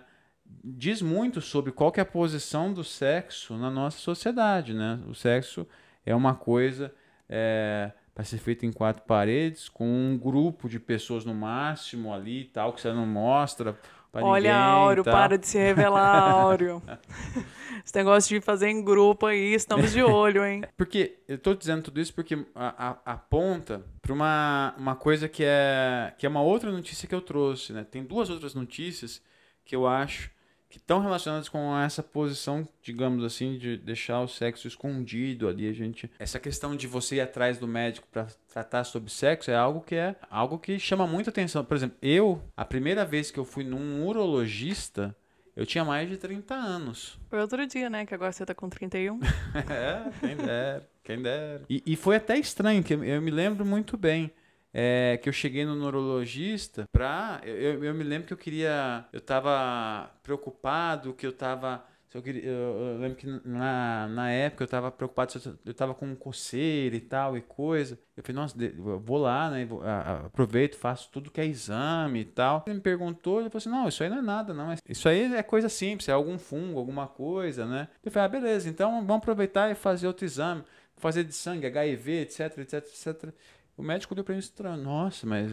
diz 0.64 1.02
muito 1.02 1.42
sobre 1.42 1.72
qual 1.72 1.92
é 1.98 2.02
a 2.02 2.06
posição 2.06 2.72
do 2.72 2.84
sexo 2.84 3.58
na 3.58 3.72
nossa 3.72 3.98
sociedade, 3.98 4.72
né? 4.72 5.00
O 5.08 5.16
sexo 5.16 5.68
é 6.06 6.14
uma 6.14 6.36
coisa 6.36 6.94
é, 7.28 7.92
para 8.14 8.24
ser 8.24 8.38
feita 8.38 8.68
em 8.68 8.72
quatro 8.72 9.02
paredes, 9.02 9.68
com 9.68 9.88
um 9.88 10.16
grupo 10.16 10.70
de 10.70 10.80
pessoas 10.80 11.26
no 11.26 11.34
máximo 11.34 12.14
ali, 12.14 12.44
tal, 12.44 12.72
que 12.74 12.82
você 12.82 12.94
não 12.94 13.08
mostra 13.08 13.76
Olha, 14.14 14.52
ninguém, 14.52 14.52
Áureo, 14.52 15.04
tá? 15.04 15.12
para 15.12 15.38
de 15.38 15.48
se 15.48 15.58
revelar, 15.58 16.32
Áureo. 16.32 16.82
Esse 17.84 17.96
negócio 17.96 18.40
de 18.40 18.46
fazer 18.46 18.68
em 18.68 18.84
grupo 18.84 19.26
aí, 19.26 19.54
estamos 19.54 19.92
de 19.92 20.04
olho, 20.04 20.46
hein? 20.46 20.64
Porque 20.78 21.20
eu 21.28 21.38
tô 21.38 21.54
dizendo 21.54 21.82
tudo 21.82 22.00
isso 22.00 22.14
porque 22.14 22.38
a, 22.54 22.90
a, 22.90 23.14
aponta 23.14 23.84
para 24.02 24.14
uma, 24.14 24.76
uma 24.78 24.96
coisa 24.96 25.28
que 25.28 25.44
é, 25.44 26.14
que 26.18 26.26
é 26.26 26.30
uma 26.30 26.42
outra 26.42 26.72
notícia 26.72 27.08
que 27.08 27.16
eu 27.16 27.22
trouxe, 27.22 27.74
né? 27.74 27.84
Tem 27.84 28.04
duas 28.04 28.30
outras 28.30 28.54
notícias 28.54 29.22
que 29.66 29.76
eu 29.76 29.88
acho 29.88 30.30
que 30.72 30.78
estão 30.78 31.02
relacionadas 31.02 31.50
com 31.50 31.78
essa 31.78 32.02
posição, 32.02 32.66
digamos 32.82 33.26
assim, 33.26 33.58
de 33.58 33.76
deixar 33.76 34.22
o 34.22 34.28
sexo 34.28 34.68
escondido 34.68 35.50
ali, 35.50 35.68
a 35.68 35.74
gente. 35.74 36.10
Essa 36.18 36.40
questão 36.40 36.76
de 36.76 36.88
você 36.88 37.18
ir 37.18 37.22
atrás 37.22 37.58
do 37.58 37.68
médico 37.68 38.08
para 38.10 38.28
tratar 38.48 38.86
sobre 38.86 39.12
sexo 39.12 39.52
é 39.52 39.56
algo 39.56 39.82
que 39.82 39.96
é 39.96 40.16
algo 40.30 40.58
que 40.58 40.80
chama 40.80 41.06
muita 41.06 41.30
atenção. 41.30 41.66
Por 41.66 41.76
exemplo, 41.76 41.98
eu, 42.02 42.42
a 42.56 42.64
primeira 42.64 43.04
vez 43.04 43.30
que 43.30 43.38
eu 43.38 43.44
fui 43.44 43.66
num 43.66 44.08
urologista, 44.08 45.14
eu 45.56 45.66
tinha 45.66 45.84
mais 45.84 46.08
de 46.10 46.16
30 46.16 46.56
anos. 46.56 47.20
Foi 47.30 47.42
outro 47.42 47.68
dia, 47.68 47.90
né? 47.90 48.06
Que 48.06 48.16
agora 48.16 48.32
você 48.32 48.46
tá 48.46 48.56
com 48.56 48.70
31. 48.70 49.20
é, 49.70 50.10
quem 50.22 50.38
dera, 50.38 50.90
quem 51.04 51.22
dera. 51.22 51.64
E, 51.70 51.84
e 51.86 51.96
foi 51.98 52.16
até 52.16 52.38
estranho, 52.38 52.82
que 52.82 52.94
eu, 52.94 53.04
eu 53.04 53.22
me 53.22 53.30
lembro 53.30 53.66
muito 53.66 53.98
bem 53.98 54.32
é, 54.74 55.20
que 55.22 55.28
eu 55.28 55.34
cheguei 55.34 55.66
no 55.66 55.76
neurologista 55.76 56.86
pra. 56.92 57.42
Eu, 57.44 57.84
eu 57.84 57.94
me 57.94 58.04
lembro 58.04 58.28
que 58.28 58.34
eu 58.34 58.38
queria. 58.38 59.06
Eu 59.12 59.22
tava 59.22 60.10
preocupado, 60.24 61.14
que 61.14 61.26
eu 61.26 61.34
tava. 61.34 61.84
Eu, 62.14 62.22
queria, 62.22 62.44
eu, 62.44 62.52
eu, 62.52 62.98
lembro 63.00 63.16
que 63.16 63.26
na, 63.46 64.06
na 64.10 64.30
época 64.30 64.66
eu 64.66 64.68
tava 64.68 64.92
preocupado 64.92 65.32
eu, 65.66 65.74
tava 65.74 65.94
com 65.94 66.14
coceira 66.14 66.94
e 66.94 67.00
tal 67.00 67.38
e 67.38 67.42
coisa. 67.42 67.98
Eu 68.18 68.24
falei, 68.24 68.36
nossa, 68.36 68.56
vou 69.02 69.18
lá, 69.18 69.50
né? 69.50 69.64
Vou, 69.64 69.82
aproveito, 69.82 70.76
faço 70.76 71.10
tudo 71.10 71.32
que 71.32 71.40
é 71.40 71.46
exame 71.46 72.20
e 72.20 72.26
tal. 72.26 72.64
Ele 72.68 72.76
me 72.76 72.82
perguntou, 72.82 73.40
ele 73.40 73.50
falou 73.50 73.60
assim: 73.60 73.70
não, 73.70 73.88
isso 73.88 74.04
aí 74.04 74.10
não 74.10 74.18
é 74.18 74.22
nada, 74.22 74.54
não. 74.54 74.76
Isso 74.88 75.08
aí 75.08 75.34
é 75.34 75.44
coisa 75.44 75.70
simples, 75.70 76.10
é 76.10 76.12
algum 76.12 76.38
fungo, 76.38 76.80
alguma 76.80 77.08
coisa, 77.08 77.66
né? 77.66 77.88
Eu 78.04 78.12
falei, 78.12 78.26
ah, 78.26 78.30
beleza, 78.30 78.70
então 78.70 78.92
vamos 79.06 79.18
aproveitar 79.18 79.72
e 79.72 79.76
fazer 79.76 80.08
outro 80.08 80.26
exame. 80.26 80.64
Fazer 80.98 81.24
de 81.24 81.34
sangue, 81.34 81.66
HIV, 81.66 82.22
etc, 82.22 82.58
etc, 82.60 82.74
etc. 82.74 83.34
O 83.78 83.84
médico 83.84 84.14
deu 84.14 84.24
pra 84.24 84.34
mim 84.34 84.40
estranho. 84.40 84.78
Nossa, 84.78 85.26
mas. 85.26 85.52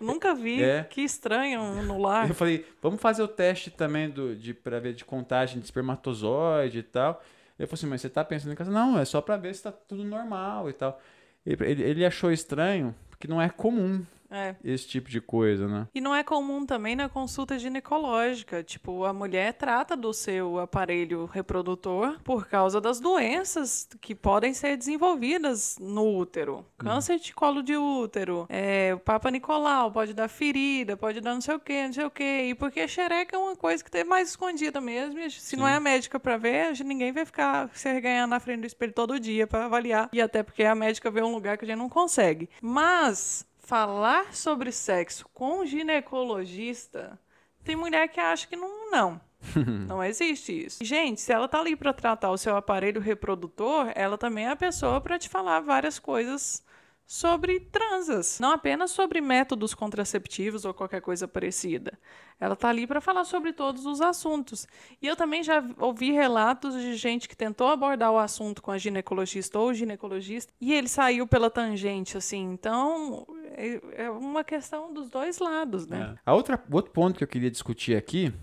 Nunca 0.00 0.34
vi. 0.34 0.62
É. 0.62 0.84
Que 0.84 1.00
estranho 1.02 1.60
no 1.84 1.98
lar. 1.98 2.28
Eu 2.28 2.34
falei, 2.34 2.66
vamos 2.82 3.00
fazer 3.00 3.22
o 3.22 3.28
teste 3.28 3.70
também 3.70 4.10
do, 4.10 4.34
de, 4.34 4.52
pra 4.54 4.78
ver 4.78 4.94
de 4.94 5.04
contagem 5.04 5.58
de 5.58 5.64
espermatozoide 5.64 6.78
e 6.78 6.82
tal. 6.82 7.22
Ele 7.58 7.66
falou 7.66 7.78
assim, 7.78 7.86
mas 7.86 8.00
você 8.00 8.10
tá 8.10 8.24
pensando 8.24 8.52
em 8.52 8.56
casa? 8.56 8.70
Não, 8.70 8.98
é 8.98 9.04
só 9.04 9.20
pra 9.20 9.36
ver 9.36 9.54
se 9.54 9.62
tá 9.62 9.72
tudo 9.72 10.04
normal 10.04 10.68
e 10.68 10.72
tal. 10.72 11.00
Ele, 11.44 11.82
ele 11.82 12.04
achou 12.04 12.30
estranho, 12.30 12.94
porque 13.08 13.26
não 13.26 13.40
é 13.40 13.48
comum 13.48 14.04
é. 14.30 14.56
Esse 14.64 14.86
tipo 14.86 15.08
de 15.08 15.20
coisa, 15.20 15.68
né? 15.68 15.88
E 15.94 16.00
não 16.00 16.14
é 16.14 16.22
comum 16.22 16.66
também 16.66 16.96
na 16.96 17.08
consulta 17.08 17.58
ginecológica. 17.58 18.62
Tipo, 18.62 19.04
a 19.04 19.12
mulher 19.12 19.52
trata 19.54 19.96
do 19.96 20.12
seu 20.12 20.58
aparelho 20.58 21.26
reprodutor 21.26 22.18
por 22.22 22.46
causa 22.46 22.80
das 22.80 23.00
doenças 23.00 23.88
que 24.00 24.14
podem 24.14 24.52
ser 24.52 24.76
desenvolvidas 24.76 25.76
no 25.80 26.16
útero. 26.16 26.56
Uhum. 26.56 26.64
Câncer 26.78 27.18
de 27.18 27.32
colo 27.32 27.62
de 27.62 27.76
útero, 27.76 28.46
é, 28.48 28.92
o 28.94 28.98
Papa 28.98 29.30
Nicolau 29.30 29.90
pode 29.90 30.12
dar 30.14 30.28
ferida, 30.28 30.96
pode 30.96 31.20
dar 31.20 31.34
não 31.34 31.40
sei 31.40 31.54
o 31.54 31.60
que, 31.60 31.86
não 31.86 31.92
sei 31.92 32.04
o 32.04 32.10
que. 32.10 32.24
E 32.24 32.54
porque 32.54 32.80
a 32.80 32.88
xereca 32.88 33.36
é 33.36 33.38
uma 33.38 33.56
coisa 33.56 33.82
que 33.82 33.90
tem 33.90 34.04
mais 34.04 34.30
escondida 34.30 34.80
mesmo. 34.80 35.16
Se 35.30 35.40
Sim. 35.40 35.56
não 35.56 35.68
é 35.68 35.74
a 35.74 35.80
médica 35.80 36.18
para 36.18 36.36
ver, 36.36 36.72
ninguém 36.84 37.12
vai 37.12 37.24
ficar 37.24 37.70
se 37.72 37.92
reganhando 37.92 38.30
na 38.30 38.40
frente 38.40 38.60
do 38.60 38.66
espelho 38.66 38.92
todo 38.92 39.20
dia 39.20 39.46
para 39.46 39.66
avaliar. 39.66 40.08
E 40.12 40.20
até 40.20 40.42
porque 40.42 40.64
a 40.64 40.74
médica 40.74 41.10
vê 41.10 41.22
um 41.22 41.32
lugar 41.32 41.56
que 41.58 41.64
a 41.64 41.68
gente 41.68 41.78
não 41.78 41.88
consegue. 41.88 42.48
Mas 42.60 43.46
falar 43.66 44.32
sobre 44.32 44.70
sexo 44.70 45.28
com 45.34 45.66
ginecologista, 45.66 47.18
tem 47.64 47.74
mulher 47.74 48.08
que 48.08 48.20
acha 48.20 48.46
que 48.46 48.56
não, 48.56 48.90
não. 48.90 49.20
não 49.86 50.02
existe 50.02 50.66
isso. 50.66 50.84
Gente, 50.84 51.20
se 51.20 51.32
ela 51.32 51.48
tá 51.48 51.58
ali 51.58 51.74
para 51.74 51.92
tratar 51.92 52.30
o 52.30 52.38
seu 52.38 52.56
aparelho 52.56 53.00
reprodutor, 53.00 53.90
ela 53.94 54.16
também 54.16 54.46
é 54.46 54.50
a 54.50 54.56
pessoa 54.56 55.00
para 55.00 55.18
te 55.18 55.28
falar 55.28 55.60
várias 55.60 55.98
coisas 55.98 56.64
sobre 57.06 57.60
transas, 57.60 58.40
não 58.40 58.50
apenas 58.50 58.90
sobre 58.90 59.20
métodos 59.20 59.72
contraceptivos 59.72 60.64
ou 60.64 60.74
qualquer 60.74 61.00
coisa 61.00 61.28
parecida. 61.28 61.96
Ela 62.40 62.54
está 62.54 62.68
ali 62.68 62.84
para 62.84 63.00
falar 63.00 63.24
sobre 63.24 63.52
todos 63.52 63.86
os 63.86 64.00
assuntos. 64.00 64.66
E 65.00 65.06
eu 65.06 65.14
também 65.14 65.42
já 65.42 65.64
ouvi 65.78 66.10
relatos 66.10 66.74
de 66.74 66.96
gente 66.96 67.28
que 67.28 67.36
tentou 67.36 67.68
abordar 67.68 68.10
o 68.10 68.18
assunto 68.18 68.60
com 68.60 68.72
a 68.72 68.78
ginecologista 68.78 69.58
ou 69.58 69.72
ginecologista 69.72 70.52
e 70.60 70.74
ele 70.74 70.88
saiu 70.88 71.28
pela 71.28 71.48
tangente, 71.48 72.18
assim. 72.18 72.42
Então, 72.52 73.24
é, 73.52 74.04
é 74.04 74.10
uma 74.10 74.42
questão 74.42 74.92
dos 74.92 75.08
dois 75.08 75.38
lados, 75.38 75.86
né? 75.86 76.16
É. 76.16 76.20
A 76.26 76.34
outra 76.34 76.62
outro 76.72 76.90
ponto 76.90 77.16
que 77.16 77.24
eu 77.24 77.28
queria 77.28 77.50
discutir 77.50 77.96
aqui 77.96 78.34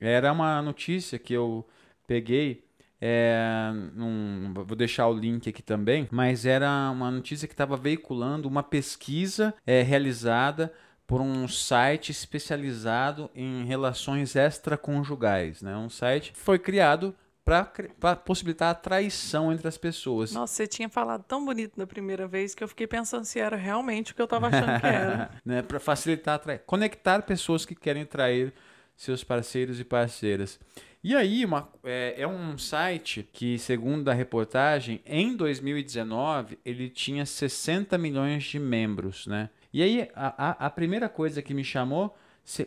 era 0.00 0.32
uma 0.32 0.62
notícia 0.62 1.18
que 1.18 1.34
eu 1.34 1.66
peguei 2.06 2.64
é, 3.04 3.72
num, 3.96 4.54
vou 4.54 4.76
deixar 4.76 5.08
o 5.08 5.12
link 5.12 5.48
aqui 5.48 5.60
também, 5.60 6.06
mas 6.12 6.46
era 6.46 6.88
uma 6.92 7.10
notícia 7.10 7.48
que 7.48 7.54
estava 7.54 7.76
veiculando 7.76 8.46
uma 8.46 8.62
pesquisa 8.62 9.52
é, 9.66 9.82
realizada 9.82 10.72
por 11.04 11.20
um 11.20 11.48
site 11.48 12.12
especializado 12.12 13.28
em 13.34 13.64
relações 13.64 14.36
extraconjugais, 14.36 15.62
né? 15.62 15.76
Um 15.76 15.90
site 15.90 16.30
que 16.30 16.38
foi 16.38 16.60
criado 16.60 17.12
para 17.44 18.14
possibilitar 18.14 18.70
a 18.70 18.74
traição 18.74 19.52
entre 19.52 19.66
as 19.66 19.76
pessoas. 19.76 20.32
Nossa, 20.32 20.54
você 20.54 20.68
tinha 20.68 20.88
falado 20.88 21.24
tão 21.24 21.44
bonito 21.44 21.72
na 21.76 21.88
primeira 21.88 22.28
vez 22.28 22.54
que 22.54 22.62
eu 22.62 22.68
fiquei 22.68 22.86
pensando 22.86 23.24
se 23.24 23.40
era 23.40 23.56
realmente 23.56 24.12
o 24.12 24.14
que 24.14 24.22
eu 24.22 24.26
estava 24.26 24.46
achando 24.46 24.80
que 24.80 24.86
era. 24.86 25.30
né? 25.44 25.60
Para 25.60 25.80
facilitar, 25.80 26.40
conectar 26.64 27.22
pessoas 27.22 27.66
que 27.66 27.74
querem 27.74 28.06
trair 28.06 28.54
seus 28.96 29.24
parceiros 29.24 29.80
e 29.80 29.84
parceiras. 29.84 30.60
E 31.04 31.16
aí, 31.16 31.44
uma, 31.44 31.68
é, 31.82 32.14
é, 32.18 32.28
um 32.28 32.56
site 32.56 33.28
que, 33.32 33.58
segundo 33.58 34.08
a 34.08 34.14
reportagem, 34.14 35.00
em 35.04 35.36
2019 35.36 36.60
ele 36.64 36.88
tinha 36.88 37.26
60 37.26 37.98
milhões 37.98 38.44
de 38.44 38.58
membros, 38.60 39.26
né? 39.26 39.50
E 39.72 39.82
aí, 39.82 40.08
a, 40.14 40.50
a, 40.50 40.66
a 40.66 40.70
primeira 40.70 41.08
coisa 41.08 41.42
que 41.42 41.52
me 41.52 41.64
chamou, 41.64 42.14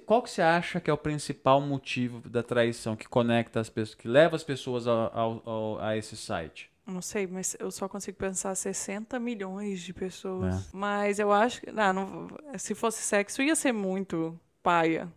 qual 0.05 0.21
que 0.21 0.29
você 0.29 0.41
acha 0.41 0.81
que 0.81 0.89
é 0.89 0.93
o 0.93 0.97
principal 0.97 1.61
motivo 1.61 2.27
da 2.27 2.43
traição 2.43 2.95
que 2.95 3.07
conecta 3.07 3.61
as 3.61 3.69
pessoas, 3.69 3.95
que 3.95 4.07
leva 4.07 4.35
as 4.35 4.43
pessoas 4.43 4.85
ao, 4.85 5.17
ao, 5.17 5.41
ao, 5.45 5.79
a 5.79 5.95
esse 5.95 6.17
site? 6.17 6.69
Não 6.85 7.01
sei, 7.01 7.25
mas 7.25 7.55
eu 7.59 7.71
só 7.71 7.87
consigo 7.87 8.17
pensar 8.17 8.53
60 8.53 9.17
milhões 9.19 9.81
de 9.81 9.93
pessoas. 9.93 10.55
É. 10.55 10.69
Mas 10.71 11.19
eu 11.19 11.31
acho 11.31 11.61
que. 11.61 11.69
Ah, 11.75 11.91
não, 11.91 12.27
se 12.57 12.75
fosse 12.75 13.01
sexo, 13.01 13.41
ia 13.41 13.55
ser 13.55 13.71
muito 13.71 14.39
paia. 14.61 15.11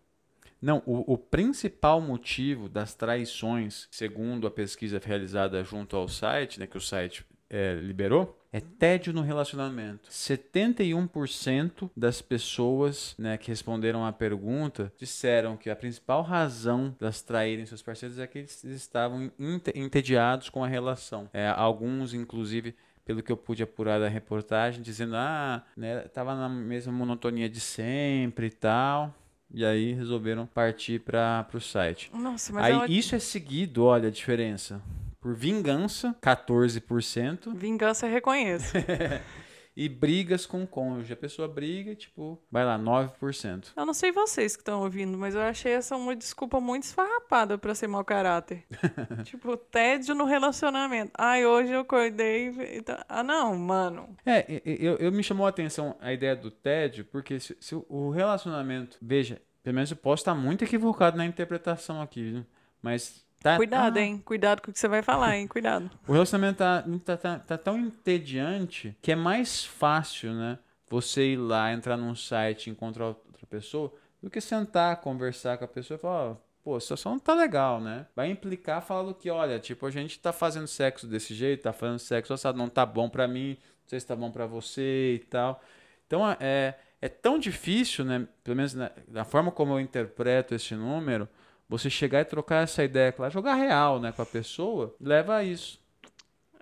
Não, 0.61 0.83
o, 0.85 1.13
o, 1.13 1.19
principal 1.19 2.01
motivo 2.01 2.69
das 2.69 2.95
traições, 2.95 3.87
segundo 3.91 4.47
a 4.47 4.51
pesquisa 4.51 5.01
realizada 5.03 5.63
junto 5.63 5.97
ao 5.97 6.09
site, 6.09 6.59
né, 6.59 6.67
que 6.67 6.77
o 6.77 6.81
site 6.81 7.25
é, 7.49 7.75
liberou, 7.75 8.37
é 8.53 8.61
tédio 8.61 9.13
no 9.13 9.21
relacionamento. 9.21 10.09
71% 10.11 11.91
das 11.97 12.23
pessoas 12.23 13.15
né, 13.19 13.37
que 13.37 13.49
responderam 13.49 14.05
à 14.05 14.13
pergunta 14.13 14.93
disseram 14.97 15.57
que 15.57 15.69
a 15.71 15.77
principal 15.77 16.23
razão 16.23 16.95
das 16.99 17.23
traírem 17.23 17.67
seus 17.67 17.83
parceiros 17.83 18.19
é 18.19 18.27
que 18.27 18.39
eles 18.39 18.65
estavam 18.65 19.31
entediados 19.75 20.49
com 20.49 20.65
a 20.65 20.69
relação. 20.69 21.29
É, 21.33 21.49
alguns, 21.49 22.15
inclusive, 22.15 22.75
pelo 23.05 23.23
que 23.23 23.31
eu 23.31 23.37
pude 23.37 23.63
apurar 23.63 24.01
da 24.01 24.09
reportagem, 24.09 24.83
dizendo, 24.83 25.15
ah, 25.17 25.65
né, 25.77 26.01
tava 26.09 26.35
na 26.35 26.49
mesma 26.49 26.93
monotonia 26.93 27.49
de 27.49 27.61
sempre 27.61 28.47
e 28.47 28.51
tal. 28.51 29.15
E 29.51 29.65
aí 29.65 29.93
resolveram 29.93 30.47
partir 30.47 31.01
para 31.01 31.47
o 31.55 31.61
site. 31.61 32.11
Nossa, 32.15 32.53
mas 32.53 32.65
aí 32.65 32.73
ela... 32.73 32.91
isso 32.91 33.15
é 33.15 33.19
seguido, 33.19 33.85
olha 33.85 34.09
a 34.09 34.11
diferença. 34.11 34.81
Por 35.21 35.35
vingança, 35.35 36.15
14%. 36.23 37.55
Vingança 37.55 38.07
reconheço. 38.07 38.75
e 39.81 39.89
brigas 39.89 40.45
com 40.45 40.65
o 40.65 40.67
cônjuge. 40.67 41.13
A 41.13 41.17
pessoa 41.17 41.47
briga, 41.47 41.95
tipo, 41.95 42.37
vai 42.51 42.65
lá, 42.65 42.77
9%. 42.77 43.73
Eu 43.77 43.87
não 43.87 43.95
sei 43.95 44.11
vocês 44.11 44.57
que 44.57 44.63
estão 44.63 44.83
ouvindo, 44.83 45.17
mas 45.17 45.37
eu 45.37 45.41
achei 45.41 45.71
essa 45.71 45.97
uma 45.97 46.17
desculpa 46.17 46.61
muito 46.61 46.83
esfarrapada 46.83 47.57
pra 47.57 47.77
ser 47.77 47.87
mau 47.87 48.05
caráter. 48.05 48.65
tipo, 49.23 49.57
tédio 49.57 50.17
no 50.17 50.25
relacionamento. 50.25 51.13
Ai, 51.17 51.47
hoje 51.47 51.71
eu 51.73 51.81
acordei. 51.81 52.49
e 52.49 52.83
tá- 52.83 53.07
Ah, 53.09 53.23
não, 53.23 53.57
mano. 53.57 54.17
É, 54.27 54.45
e- 54.53 54.63
e- 54.67 54.85
eu, 54.85 54.97
eu 54.97 55.13
me 55.13 55.23
chamou 55.23 55.47
a 55.47 55.51
atenção 55.51 55.95
a 56.01 56.13
ideia 56.13 56.35
do 56.35 56.51
tédio, 56.51 57.05
porque 57.05 57.39
se, 57.39 57.57
se 57.61 57.77
o 57.89 58.11
relacionamento. 58.11 58.99
Veja, 59.01 59.41
pelo 59.63 59.77
menos 59.77 59.93
eu 59.93 59.97
posso 59.97 60.23
estar 60.23 60.35
muito 60.35 60.65
equivocado 60.65 61.17
na 61.17 61.25
interpretação 61.25 62.03
aqui, 62.03 62.33
viu? 62.33 62.47
mas. 62.83 63.25
Tá, 63.41 63.57
Cuidado, 63.57 63.99
ah, 63.99 64.03
hein? 64.03 64.19
Cuidado 64.25 64.61
com 64.61 64.71
o 64.71 64.75
que 64.75 64.81
você 64.81 64.89
vai 64.89 65.03
falar, 65.03 65.37
hein? 65.37 65.47
Cuidado. 65.47 65.89
O 66.09 66.13
relacionamento 66.13 66.59
tá, 66.59 66.85
tá, 67.05 67.17
tá, 67.17 67.39
tá 67.39 67.59
tão 67.59 67.79
entediante 67.79 68.97
que 69.01 69.13
é 69.13 69.17
mais 69.17 69.65
fácil, 69.65 70.33
né? 70.33 70.59
Você 70.91 71.33
ir 71.33 71.37
lá, 71.37 71.73
entrar 71.73 71.97
num 71.97 72.15
site 72.15 72.67
e 72.67 72.71
encontrar 72.71 73.07
outra 73.07 73.47
pessoa, 73.49 73.93
do 74.23 74.29
que 74.29 74.41
sentar, 74.41 75.01
conversar 75.01 75.57
com 75.59 75.65
a 75.65 75.69
pessoa 75.69 75.97
e 75.97 76.01
falar, 76.01 76.31
ó, 76.31 76.37
pô, 76.65 76.77
a 76.77 76.81
situação 76.81 77.13
não 77.13 77.19
tá 77.19 77.35
legal, 77.35 77.81
né? 77.81 78.07
Vai 78.17 78.31
implicar 78.31 78.83
falando 78.83 79.15
que, 79.15 79.31
olha, 79.31 79.59
tipo, 79.61 79.87
a 79.87 79.91
gente 79.91 80.19
tá 80.19 80.33
fazendo 80.33 80.67
sexo 80.67 81.07
desse 81.07 81.35
jeito, 81.35 81.63
tá 81.63 81.73
fazendo 81.73 81.99
sexo 81.99 82.33
assado, 82.33 82.59
não 82.59 82.69
tá 82.69 82.85
bom 82.85 83.09
pra 83.09 83.29
mim, 83.29 83.51
não 83.51 83.89
sei 83.89 84.01
se 84.01 84.07
tá 84.07 84.17
bom 84.17 84.31
pra 84.31 84.47
você 84.47 85.15
e 85.15 85.19
tal. 85.21 85.63
Então, 86.07 86.29
é, 86.41 86.75
é 87.01 87.09
tão 87.09 87.39
difícil, 87.39 88.05
né? 88.05 88.27
Pelo 88.43 88.57
menos 88.57 88.75
na, 88.75 88.91
da 89.07 89.25
forma 89.25 89.53
como 89.53 89.75
eu 89.75 89.81
interpreto 89.81 90.55
esse 90.55 90.75
número, 90.75 91.29
você 91.69 91.91
chegar 91.91 92.21
e 92.21 92.25
trocar 92.25 92.65
essa 92.65 92.83
ideia, 92.83 93.13
claro, 93.13 93.33
jogar 93.33 93.55
real, 93.55 94.01
né, 94.01 94.13
com 94.13 94.23
a 94.23 94.27
pessoa, 94.27 94.95
leva 95.01 95.37
a 95.37 95.45
isso. 95.45 95.81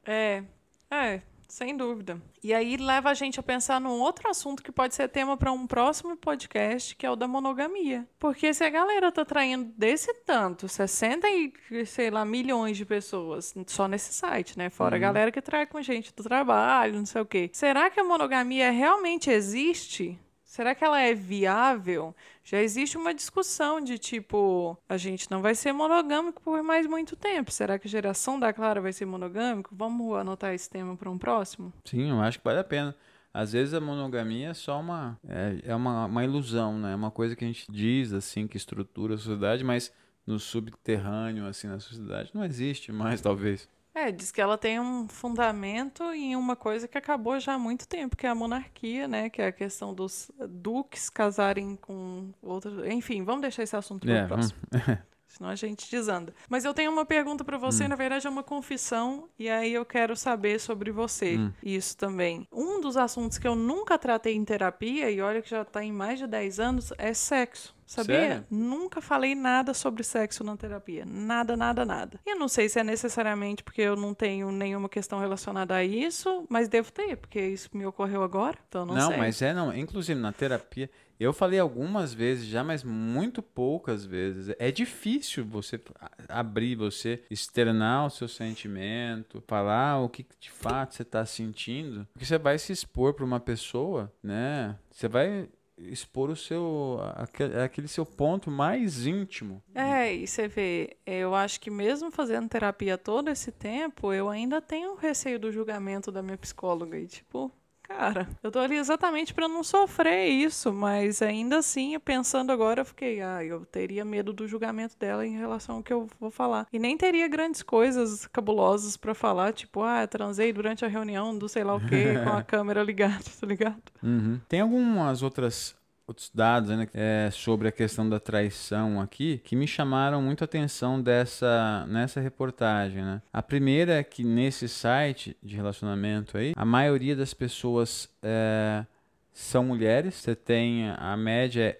É, 0.04 0.42
é, 0.90 1.22
sem 1.48 1.76
dúvida. 1.76 2.20
E 2.42 2.52
aí 2.52 2.76
leva 2.76 3.10
a 3.10 3.14
gente 3.14 3.40
a 3.40 3.42
pensar 3.42 3.80
num 3.80 4.00
outro 4.00 4.28
assunto 4.28 4.62
que 4.62 4.72
pode 4.72 4.94
ser 4.94 5.08
tema 5.08 5.36
para 5.36 5.52
um 5.52 5.66
próximo 5.66 6.16
podcast, 6.16 6.94
que 6.94 7.06
é 7.06 7.10
o 7.10 7.16
da 7.16 7.26
monogamia. 7.26 8.06
Porque 8.18 8.52
se 8.52 8.64
a 8.64 8.70
galera 8.70 9.10
tá 9.10 9.24
traindo 9.24 9.72
desse 9.76 10.12
tanto, 10.24 10.68
60 10.68 11.26
e, 11.28 11.86
sei 11.86 12.10
lá, 12.10 12.24
milhões 12.24 12.76
de 12.76 12.84
pessoas, 12.84 13.54
só 13.66 13.88
nesse 13.88 14.12
site, 14.12 14.58
né? 14.58 14.70
Fora 14.70 14.96
a 14.96 14.98
galera 14.98 15.32
que 15.32 15.40
trai 15.40 15.66
com 15.66 15.80
gente 15.80 16.14
do 16.14 16.22
trabalho, 16.22 16.98
não 16.98 17.06
sei 17.06 17.20
o 17.20 17.26
quê. 17.26 17.50
Será 17.52 17.90
que 17.90 17.98
a 18.00 18.04
monogamia 18.04 18.70
realmente 18.70 19.30
existe? 19.30 20.18
Será 20.56 20.74
que 20.74 20.82
ela 20.82 20.98
é 20.98 21.12
viável? 21.12 22.16
Já 22.42 22.62
existe 22.62 22.96
uma 22.96 23.12
discussão 23.12 23.78
de 23.78 23.98
tipo, 23.98 24.74
a 24.88 24.96
gente 24.96 25.30
não 25.30 25.42
vai 25.42 25.54
ser 25.54 25.70
monogâmico 25.70 26.40
por 26.40 26.62
mais 26.62 26.86
muito 26.86 27.14
tempo. 27.14 27.50
Será 27.50 27.78
que 27.78 27.86
a 27.86 27.90
geração 27.90 28.40
da 28.40 28.54
Clara 28.54 28.80
vai 28.80 28.90
ser 28.90 29.04
monogâmico? 29.04 29.76
Vamos 29.76 30.16
anotar 30.16 30.54
esse 30.54 30.70
tema 30.70 30.96
para 30.96 31.10
um 31.10 31.18
próximo? 31.18 31.70
Sim, 31.84 32.08
eu 32.08 32.22
acho 32.22 32.38
que 32.38 32.44
vale 32.46 32.60
a 32.60 32.64
pena. 32.64 32.96
Às 33.34 33.52
vezes 33.52 33.74
a 33.74 33.82
monogamia 33.82 34.48
é 34.48 34.54
só 34.54 34.80
uma 34.80 35.20
é, 35.28 35.58
é 35.62 35.74
uma, 35.74 36.06
uma 36.06 36.24
ilusão, 36.24 36.78
né? 36.78 36.94
É 36.94 36.96
uma 36.96 37.10
coisa 37.10 37.36
que 37.36 37.44
a 37.44 37.48
gente 37.48 37.70
diz 37.70 38.14
assim 38.14 38.46
que 38.46 38.56
estrutura 38.56 39.16
a 39.16 39.18
sociedade, 39.18 39.62
mas 39.62 39.92
no 40.26 40.38
subterrâneo 40.38 41.46
assim 41.46 41.66
na 41.66 41.78
sociedade 41.78 42.30
não 42.32 42.42
existe 42.42 42.90
mais 42.90 43.20
talvez. 43.20 43.68
É, 43.98 44.12
diz 44.12 44.30
que 44.30 44.42
ela 44.42 44.58
tem 44.58 44.78
um 44.78 45.08
fundamento 45.08 46.02
em 46.12 46.36
uma 46.36 46.54
coisa 46.54 46.86
que 46.86 46.98
acabou 46.98 47.40
já 47.40 47.54
há 47.54 47.58
muito 47.58 47.88
tempo, 47.88 48.14
que 48.14 48.26
é 48.26 48.28
a 48.28 48.34
monarquia, 48.34 49.08
né? 49.08 49.30
Que 49.30 49.40
é 49.40 49.46
a 49.46 49.52
questão 49.52 49.94
dos 49.94 50.30
duques 50.50 51.08
casarem 51.08 51.76
com 51.76 52.30
outros. 52.42 52.84
Enfim, 52.86 53.24
vamos 53.24 53.40
deixar 53.40 53.62
esse 53.62 53.74
assunto 53.74 54.04
para 54.06 54.16
o 54.16 54.18
É, 54.18 54.22
próximo. 54.22 54.60
Senão 55.36 55.50
a 55.50 55.54
gente 55.54 55.90
desanda. 55.90 56.32
Mas 56.48 56.64
eu 56.64 56.72
tenho 56.72 56.90
uma 56.90 57.04
pergunta 57.04 57.44
para 57.44 57.58
você, 57.58 57.84
Hum. 57.84 57.88
na 57.88 57.96
verdade 57.96 58.26
é 58.26 58.30
uma 58.30 58.42
confissão, 58.42 59.28
e 59.38 59.50
aí 59.50 59.74
eu 59.74 59.84
quero 59.84 60.16
saber 60.16 60.58
sobre 60.58 60.90
você. 60.90 61.36
Hum. 61.36 61.52
Isso 61.62 61.94
também. 61.96 62.48
Um 62.50 62.80
dos 62.80 62.96
assuntos 62.96 63.36
que 63.36 63.46
eu 63.46 63.54
nunca 63.54 63.98
tratei 63.98 64.34
em 64.34 64.44
terapia, 64.46 65.10
e 65.10 65.20
olha 65.20 65.42
que 65.42 65.50
já 65.50 65.62
tá 65.64 65.84
em 65.84 65.92
mais 65.92 66.18
de 66.18 66.26
10 66.26 66.58
anos, 66.58 66.92
é 66.96 67.12
sexo. 67.12 67.76
Sabia? 67.86 68.16
Sério? 68.16 68.46
Nunca 68.50 69.00
falei 69.00 69.34
nada 69.36 69.72
sobre 69.72 70.02
sexo 70.02 70.42
na 70.42 70.56
terapia. 70.56 71.04
Nada, 71.06 71.56
nada, 71.56 71.84
nada. 71.84 72.18
E 72.26 72.30
eu 72.30 72.36
não 72.38 72.48
sei 72.48 72.68
se 72.68 72.80
é 72.80 72.82
necessariamente 72.82 73.62
porque 73.62 73.80
eu 73.82 73.94
não 73.94 74.12
tenho 74.12 74.50
nenhuma 74.50 74.88
questão 74.88 75.20
relacionada 75.20 75.74
a 75.76 75.84
isso, 75.84 76.44
mas 76.48 76.66
devo 76.68 76.90
ter, 76.90 77.16
porque 77.16 77.40
isso 77.40 77.68
me 77.74 77.86
ocorreu 77.86 78.24
agora. 78.24 78.58
Então 78.68 78.80
eu 78.82 78.86
não, 78.86 78.94
Não, 78.96 79.08
sei. 79.08 79.16
mas 79.18 79.40
é 79.42 79.54
não. 79.54 79.72
Inclusive 79.76 80.18
na 80.18 80.32
terapia, 80.32 80.90
eu 81.18 81.32
falei 81.32 81.58
algumas 81.58 82.12
vezes 82.12 82.46
já, 82.46 82.62
mas 82.62 82.82
muito 82.84 83.42
poucas 83.42 84.04
vezes. 84.04 84.54
É 84.58 84.70
difícil 84.70 85.44
você 85.44 85.80
abrir, 86.28 86.74
você 86.74 87.22
externar 87.30 88.06
o 88.06 88.10
seu 88.10 88.28
sentimento, 88.28 89.42
falar 89.46 90.00
o 90.00 90.08
que 90.08 90.22
que 90.22 90.36
de 90.38 90.50
fato 90.50 90.94
você 90.94 91.02
está 91.02 91.24
sentindo, 91.24 92.06
porque 92.12 92.24
você 92.24 92.38
vai 92.38 92.58
se 92.58 92.72
expor 92.72 93.14
para 93.14 93.24
uma 93.24 93.40
pessoa, 93.40 94.12
né? 94.22 94.78
Você 94.90 95.08
vai 95.08 95.48
expor 95.78 96.30
o 96.30 96.36
seu 96.36 96.98
aquele, 97.14 97.60
aquele 97.60 97.88
seu 97.88 98.06
ponto 98.06 98.50
mais 98.50 99.06
íntimo. 99.06 99.62
É, 99.74 100.14
e 100.14 100.26
você 100.26 100.48
vê, 100.48 100.96
eu 101.04 101.34
acho 101.34 101.60
que 101.60 101.70
mesmo 101.70 102.10
fazendo 102.10 102.48
terapia 102.48 102.96
todo 102.96 103.28
esse 103.28 103.52
tempo, 103.52 104.12
eu 104.12 104.28
ainda 104.28 104.60
tenho 104.60 104.94
receio 104.94 105.38
do 105.38 105.52
julgamento 105.52 106.10
da 106.10 106.22
minha 106.22 106.38
psicóloga. 106.38 106.98
E 106.98 107.06
tipo, 107.06 107.52
cara, 107.86 108.28
eu 108.42 108.50
tô 108.50 108.58
ali 108.58 108.76
exatamente 108.76 109.32
pra 109.32 109.48
não 109.48 109.62
sofrer 109.62 110.28
isso, 110.28 110.72
mas 110.72 111.22
ainda 111.22 111.58
assim, 111.58 111.98
pensando 112.00 112.50
agora, 112.50 112.80
eu 112.80 112.84
fiquei, 112.84 113.20
ah, 113.20 113.44
eu 113.44 113.64
teria 113.64 114.04
medo 114.04 114.32
do 114.32 114.46
julgamento 114.46 114.96
dela 114.98 115.26
em 115.26 115.36
relação 115.36 115.76
ao 115.76 115.82
que 115.82 115.92
eu 115.92 116.08
vou 116.18 116.30
falar. 116.30 116.66
E 116.72 116.78
nem 116.78 116.96
teria 116.96 117.28
grandes 117.28 117.62
coisas 117.62 118.26
cabulosas 118.26 118.96
pra 118.96 119.14
falar, 119.14 119.52
tipo, 119.52 119.82
ah, 119.82 120.06
transei 120.06 120.52
durante 120.52 120.84
a 120.84 120.88
reunião 120.88 121.36
do 121.36 121.48
sei 121.48 121.64
lá 121.64 121.74
o 121.74 121.80
quê, 121.80 122.14
com 122.24 122.30
a 122.30 122.42
câmera 122.44 122.82
ligada, 122.82 123.24
tá 123.40 123.46
ligado? 123.46 123.82
Uhum. 124.02 124.40
Tem 124.48 124.60
algumas 124.60 125.22
outras 125.22 125.74
outros 126.06 126.30
dados 126.32 126.70
né, 126.70 126.86
é, 126.94 127.28
sobre 127.32 127.66
a 127.68 127.72
questão 127.72 128.08
da 128.08 128.20
traição 128.20 129.00
aqui 129.00 129.40
que 129.44 129.56
me 129.56 129.66
chamaram 129.66 130.22
muito 130.22 130.42
a 130.42 130.44
atenção 130.44 131.02
dessa 131.02 131.84
nessa 131.88 132.20
reportagem, 132.20 133.02
né? 133.02 133.20
A 133.32 133.42
primeira 133.42 133.94
é 133.94 134.04
que 134.04 134.22
nesse 134.22 134.68
site 134.68 135.36
de 135.42 135.56
relacionamento 135.56 136.38
aí, 136.38 136.52
a 136.54 136.64
maioria 136.64 137.16
das 137.16 137.34
pessoas 137.34 138.08
é, 138.22 138.86
são 139.32 139.64
mulheres. 139.64 140.14
Você 140.14 140.36
tem 140.36 140.90
a 140.90 141.16
média 141.16 141.76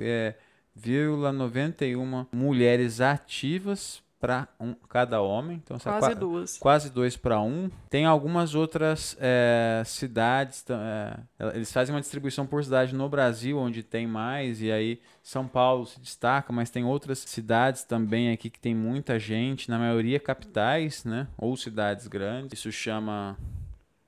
é 0.00 0.34
1,91 0.76 2.26
mulheres 2.32 3.00
ativas 3.00 4.02
para 4.20 4.46
um, 4.60 4.74
cada 4.88 5.22
homem. 5.22 5.60
Então, 5.64 5.76
essa 5.78 5.90
Quase 5.90 6.06
qua- 6.08 6.14
duas. 6.14 6.58
quase 6.58 6.90
dois 6.90 7.16
para 7.16 7.40
um. 7.40 7.70
Tem 7.88 8.04
algumas 8.04 8.54
outras 8.54 9.16
é, 9.18 9.82
cidades, 9.86 10.62
é, 10.68 11.18
eles 11.54 11.72
fazem 11.72 11.94
uma 11.94 12.00
distribuição 12.00 12.46
por 12.46 12.62
cidade 12.62 12.94
no 12.94 13.08
Brasil, 13.08 13.58
onde 13.58 13.82
tem 13.82 14.06
mais, 14.06 14.60
e 14.60 14.70
aí 14.70 15.00
São 15.22 15.48
Paulo 15.48 15.86
se 15.86 15.98
destaca, 15.98 16.52
mas 16.52 16.68
tem 16.70 16.84
outras 16.84 17.18
cidades 17.20 17.82
também 17.82 18.30
aqui 18.30 18.50
que 18.50 18.60
tem 18.60 18.74
muita 18.74 19.18
gente, 19.18 19.70
na 19.70 19.78
maioria 19.78 20.20
capitais, 20.20 21.02
né? 21.04 21.26
Ou 21.38 21.56
cidades 21.56 22.06
grandes. 22.06 22.58
Isso 22.58 22.70
chama 22.70 23.38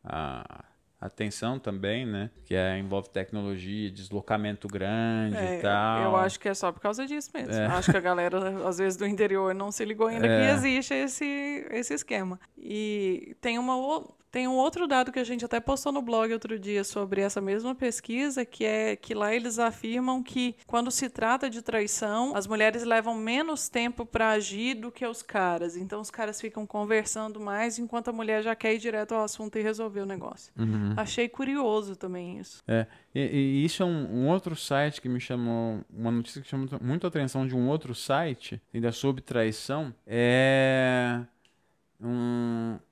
a 0.05 0.65
atenção 1.07 1.59
também, 1.59 2.07
né? 2.07 2.31
Que 2.45 2.55
é, 2.55 2.79
envolve 2.79 3.09
tecnologia, 3.11 3.91
deslocamento 3.91 4.69
grande 4.69 5.37
É, 5.37 5.59
e 5.59 5.63
tal. 5.63 6.03
Eu 6.05 6.17
acho 6.17 6.39
que 6.39 6.49
é 6.49 6.55
só 6.55 6.71
por 6.71 6.81
causa 6.81 7.05
disso 7.07 7.31
mesmo. 7.35 7.53
É. 7.53 7.67
Acho 7.67 7.91
que 7.91 7.97
a 7.97 8.01
galera, 8.01 8.67
às 8.69 8.79
vezes, 8.79 8.97
do 8.97 9.07
interior 9.07 9.55
não 9.55 9.73
se 9.73 9.85
ligou 9.85 10.07
ainda 10.07 10.27
É. 10.27 10.47
que 10.47 10.55
existe 10.55 10.95
esse, 10.95 11.67
esse 11.71 11.95
esquema. 11.95 12.39
E 12.57 13.37
tem, 13.41 13.59
uma, 13.59 13.75
tem 14.33 14.49
um 14.49 14.57
outro 14.57 14.89
dado 14.89 15.13
que 15.13 15.19
a 15.19 15.25
gente 15.25 15.45
até 15.45 15.61
postou 15.61 15.93
no 15.93 16.01
blog 16.01 16.33
outro 16.33 16.59
dia 16.59 16.83
sobre 16.83 17.21
essa 17.21 17.39
mesma 17.39 17.75
pesquisa, 17.75 18.47
que 18.47 18.65
é 18.65 18.97
que 18.97 19.13
lá 19.13 19.35
eles 19.35 19.59
afirmam 19.59 20.23
que 20.23 20.57
quando 20.67 20.91
se 20.91 21.11
trata 21.11 21.51
de 21.51 21.61
traição, 21.61 22.35
as 22.35 22.47
mulheres 22.47 22.83
levam 22.83 23.15
menos 23.15 23.69
tempo 23.69 24.07
para 24.07 24.31
agir 24.31 24.75
do 24.75 24.91
que 24.91 25.07
os 25.07 25.21
caras. 25.23 25.77
Então 25.77 26.01
os 26.01 26.11
caras 26.11 26.41
ficam 26.41 26.67
conversando 26.67 27.39
mais 27.39 27.79
enquanto 27.79 28.09
a 28.09 28.13
mulher 28.13 28.43
já 28.43 28.57
quer 28.57 28.75
ir 28.75 28.79
direto 28.79 29.15
ao 29.15 29.23
assunto 29.23 29.59
e 29.59 29.63
resolver 29.63 30.01
o 30.01 30.07
negócio. 30.07 30.51
Uhum. 30.59 30.95
Achei 30.97 31.29
curioso 31.29 31.95
também 31.95 32.39
isso. 32.39 32.63
É, 32.67 32.87
e, 33.15 33.21
e 33.21 33.65
isso 33.67 33.83
é 33.83 33.87
um, 33.87 34.23
um 34.23 34.29
outro 34.29 34.57
site 34.57 35.03
que 35.03 35.11
me 35.11 35.21
chamou, 35.21 35.81
uma 35.91 36.11
notícia 36.11 36.41
que 36.41 36.49
chamou 36.49 36.67
muito 36.81 37.07
a 37.07 37.09
atenção 37.09 37.47
de 37.47 37.55
um 37.55 37.69
outro 37.69 37.95
site, 37.95 38.59
ainda 38.73 38.91
sobre 38.93 39.21
traição, 39.21 39.95
é 40.07 41.21
um, 42.03 42.79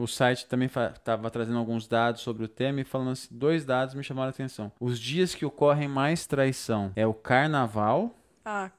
o 0.00 0.06
site 0.06 0.46
também 0.46 0.66
estava 0.68 1.30
trazendo 1.30 1.58
alguns 1.58 1.86
dados 1.86 2.20
sobre 2.22 2.44
o 2.44 2.48
tema 2.48 2.80
e 2.80 2.84
falando 2.84 3.10
assim, 3.10 3.28
dois 3.30 3.64
dados 3.64 3.94
me 3.94 4.02
chamaram 4.02 4.28
a 4.28 4.30
atenção. 4.30 4.72
Os 4.80 4.98
dias 4.98 5.34
que 5.34 5.44
ocorrem 5.44 5.88
mais 5.88 6.26
traição 6.26 6.92
é 6.96 7.06
o 7.06 7.14
carnaval, 7.14 8.14
Ah, 8.44 8.70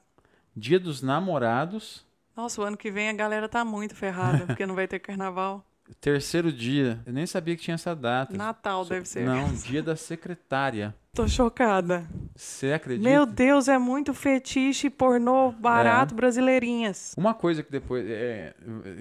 dia 0.56 0.78
dos 0.80 1.02
namorados, 1.02 2.06
Nossa, 2.36 2.60
o 2.60 2.64
ano 2.64 2.76
que 2.76 2.90
vem 2.90 3.08
a 3.08 3.12
galera 3.12 3.48
tá 3.48 3.64
muito 3.64 3.94
ferrada, 3.94 4.46
porque 4.46 4.64
não 4.66 4.74
vai 4.74 4.86
ter 4.86 4.98
carnaval. 5.00 5.64
terceiro 6.00 6.52
dia, 6.52 7.00
eu 7.06 7.12
nem 7.12 7.26
sabia 7.26 7.56
que 7.56 7.62
tinha 7.62 7.74
essa 7.74 7.94
data. 7.96 8.36
Natal 8.36 8.84
deve 8.84 9.06
ser. 9.08 9.24
Não, 9.24 9.52
dia 9.54 9.82
da 9.82 9.96
secretária. 9.96 10.94
Tô 11.14 11.26
chocada. 11.26 12.06
Você 12.36 12.72
acredita? 12.72 13.08
Meu 13.10 13.26
Deus, 13.26 13.66
é 13.66 13.76
muito 13.76 14.14
fetiche 14.14 14.88
pornô 14.88 15.50
barato 15.50 16.14
brasileirinhas. 16.14 17.12
Uma 17.16 17.34
coisa 17.34 17.60
que 17.62 17.72
depois, 17.72 18.06
é, 18.08 18.54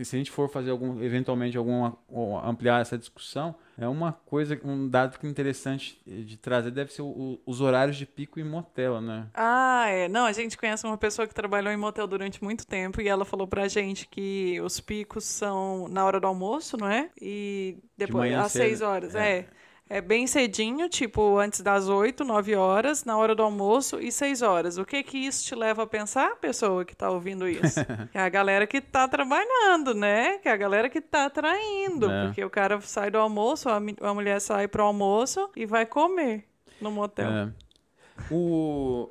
se 0.03 0.15
a 0.15 0.19
gente 0.19 0.31
for 0.31 0.49
fazer 0.49 0.71
algum, 0.71 1.03
eventualmente 1.03 1.55
alguma 1.55 1.95
ampliar 2.43 2.81
essa 2.81 2.97
discussão, 2.97 3.53
é 3.77 3.87
uma 3.87 4.11
coisa, 4.11 4.59
um 4.63 4.87
dado 4.89 5.19
que 5.19 5.27
é 5.27 5.29
interessante 5.29 6.01
de 6.07 6.35
trazer 6.37 6.71
deve 6.71 6.91
ser 6.91 7.03
o- 7.03 7.39
os 7.45 7.61
horários 7.61 7.95
de 7.95 8.07
pico 8.07 8.39
em 8.39 8.43
motel, 8.43 8.99
né? 8.99 9.27
Ah, 9.35 9.85
é. 9.87 10.07
Não, 10.07 10.25
a 10.25 10.31
gente 10.33 10.57
conhece 10.57 10.87
uma 10.87 10.97
pessoa 10.97 11.27
que 11.27 11.35
trabalhou 11.35 11.71
em 11.71 11.77
motel 11.77 12.07
durante 12.07 12.43
muito 12.43 12.65
tempo 12.65 12.99
e 12.99 13.07
ela 13.07 13.25
falou 13.25 13.45
pra 13.45 13.67
gente 13.67 14.07
que 14.07 14.59
os 14.61 14.79
picos 14.79 15.23
são 15.25 15.87
na 15.87 16.03
hora 16.03 16.19
do 16.19 16.25
almoço, 16.25 16.75
não 16.77 16.87
é? 16.89 17.11
E 17.21 17.77
depois, 17.95 18.17
manhã 18.31 18.41
às 18.41 18.51
cedo. 18.51 18.63
seis 18.63 18.81
horas. 18.81 19.13
É. 19.13 19.39
É. 19.39 19.45
é. 19.89 20.01
bem 20.01 20.27
cedinho, 20.27 20.89
tipo 20.89 21.37
antes 21.37 21.61
das 21.61 21.87
oito, 21.87 22.23
nove 22.23 22.55
horas, 22.55 23.05
na 23.05 23.17
hora 23.17 23.33
do 23.33 23.43
almoço 23.43 23.99
e 23.99 24.11
seis 24.11 24.41
horas. 24.41 24.77
O 24.77 24.85
que 24.85 25.01
que 25.03 25.17
isso 25.17 25.45
te 25.45 25.55
leva 25.55 25.83
a 25.83 25.87
pensar, 25.87 26.35
pessoa 26.37 26.85
que 26.85 26.95
tá 26.95 27.09
ouvindo 27.09 27.47
isso? 27.47 27.79
que 28.11 28.17
é 28.17 28.21
a 28.21 28.29
galera 28.29 28.67
que 28.67 28.81
tá 28.81 29.07
trabalhando, 29.07 29.93
né? 29.93 30.37
Que 30.39 30.49
é 30.49 30.51
a 30.51 30.57
galera 30.57 30.89
que 30.89 31.01
tá 31.01 31.29
traindo. 31.29 32.09
É. 32.09 32.25
Porque 32.25 32.43
o 32.43 32.49
cara 32.49 32.79
sai 32.81 33.09
do 33.11 33.17
almoço, 33.17 33.69
a, 33.69 33.77
a 33.77 34.13
mulher 34.13 34.39
sai 34.39 34.67
pro 34.67 34.83
almoço 34.83 35.49
e 35.55 35.65
vai 35.65 35.85
comer 35.85 36.45
no 36.81 36.91
motel. 36.91 37.29
É. 37.29 37.49
O. 38.31 39.09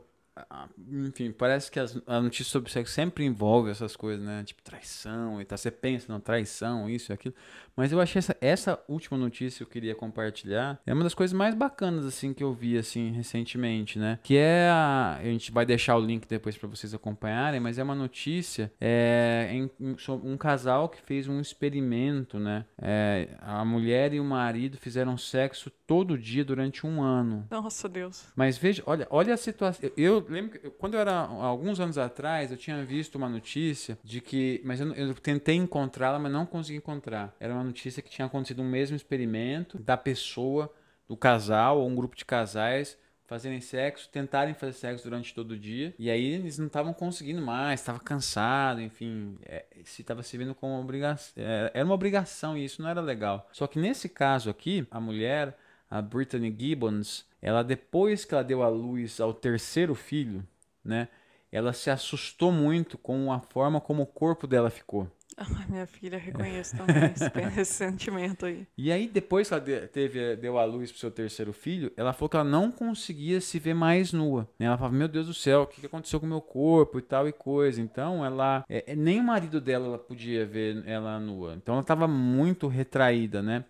Enfim, 0.92 1.32
parece 1.32 1.70
que 1.70 1.80
as, 1.80 2.00
a 2.06 2.20
notícia 2.20 2.50
sobre 2.50 2.70
sexo 2.70 2.92
sempre 2.92 3.24
envolve 3.24 3.70
essas 3.70 3.96
coisas, 3.96 4.24
né? 4.24 4.42
Tipo, 4.44 4.62
traição 4.62 5.40
e 5.40 5.44
tal. 5.44 5.56
Você 5.56 5.70
pensa, 5.70 6.12
não, 6.12 6.20
traição, 6.20 6.88
isso 6.88 7.12
e 7.12 7.14
aquilo. 7.14 7.34
Mas 7.76 7.92
eu 7.92 8.00
achei 8.00 8.18
essa, 8.18 8.36
essa 8.40 8.84
última 8.88 9.18
notícia 9.18 9.58
que 9.58 9.62
eu 9.64 9.66
queria 9.72 9.94
compartilhar 9.94 10.80
é 10.86 10.94
uma 10.94 11.04
das 11.04 11.14
coisas 11.14 11.36
mais 11.36 11.54
bacanas, 11.54 12.06
assim, 12.06 12.32
que 12.32 12.42
eu 12.42 12.52
vi, 12.52 12.78
assim, 12.78 13.12
recentemente, 13.12 13.98
né? 13.98 14.18
Que 14.22 14.36
é 14.36 14.68
a... 14.70 15.18
A 15.20 15.24
gente 15.24 15.50
vai 15.52 15.66
deixar 15.66 15.96
o 15.96 16.00
link 16.00 16.26
depois 16.26 16.56
pra 16.56 16.68
vocês 16.68 16.94
acompanharem, 16.94 17.60
mas 17.60 17.78
é 17.78 17.82
uma 17.82 17.94
notícia 17.94 18.72
é, 18.80 19.50
em, 19.52 19.96
sobre 19.98 20.28
um 20.28 20.36
casal 20.36 20.88
que 20.88 21.00
fez 21.02 21.28
um 21.28 21.40
experimento, 21.40 22.38
né? 22.38 22.64
É, 22.80 23.28
a 23.40 23.64
mulher 23.64 24.12
e 24.12 24.20
o 24.20 24.24
marido 24.24 24.76
fizeram 24.78 25.16
sexo 25.16 25.70
todo 25.86 26.16
dia 26.16 26.44
durante 26.44 26.86
um 26.86 27.02
ano. 27.02 27.46
Nossa, 27.50 27.88
Deus. 27.88 28.26
Mas 28.34 28.56
veja, 28.56 28.82
olha, 28.86 29.06
olha 29.10 29.34
a 29.34 29.36
situação. 29.36 29.90
Eu 29.96 30.25
lembro 30.28 30.58
que 30.58 30.70
quando 30.70 30.94
eu 30.94 31.00
era 31.00 31.12
alguns 31.12 31.80
anos 31.80 31.98
atrás, 31.98 32.50
eu 32.50 32.56
tinha 32.56 32.84
visto 32.84 33.16
uma 33.16 33.28
notícia 33.28 33.98
de 34.02 34.20
que, 34.20 34.60
mas 34.64 34.80
eu, 34.80 34.92
eu 34.94 35.14
tentei 35.14 35.56
encontrá-la, 35.56 36.18
mas 36.18 36.32
não 36.32 36.46
consegui 36.46 36.78
encontrar. 36.78 37.34
Era 37.40 37.54
uma 37.54 37.64
notícia 37.64 38.02
que 38.02 38.10
tinha 38.10 38.26
acontecido 38.26 38.62
um 38.62 38.68
mesmo 38.68 38.96
experimento 38.96 39.78
da 39.78 39.96
pessoa, 39.96 40.72
do 41.08 41.16
casal 41.16 41.80
ou 41.80 41.88
um 41.88 41.94
grupo 41.94 42.16
de 42.16 42.24
casais 42.24 42.98
fazerem 43.26 43.60
sexo, 43.60 44.08
tentarem 44.08 44.54
fazer 44.54 44.72
sexo 44.72 45.04
durante 45.04 45.34
todo 45.34 45.52
o 45.52 45.58
dia, 45.58 45.94
e 45.98 46.08
aí 46.10 46.24
eles 46.24 46.58
não 46.58 46.68
estavam 46.68 46.92
conseguindo 46.92 47.42
mais, 47.42 47.80
estava 47.80 47.98
cansado, 47.98 48.80
enfim, 48.80 49.36
é, 49.44 49.64
se 49.84 50.02
estava 50.02 50.22
se 50.22 50.38
vendo 50.38 50.54
como 50.54 50.80
obrigação, 50.80 51.34
era 51.74 51.84
uma 51.84 51.94
obrigação 51.94 52.56
e 52.56 52.64
isso 52.64 52.80
não 52.80 52.88
era 52.88 53.00
legal. 53.00 53.48
Só 53.52 53.66
que 53.66 53.78
nesse 53.78 54.08
caso 54.08 54.48
aqui, 54.48 54.86
a 54.90 55.00
mulher 55.00 55.56
a 55.90 56.02
Brittany 56.02 56.54
Gibbons, 56.56 57.24
ela 57.40 57.62
depois 57.62 58.24
que 58.24 58.34
ela 58.34 58.44
deu 58.44 58.62
à 58.62 58.68
luz 58.68 59.20
ao 59.20 59.32
terceiro 59.32 59.94
filho, 59.94 60.46
né, 60.84 61.08
ela 61.50 61.72
se 61.72 61.90
assustou 61.90 62.52
muito 62.52 62.98
com 62.98 63.32
a 63.32 63.40
forma 63.40 63.80
como 63.80 64.02
o 64.02 64.06
corpo 64.06 64.46
dela 64.46 64.70
ficou. 64.70 65.08
Ai, 65.36 65.46
minha 65.68 65.86
filha, 65.86 66.18
reconheço 66.18 66.76
também 66.76 67.12
esse, 67.12 67.30
esse 67.60 67.74
sentimento 67.74 68.46
aí. 68.46 68.66
E 68.76 68.90
aí 68.90 69.06
depois 69.06 69.48
que 69.48 69.54
ela 69.54 69.86
teve 69.86 70.36
deu 70.36 70.58
à 70.58 70.64
luz 70.64 70.90
pro 70.90 71.00
seu 71.00 71.10
terceiro 71.10 71.52
filho, 71.52 71.92
ela 71.96 72.12
falou 72.12 72.28
que 72.30 72.36
ela 72.36 72.44
não 72.44 72.70
conseguia 72.70 73.40
se 73.40 73.58
ver 73.58 73.74
mais 73.74 74.12
nua. 74.12 74.48
né? 74.58 74.66
Ela 74.66 74.78
falava: 74.78 74.96
"Meu 74.96 75.08
Deus 75.08 75.26
do 75.26 75.34
céu, 75.34 75.62
o 75.62 75.66
que 75.66 75.80
que 75.80 75.86
aconteceu 75.86 76.18
com 76.18 76.26
o 76.26 76.28
meu 76.28 76.40
corpo 76.40 76.98
e 76.98 77.02
tal 77.02 77.28
e 77.28 77.32
coisa". 77.32 77.80
Então 77.80 78.24
ela 78.24 78.64
é, 78.68 78.92
é, 78.92 78.96
nem 78.96 79.20
o 79.20 79.24
marido 79.24 79.60
dela 79.60 79.86
ela 79.86 79.98
podia 79.98 80.46
ver 80.46 80.82
ela 80.86 81.20
nua. 81.20 81.54
Então 81.54 81.74
ela 81.74 81.82
estava 81.82 82.08
muito 82.08 82.66
retraída, 82.66 83.42
né? 83.42 83.64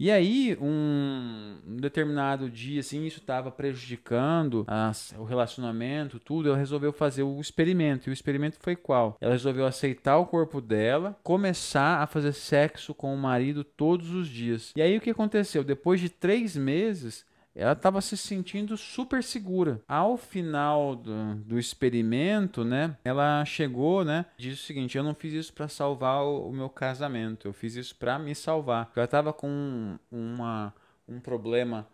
E 0.00 0.10
aí, 0.10 0.56
um, 0.58 1.56
um 1.68 1.76
determinado 1.76 2.48
dia, 2.48 2.80
assim, 2.80 3.04
isso 3.04 3.18
estava 3.18 3.50
prejudicando 3.50 4.64
as- 4.66 5.14
o 5.18 5.24
relacionamento, 5.24 6.18
tudo. 6.18 6.48
Ela 6.48 6.56
resolveu 6.56 6.90
fazer 6.90 7.22
o 7.22 7.38
experimento. 7.38 8.08
E 8.08 8.10
o 8.10 8.14
experimento 8.14 8.56
foi 8.60 8.74
qual? 8.74 9.18
Ela 9.20 9.32
resolveu 9.32 9.66
aceitar 9.66 10.16
o 10.16 10.24
corpo 10.24 10.58
dela, 10.58 11.18
começar 11.22 12.02
a 12.02 12.06
fazer 12.06 12.32
sexo 12.32 12.94
com 12.94 13.14
o 13.14 13.18
marido 13.18 13.62
todos 13.62 14.10
os 14.14 14.26
dias. 14.26 14.72
E 14.74 14.80
aí, 14.80 14.96
o 14.96 15.00
que 15.02 15.10
aconteceu? 15.10 15.62
Depois 15.62 16.00
de 16.00 16.08
três 16.08 16.56
meses, 16.56 17.26
ela 17.60 17.72
estava 17.72 18.00
se 18.00 18.16
sentindo 18.16 18.76
super 18.76 19.22
segura. 19.22 19.82
Ao 19.86 20.16
final 20.16 20.96
do, 20.96 21.34
do 21.36 21.58
experimento, 21.58 22.64
né, 22.64 22.96
ela 23.04 23.44
chegou, 23.44 24.04
né, 24.04 24.24
disse 24.38 24.62
o 24.62 24.66
seguinte: 24.66 24.96
eu 24.96 25.04
não 25.04 25.14
fiz 25.14 25.34
isso 25.34 25.52
para 25.52 25.68
salvar 25.68 26.22
o, 26.22 26.48
o 26.48 26.52
meu 26.52 26.70
casamento, 26.70 27.46
eu 27.46 27.52
fiz 27.52 27.76
isso 27.76 27.94
para 27.94 28.18
me 28.18 28.34
salvar. 28.34 28.90
Ela 28.96 29.04
estava 29.04 29.32
com 29.32 29.98
uma, 30.10 30.74
um 31.06 31.20
problema 31.20 31.86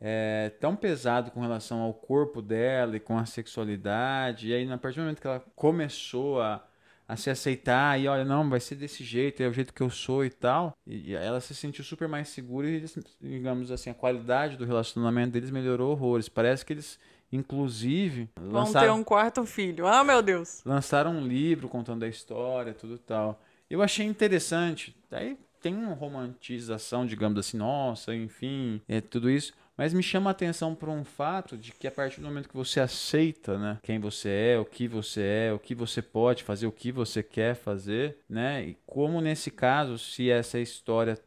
é, 0.00 0.50
tão 0.60 0.74
pesado 0.74 1.30
com 1.30 1.40
relação 1.40 1.80
ao 1.80 1.94
corpo 1.94 2.42
dela 2.42 2.96
e 2.96 3.00
com 3.00 3.16
a 3.16 3.24
sexualidade. 3.24 4.48
E 4.48 4.54
aí, 4.54 4.70
a 4.70 4.76
partir 4.76 4.96
do 4.96 5.02
momento 5.02 5.20
que 5.20 5.26
ela 5.28 5.44
começou 5.54 6.42
a 6.42 6.64
a 7.06 7.16
se 7.16 7.28
aceitar 7.30 8.00
e 8.00 8.08
olha, 8.08 8.24
não, 8.24 8.48
vai 8.48 8.60
ser 8.60 8.76
desse 8.76 9.04
jeito, 9.04 9.42
é 9.42 9.48
o 9.48 9.52
jeito 9.52 9.74
que 9.74 9.82
eu 9.82 9.90
sou 9.90 10.24
e 10.24 10.30
tal. 10.30 10.72
E 10.86 11.14
ela 11.14 11.40
se 11.40 11.54
sentiu 11.54 11.84
super 11.84 12.08
mais 12.08 12.28
segura 12.28 12.68
e, 12.68 12.74
eles, 12.74 12.96
digamos 13.20 13.70
assim, 13.70 13.90
a 13.90 13.94
qualidade 13.94 14.56
do 14.56 14.64
relacionamento 14.64 15.32
deles 15.32 15.50
melhorou 15.50 15.92
horrores. 15.92 16.28
Parece 16.28 16.64
que 16.64 16.72
eles, 16.72 16.98
inclusive, 17.30 18.28
Vão 18.36 18.48
ter 18.48 18.54
lançaram, 18.54 18.96
um 18.98 19.04
quarto 19.04 19.44
filho. 19.44 19.86
Ah, 19.86 20.02
meu 20.04 20.22
Deus. 20.22 20.62
lançaram 20.64 21.12
um 21.12 21.26
livro 21.26 21.68
contando 21.68 22.04
a 22.04 22.08
história, 22.08 22.72
tudo 22.72 22.98
tal. 22.98 23.40
Eu 23.68 23.82
achei 23.82 24.06
interessante. 24.06 24.96
Aí 25.10 25.36
tem 25.60 25.74
uma 25.74 25.94
romantização, 25.94 27.06
digamos 27.06 27.38
assim, 27.38 27.56
nossa, 27.56 28.14
enfim, 28.14 28.80
é 28.88 29.00
tudo 29.00 29.30
isso. 29.30 29.52
Mas 29.82 29.92
me 29.92 30.00
chama 30.00 30.30
a 30.30 30.32
atenção 30.32 30.76
por 30.76 30.88
um 30.88 31.02
fato 31.02 31.56
de 31.56 31.72
que 31.72 31.88
a 31.88 31.90
partir 31.90 32.20
do 32.20 32.28
momento 32.28 32.48
que 32.48 32.56
você 32.56 32.78
aceita, 32.78 33.58
né, 33.58 33.78
quem 33.82 33.98
você 33.98 34.28
é, 34.28 34.56
o 34.56 34.64
que 34.64 34.86
você 34.86 35.48
é, 35.48 35.52
o 35.52 35.58
que 35.58 35.74
você 35.74 36.00
pode 36.00 36.44
fazer, 36.44 36.68
o 36.68 36.70
que 36.70 36.92
você 36.92 37.20
quer 37.20 37.56
fazer, 37.56 38.16
né, 38.28 38.64
e 38.64 38.76
como 38.86 39.20
nesse 39.20 39.50
caso, 39.50 39.98
se 39.98 40.30
essa 40.30 40.60
história 40.60 41.18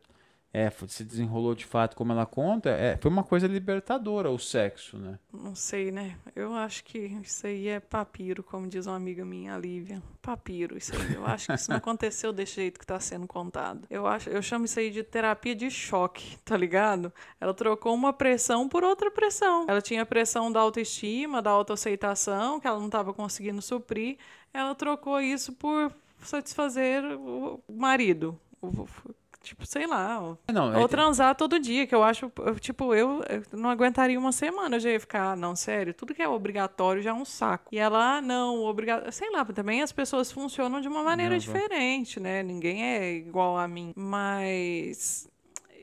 é, 0.55 0.71
se 0.87 1.03
desenrolou 1.03 1.53
de 1.53 1.65
fato 1.65 1.95
como 1.97 2.13
ela 2.13 2.25
conta, 2.25 2.69
é, 2.69 2.97
foi 3.01 3.11
uma 3.11 3.23
coisa 3.23 3.45
libertadora 3.45 4.29
o 4.31 4.39
sexo, 4.39 4.97
né? 4.97 5.19
Não 5.33 5.53
sei, 5.53 5.91
né? 5.91 6.15
Eu 6.33 6.53
acho 6.53 6.83
que 6.85 6.97
isso 6.97 7.45
aí 7.45 7.67
é 7.67 7.79
papiro, 7.81 8.41
como 8.41 8.65
diz 8.67 8.87
uma 8.87 8.95
amiga 8.95 9.25
minha, 9.25 9.53
a 9.53 9.57
Lívia. 9.57 10.01
Papiro, 10.21 10.77
isso 10.77 10.95
aí. 10.95 11.15
Eu 11.15 11.25
acho 11.25 11.47
que 11.47 11.53
isso 11.53 11.69
não 11.69 11.75
aconteceu 11.83 12.31
desse 12.31 12.55
jeito 12.55 12.79
que 12.79 12.85
tá 12.85 12.99
sendo 12.99 13.27
contado. 13.27 13.85
Eu 13.89 14.07
acho, 14.07 14.29
eu 14.29 14.41
chamo 14.41 14.63
isso 14.63 14.79
aí 14.79 14.89
de 14.89 15.03
terapia 15.03 15.53
de 15.53 15.69
choque, 15.69 16.37
tá 16.45 16.55
ligado? 16.55 17.11
Ela 17.41 17.53
trocou 17.53 17.93
uma 17.93 18.13
pressão 18.13 18.69
por 18.69 18.83
outra 18.83 19.11
pressão. 19.11 19.65
Ela 19.67 19.81
tinha 19.81 20.03
a 20.03 20.05
pressão 20.05 20.49
da 20.51 20.61
autoestima, 20.61 21.41
da 21.41 21.49
autoaceitação, 21.51 22.59
que 22.61 22.67
ela 22.67 22.79
não 22.79 22.85
estava 22.85 23.13
conseguindo 23.13 23.61
suprir. 23.61 24.17
Ela 24.53 24.73
trocou 24.73 25.19
isso 25.19 25.51
por 25.53 25.93
satisfazer 26.19 27.03
o 27.19 27.61
marido. 27.69 28.39
O- 28.61 28.87
Tipo, 29.45 29.65
sei 29.65 29.85
lá, 29.87 30.19
ó, 30.21 30.35
Não, 30.51 30.73
é- 30.73 30.77
ou 30.77 30.87
transar 30.87 31.35
todo 31.35 31.59
dia, 31.59 31.85
que 31.87 31.93
eu 31.93 32.03
acho, 32.03 32.31
tipo, 32.59 32.93
eu, 32.93 33.23
eu 33.29 33.43
não 33.53 33.69
aguentaria 33.69 34.19
uma 34.19 34.31
semana, 34.31 34.75
eu 34.75 34.79
já 34.79 34.89
ia 34.89 34.99
ficar, 34.99 35.31
ah, 35.31 35.35
não, 35.35 35.55
sério, 35.55 35.93
tudo 35.93 36.13
que 36.13 36.21
é 36.21 36.27
obrigatório 36.27 37.01
já 37.01 37.11
é 37.11 37.13
um 37.13 37.23
saco. 37.25 37.69
E 37.71 37.77
ela, 37.77 38.17
ah, 38.17 38.21
não, 38.21 38.63
obrigado, 38.63 39.09
sei 39.11 39.29
lá, 39.31 39.45
também 39.45 39.81
as 39.81 39.91
pessoas 39.91 40.31
funcionam 40.31 40.81
de 40.81 40.87
uma 40.87 41.03
maneira 41.03 41.33
Não, 41.33 41.39
diferente, 41.39 42.19
né? 42.19 42.41
Ninguém 42.43 42.83
é 42.83 43.13
igual 43.13 43.57
a 43.57 43.67
mim. 43.67 43.93
Mas 43.95 45.29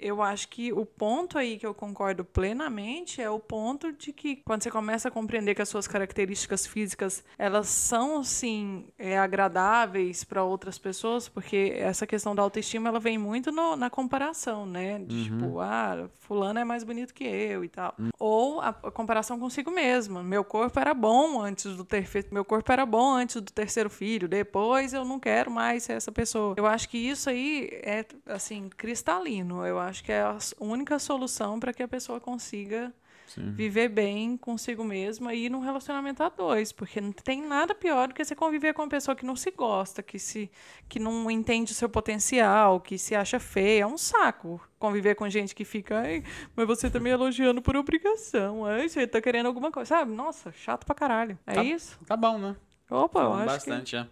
eu 0.03 0.21
acho 0.23 0.49
que 0.49 0.73
o 0.73 0.85
ponto 0.85 1.39
aí 1.39 1.59
que 1.59 1.67
eu 1.67 1.75
concordo 1.75 2.25
plenamente 2.25 3.21
é 3.23 3.31
o 3.31 3.39
ponto 3.39 3.93
de 3.93 4.13
que 4.13 4.37
quando 4.45 4.63
você 4.63 4.71
começa 4.71 5.09
a 5.09 5.11
compreender 5.11 5.55
que 5.55 5.63
as 5.63 5.69
suas 5.69 5.87
características 5.89 6.67
físicas 6.67 7.25
elas 7.39 7.69
são 7.69 8.23
sim 8.23 8.87
é, 8.99 9.19
agradáveis 9.19 10.25
para 10.25 10.43
outras 10.43 10.79
pessoas, 10.79 11.29
porque 11.29 11.75
essa 11.77 12.07
questão 12.07 12.35
da 12.35 12.43
autoestima 12.43 12.89
ela 12.89 12.99
vem 13.01 13.19
muito 13.19 13.51
no- 13.53 13.77
na 13.77 13.89
comparação, 13.91 14.67
né? 14.67 14.99
De, 14.99 15.23
Tipo, 15.33 15.61
ah, 15.61 16.09
fulano 16.19 16.59
é 16.59 16.65
mais 16.65 16.83
bonito 16.85 17.15
que 17.15 17.25
eu 17.25 17.65
e 17.65 17.69
tal. 17.69 17.95
Ou 18.19 18.61
a, 18.61 18.69
a 18.69 18.91
comparação 18.91 19.39
consigo 19.39 19.71
mesma. 19.71 20.23
Meu 20.23 20.43
corpo 20.45 20.79
era 20.81 20.93
bom 20.93 21.41
antes 21.41 21.77
do 21.77 21.85
ter 21.85 22.05
feito, 22.05 22.33
meu 22.35 22.45
corpo 22.45 22.71
era 22.73 22.85
bom 22.85 23.13
antes 23.13 23.37
do 23.41 23.53
terceiro 23.53 23.89
filho, 23.89 24.29
depois 24.29 24.93
eu 24.93 25.05
não 25.05 25.19
quero 25.21 25.51
mais 25.51 25.85
ser 25.85 25.93
essa 25.95 26.11
pessoa. 26.11 26.55
Eu 26.57 26.67
acho 26.67 26.89
que 26.89 26.99
isso 26.99 27.31
aí 27.31 27.69
é 27.85 28.05
assim 28.27 28.69
cristalino. 28.77 29.65
Eu 29.67 29.79
acho 29.79 29.92
que 30.01 30.13
é 30.13 30.23
a 30.23 30.39
única 30.61 30.99
solução 30.99 31.59
para 31.61 31.73
que 31.73 31.83
a 31.83 31.89
pessoa 31.89 32.21
consiga 32.21 32.93
Sim. 33.27 33.51
viver 33.53 33.89
bem 33.89 34.37
consigo 34.37 34.85
mesma 34.85 35.33
e 35.35 35.47
ir 35.47 35.49
num 35.51 35.61
relacionamento 35.61 36.23
a 36.23 36.29
dois, 36.29 36.71
porque 36.71 37.01
não 37.01 37.13
tem 37.13 37.41
nada 37.43 37.75
pior 37.75 38.09
do 38.09 38.15
que 38.15 38.25
você 38.25 38.35
conviver 38.35 38.75
com 38.75 38.83
uma 38.83 38.89
pessoa 38.89 39.15
que 39.17 39.25
não 39.25 39.35
se 39.35 39.51
gosta, 39.51 40.03
que 40.03 40.19
se 40.19 40.51
que 40.89 40.99
não 40.99 41.31
entende 41.31 41.73
o 41.73 41.75
seu 41.75 41.89
potencial, 41.89 42.79
que 42.81 42.99
se 42.99 43.15
acha 43.15 43.41
feia, 43.41 43.83
é 43.85 43.87
um 43.87 43.97
saco. 43.97 44.61
Conviver 44.79 45.15
com 45.15 45.29
gente 45.31 45.55
que 45.55 45.65
fica, 45.65 46.01
ai, 46.01 46.23
mas 46.55 46.67
você 46.67 46.91
tá 46.91 47.01
me 47.01 47.09
elogiando 47.11 47.63
por 47.63 47.75
obrigação, 47.77 48.67
ai, 48.67 48.89
você 48.89 49.07
tá 49.07 49.21
querendo 49.21 49.47
alguma 49.47 49.71
coisa, 49.73 49.89
sabe? 49.89 50.13
Nossa, 50.13 50.53
chato 50.53 50.85
pra 50.85 50.95
caralho. 50.95 51.39
É 51.47 51.55
Tá- 51.55 51.63
isso? 51.65 51.99
Tá 52.07 52.17
bom, 52.17 52.39
né? 52.39 52.55
Opa, 52.91 53.21
eu 53.23 53.33
acho 53.33 53.45
que, 53.65 53.71
bastante, 53.71 53.97
é. 53.97 54.07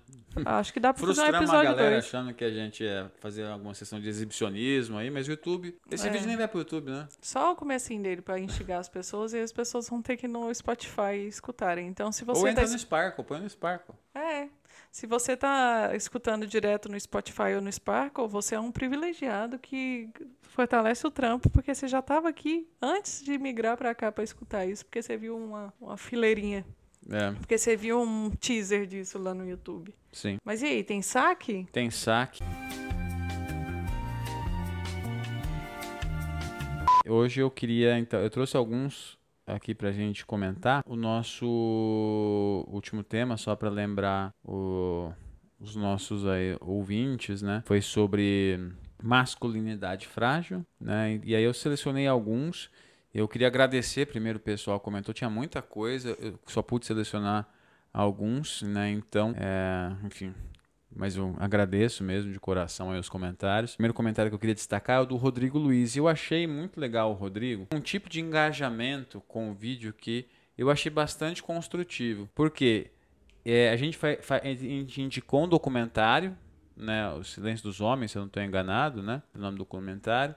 Acho 0.44 0.72
que 0.72 0.80
dá 0.80 0.92
pra 0.92 1.06
fazer 1.06 1.20
um 1.22 1.26
episódio 1.26 1.70
galera 1.70 1.90
2. 1.90 2.04
achando 2.04 2.32
que 2.34 2.44
a 2.44 2.50
gente 2.50 2.84
ia 2.84 3.10
fazer 3.20 3.46
alguma 3.46 3.74
sessão 3.74 4.00
de 4.00 4.08
exibicionismo 4.08 4.98
aí, 4.98 5.10
mas 5.10 5.26
o 5.26 5.30
YouTube. 5.30 5.76
Esse 5.90 6.08
É. 6.08 6.10
vídeo 6.10 6.26
nem 6.26 6.36
vai 6.36 6.46
pro 6.48 6.58
YouTube, 6.60 6.90
né? 6.90 7.08
Só 7.20 7.52
o 7.52 7.56
comecinho 7.56 8.02
dele 8.02 8.22
pra 8.22 8.38
instigar 8.38 8.80
as 8.80 8.88
pessoas 8.88 9.32
e 9.32 9.38
as 9.40 9.52
pessoas 9.52 9.88
vão 9.88 10.00
ter 10.02 10.16
que 10.16 10.26
ir 10.26 10.28
no 10.28 10.52
Spotify 10.54 11.26
escutarem. 11.26 11.86
Então, 11.88 12.10
se 12.12 12.24
Ou 12.26 12.34
você 12.34 12.48
entra 12.50 12.64
tá 12.64 12.70
no 12.72 12.78
Sparkle, 12.78 13.24
põe 13.24 13.40
no 13.40 13.48
Sparkle. 13.50 13.94
É. 14.14 14.48
Se 14.92 15.06
você 15.06 15.36
tá 15.36 15.90
escutando 15.94 16.46
direto 16.46 16.88
no 16.88 16.98
Spotify 16.98 17.54
ou 17.54 17.60
no 17.60 17.70
Sparkle, 17.70 18.26
você 18.26 18.54
é 18.56 18.60
um 18.60 18.72
privilegiado 18.72 19.58
que 19.58 20.08
fortalece 20.42 21.06
o 21.06 21.10
trampo, 21.10 21.48
porque 21.48 21.72
você 21.74 21.86
já 21.86 22.00
estava 22.00 22.28
aqui 22.28 22.68
antes 22.82 23.22
de 23.22 23.38
migrar 23.38 23.76
para 23.76 23.94
cá 23.94 24.10
para 24.10 24.24
escutar 24.24 24.66
isso, 24.66 24.84
porque 24.84 25.00
você 25.00 25.16
viu 25.16 25.36
uma, 25.36 25.72
uma 25.80 25.96
fileirinha, 25.96 26.66
É, 27.08 27.32
porque 27.32 27.56
você 27.58 27.76
viu 27.76 28.00
um 28.00 28.30
teaser 28.30 28.86
disso 28.86 29.18
lá 29.18 29.32
no 29.34 29.46
YouTube. 29.48 29.94
sim. 30.12 30.36
Mas 30.44 30.62
e 30.62 30.66
aí, 30.66 30.84
tem 30.84 31.00
saque? 31.02 31.66
Tem 31.72 31.90
saque. 31.90 32.40
Hoje 37.08 37.40
eu 37.40 37.50
queria, 37.50 37.98
então, 37.98 38.20
eu 38.20 38.30
trouxe 38.30 38.56
alguns 38.56 39.18
aqui 39.46 39.74
pra 39.74 39.90
gente 39.90 40.24
comentar. 40.24 40.82
O 40.86 40.94
nosso 40.94 41.46
último 42.68 43.02
tema, 43.02 43.36
só 43.36 43.56
pra 43.56 43.68
lembrar 43.68 44.32
o- 44.44 45.10
os 45.58 45.74
nossos 45.74 46.26
aí, 46.26 46.56
ouvintes, 46.60 47.42
né? 47.42 47.62
Foi 47.66 47.80
sobre 47.80 48.60
masculinidade 49.02 50.06
frágil, 50.06 50.64
né? 50.80 51.20
E 51.24 51.34
aí 51.34 51.42
eu 51.42 51.52
selecionei 51.54 52.06
alguns. 52.06 52.70
Eu 53.12 53.26
queria 53.26 53.48
agradecer 53.48 54.06
primeiro 54.06 54.38
o 54.38 54.42
pessoal 54.42 54.78
que 54.78 54.84
comentou, 54.84 55.12
tinha 55.12 55.28
muita 55.28 55.60
coisa, 55.60 56.16
eu 56.20 56.38
só 56.46 56.62
pude 56.62 56.86
selecionar 56.86 57.48
alguns, 57.92 58.62
né? 58.62 58.90
Então, 58.90 59.34
é, 59.36 59.92
enfim, 60.06 60.32
mas 60.94 61.16
eu 61.16 61.34
agradeço 61.38 62.04
mesmo 62.04 62.32
de 62.32 62.38
coração 62.38 62.90
aí 62.90 62.98
os 63.00 63.08
comentários. 63.08 63.72
O 63.72 63.76
primeiro 63.76 63.94
comentário 63.94 64.30
que 64.30 64.34
eu 64.34 64.38
queria 64.38 64.54
destacar 64.54 64.98
é 64.98 65.00
o 65.00 65.06
do 65.06 65.16
Rodrigo 65.16 65.58
Luiz. 65.58 65.96
Eu 65.96 66.06
achei 66.06 66.46
muito 66.46 66.80
legal 66.80 67.10
o 67.10 67.14
Rodrigo, 67.14 67.66
um 67.72 67.80
tipo 67.80 68.08
de 68.08 68.20
engajamento 68.20 69.20
com 69.26 69.50
o 69.50 69.54
vídeo 69.54 69.92
que 69.92 70.26
eu 70.56 70.70
achei 70.70 70.90
bastante 70.90 71.42
construtivo. 71.42 72.28
Porque 72.34 72.90
é, 73.44 73.70
a, 73.70 73.76
gente 73.76 73.98
a 74.04 74.44
gente 74.46 75.02
indicou 75.02 75.44
um 75.44 75.48
documentário, 75.48 76.36
né, 76.76 77.10
O 77.12 77.24
Silêncio 77.24 77.64
dos 77.64 77.80
Homens, 77.80 78.12
se 78.12 78.18
eu 78.18 78.20
não 78.20 78.26
estou 78.26 78.42
enganado, 78.42 79.02
né, 79.02 79.22
o 79.34 79.38
nome 79.38 79.56
do 79.56 79.58
documentário. 79.58 80.34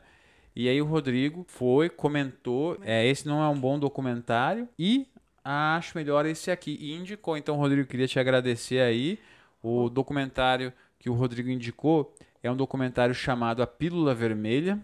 E 0.56 0.70
aí 0.70 0.82
o 0.82 0.86
Rodrigo 0.86 1.46
foi, 1.48 1.90
comentou, 1.90 2.78
é, 2.84 3.06
esse 3.08 3.28
não 3.28 3.42
é 3.42 3.50
um 3.50 3.60
bom 3.60 3.80
documentário 3.80 4.68
e 4.78 5.08
acho 5.44 5.98
melhor 5.98 6.26
esse 6.26 6.52
aqui. 6.52 6.78
E 6.80 6.94
indicou. 6.94 7.38
Então, 7.38 7.56
Rodrigo, 7.56 7.88
queria 7.88 8.08
te 8.08 8.20
agradecer 8.20 8.82
aí. 8.82 9.20
O 9.62 9.90
documentário 9.90 10.74
que 11.00 11.10
o 11.10 11.14
Rodrigo 11.14 11.50
indicou 11.50 12.14
é 12.42 12.52
um 12.52 12.56
documentário 12.56 13.16
chamado 13.16 13.64
A 13.64 13.68
Pílula 13.68 14.14
Vermelha. 14.14 14.80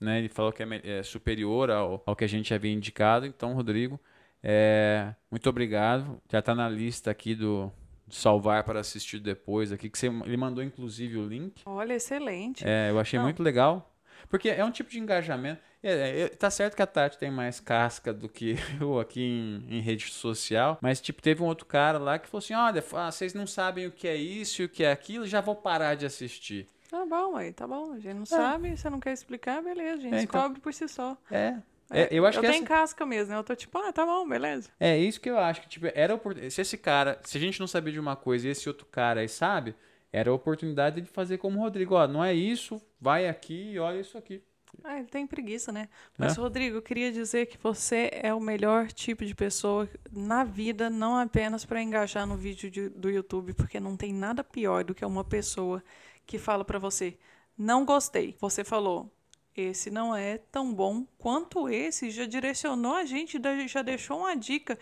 Né? 0.00 0.18
Ele 0.18 0.28
falou 0.28 0.52
que 0.52 0.62
é, 0.62 0.98
é 0.98 1.02
superior 1.02 1.70
ao, 1.70 2.02
ao 2.04 2.16
que 2.16 2.24
a 2.24 2.28
gente 2.28 2.52
havia 2.52 2.72
indicado. 2.72 3.26
Então, 3.26 3.54
Rodrigo, 3.54 4.00
é, 4.42 5.14
muito 5.30 5.48
obrigado. 5.48 6.20
Já 6.30 6.40
está 6.40 6.54
na 6.54 6.68
lista 6.68 7.10
aqui 7.10 7.34
do 7.34 7.70
do 8.06 8.14
salvar 8.14 8.62
para 8.62 8.80
assistir 8.80 9.18
depois 9.18 9.72
aqui 9.72 9.90
que 9.90 9.98
você, 9.98 10.06
ele 10.06 10.36
mandou 10.36 10.62
inclusive 10.62 11.18
o 11.18 11.26
link. 11.26 11.62
Olha, 11.66 11.94
excelente. 11.94 12.64
É, 12.66 12.90
eu 12.90 12.98
achei 12.98 13.18
Não. 13.18 13.24
muito 13.24 13.42
legal. 13.42 13.92
Porque 14.28 14.48
é 14.48 14.64
um 14.64 14.70
tipo 14.70 14.90
de 14.90 14.98
engajamento. 14.98 15.60
É, 15.82 16.22
é, 16.22 16.28
tá 16.28 16.50
certo 16.50 16.74
que 16.74 16.82
a 16.82 16.86
Tati 16.86 17.16
tem 17.18 17.30
mais 17.30 17.60
casca 17.60 18.12
do 18.12 18.28
que 18.28 18.56
eu 18.80 18.98
aqui 18.98 19.22
em, 19.22 19.76
em 19.76 19.80
rede 19.80 20.10
social. 20.10 20.78
Mas, 20.80 21.00
tipo, 21.00 21.22
teve 21.22 21.42
um 21.42 21.46
outro 21.46 21.64
cara 21.66 21.98
lá 21.98 22.18
que 22.18 22.28
falou 22.28 22.38
assim: 22.40 22.54
olha, 22.54 22.82
ah, 22.94 23.10
vocês 23.10 23.34
não 23.34 23.46
sabem 23.46 23.86
o 23.86 23.92
que 23.92 24.08
é 24.08 24.16
isso 24.16 24.62
e 24.62 24.64
o 24.64 24.68
que 24.68 24.82
é 24.84 24.90
aquilo, 24.92 25.26
já 25.26 25.40
vou 25.40 25.54
parar 25.54 25.94
de 25.94 26.04
assistir. 26.06 26.66
Tá 26.90 27.04
bom, 27.04 27.36
aí, 27.36 27.52
tá 27.52 27.66
bom. 27.66 27.92
A 27.92 27.98
gente 27.98 28.14
não 28.14 28.26
sabe, 28.26 28.76
você 28.76 28.88
não 28.88 29.00
quer 29.00 29.12
explicar, 29.12 29.62
beleza, 29.62 29.98
a 29.98 30.00
gente 30.00 30.14
É, 30.14 30.22
então. 30.22 30.40
descobre 30.40 30.60
por 30.60 30.72
si 30.72 30.88
só. 30.88 31.16
É. 31.30 31.56
É, 31.88 32.08
eu 32.10 32.26
acho 32.26 32.38
eu 32.38 32.42
que 32.42 32.48
tenho 32.48 32.64
essa- 32.64 32.66
casca 32.74 33.06
mesmo, 33.06 33.32
né? 33.32 33.38
Eu 33.38 33.44
tô 33.44 33.54
tipo, 33.54 33.78
ah, 33.78 33.92
tá 33.92 34.04
bom, 34.04 34.26
beleza. 34.28 34.68
É 34.80 34.98
isso 34.98 35.20
que 35.20 35.30
eu 35.30 35.38
acho 35.38 35.60
que 35.60 35.68
tipo, 35.68 35.86
era 35.94 36.14
opor- 36.14 36.34
se 36.50 36.60
esse 36.60 36.76
cara, 36.76 37.20
se 37.22 37.38
a 37.38 37.40
gente 37.40 37.60
não 37.60 37.66
sabia 37.68 37.92
de 37.92 38.00
uma 38.00 38.16
coisa 38.16 38.48
e 38.48 38.50
esse 38.50 38.68
outro 38.68 38.86
cara 38.86 39.20
aí 39.20 39.28
sabe, 39.28 39.72
era 40.16 40.30
a 40.30 40.34
oportunidade 40.34 41.00
de 41.02 41.08
fazer 41.08 41.36
como 41.36 41.58
o 41.58 41.62
Rodrigo, 41.62 41.94
ó, 41.94 42.06
não 42.08 42.24
é 42.24 42.32
isso, 42.32 42.80
vai 42.98 43.28
aqui 43.28 43.72
e 43.72 43.78
olha 43.78 44.00
isso 44.00 44.16
aqui. 44.16 44.42
Ah, 44.82 44.98
ele 44.98 45.08
tem 45.08 45.26
preguiça, 45.26 45.70
né? 45.70 45.88
Mas, 46.18 46.36
É. 46.36 46.40
Rodrigo, 46.40 46.76
eu 46.76 46.82
queria 46.82 47.12
dizer 47.12 47.46
que 47.46 47.58
você 47.62 48.10
é 48.12 48.32
o 48.32 48.40
melhor 48.40 48.88
tipo 48.88 49.24
de 49.24 49.34
pessoa 49.34 49.88
na 50.10 50.42
vida, 50.42 50.88
não 50.88 51.16
apenas 51.18 51.64
para 51.64 51.82
engajar 51.82 52.26
no 52.26 52.36
vídeo 52.36 52.70
de- 52.70 52.88
do 52.88 53.10
YouTube, 53.10 53.52
porque 53.54 53.78
não 53.78 53.96
tem 53.96 54.12
nada 54.12 54.42
pior 54.42 54.84
do 54.84 54.94
que 54.94 55.04
uma 55.04 55.24
pessoa 55.24 55.82
que 56.26 56.38
fala 56.38 56.64
para 56.64 56.78
você, 56.78 57.16
não 57.56 57.84
gostei. 57.84 58.34
Você 58.40 58.64
falou, 58.64 59.10
esse 59.54 59.90
não 59.90 60.14
é 60.16 60.38
tão 60.38 60.72
bom 60.74 61.06
quanto 61.18 61.68
esse, 61.68 62.10
já 62.10 62.26
direcionou 62.26 62.94
a 62.94 63.04
gente, 63.04 63.40
já 63.68 63.82
deixou 63.82 64.18
uma 64.20 64.34
dica. 64.34 64.78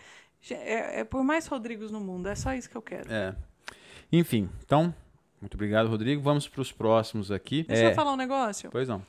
É, 0.49 1.01
é 1.01 1.03
por 1.03 1.23
mais 1.23 1.45
Rodrigos 1.47 1.91
no 1.91 1.99
mundo, 1.99 2.27
é 2.27 2.35
só 2.35 2.53
isso 2.53 2.69
que 2.69 2.75
eu 2.75 2.81
quero. 2.81 3.11
É. 3.11 3.35
Enfim, 4.11 4.49
então, 4.63 4.93
muito 5.45 5.53
obrigado, 5.53 5.87
Rodrigo. 5.87 6.21
Vamos 6.21 6.47
para 6.47 6.61
os 6.61 6.71
próximos 6.71 7.31
aqui. 7.31 7.63
Deixa 7.67 7.83
É, 7.83 7.91
eu 7.91 7.95
falar 7.95 8.11
um 8.13 8.17
negócio. 8.17 8.69
Pois 8.71 8.87
não. 8.87 9.01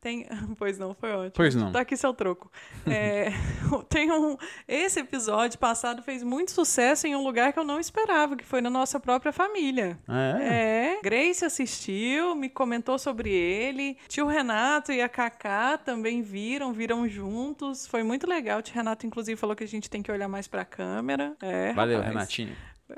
Tem... 0.00 0.26
Pois 0.58 0.78
não, 0.78 0.94
foi 0.94 1.12
ótimo. 1.12 1.32
Pois 1.36 1.54
não. 1.54 1.70
Tá 1.70 1.80
aqui 1.80 1.96
seu 1.96 2.12
troco. 2.14 2.50
É, 2.86 3.28
tem 3.88 4.10
um. 4.10 4.36
Esse 4.66 5.00
episódio 5.00 5.58
passado 5.58 6.02
fez 6.02 6.22
muito 6.22 6.50
sucesso 6.50 7.06
em 7.06 7.14
um 7.14 7.22
lugar 7.22 7.52
que 7.52 7.58
eu 7.58 7.64
não 7.64 7.78
esperava, 7.78 8.34
que 8.34 8.44
foi 8.44 8.60
na 8.60 8.70
nossa 8.70 8.98
própria 8.98 9.32
família. 9.32 9.98
Ah, 10.08 10.40
é? 10.40 10.96
É, 10.96 11.00
Grace 11.04 11.44
assistiu, 11.44 12.34
me 12.34 12.48
comentou 12.48 12.98
sobre 12.98 13.30
ele. 13.30 13.96
Tio 14.08 14.26
Renato 14.26 14.90
e 14.92 15.00
a 15.02 15.08
Kaká 15.08 15.76
também 15.78 16.20
viram, 16.22 16.72
viram 16.72 17.06
juntos. 17.06 17.86
Foi 17.86 18.02
muito 18.02 18.26
legal. 18.26 18.58
O 18.58 18.62
tio 18.62 18.74
Renato, 18.74 19.06
inclusive, 19.06 19.38
falou 19.38 19.54
que 19.54 19.62
a 19.62 19.68
gente 19.68 19.88
tem 19.90 20.02
que 20.02 20.10
olhar 20.10 20.26
mais 20.26 20.48
pra 20.48 20.64
câmera. 20.64 21.36
É, 21.40 21.72
Valeu, 21.74 21.98
rapaz. 21.98 22.14
Renatinho. 22.14 22.56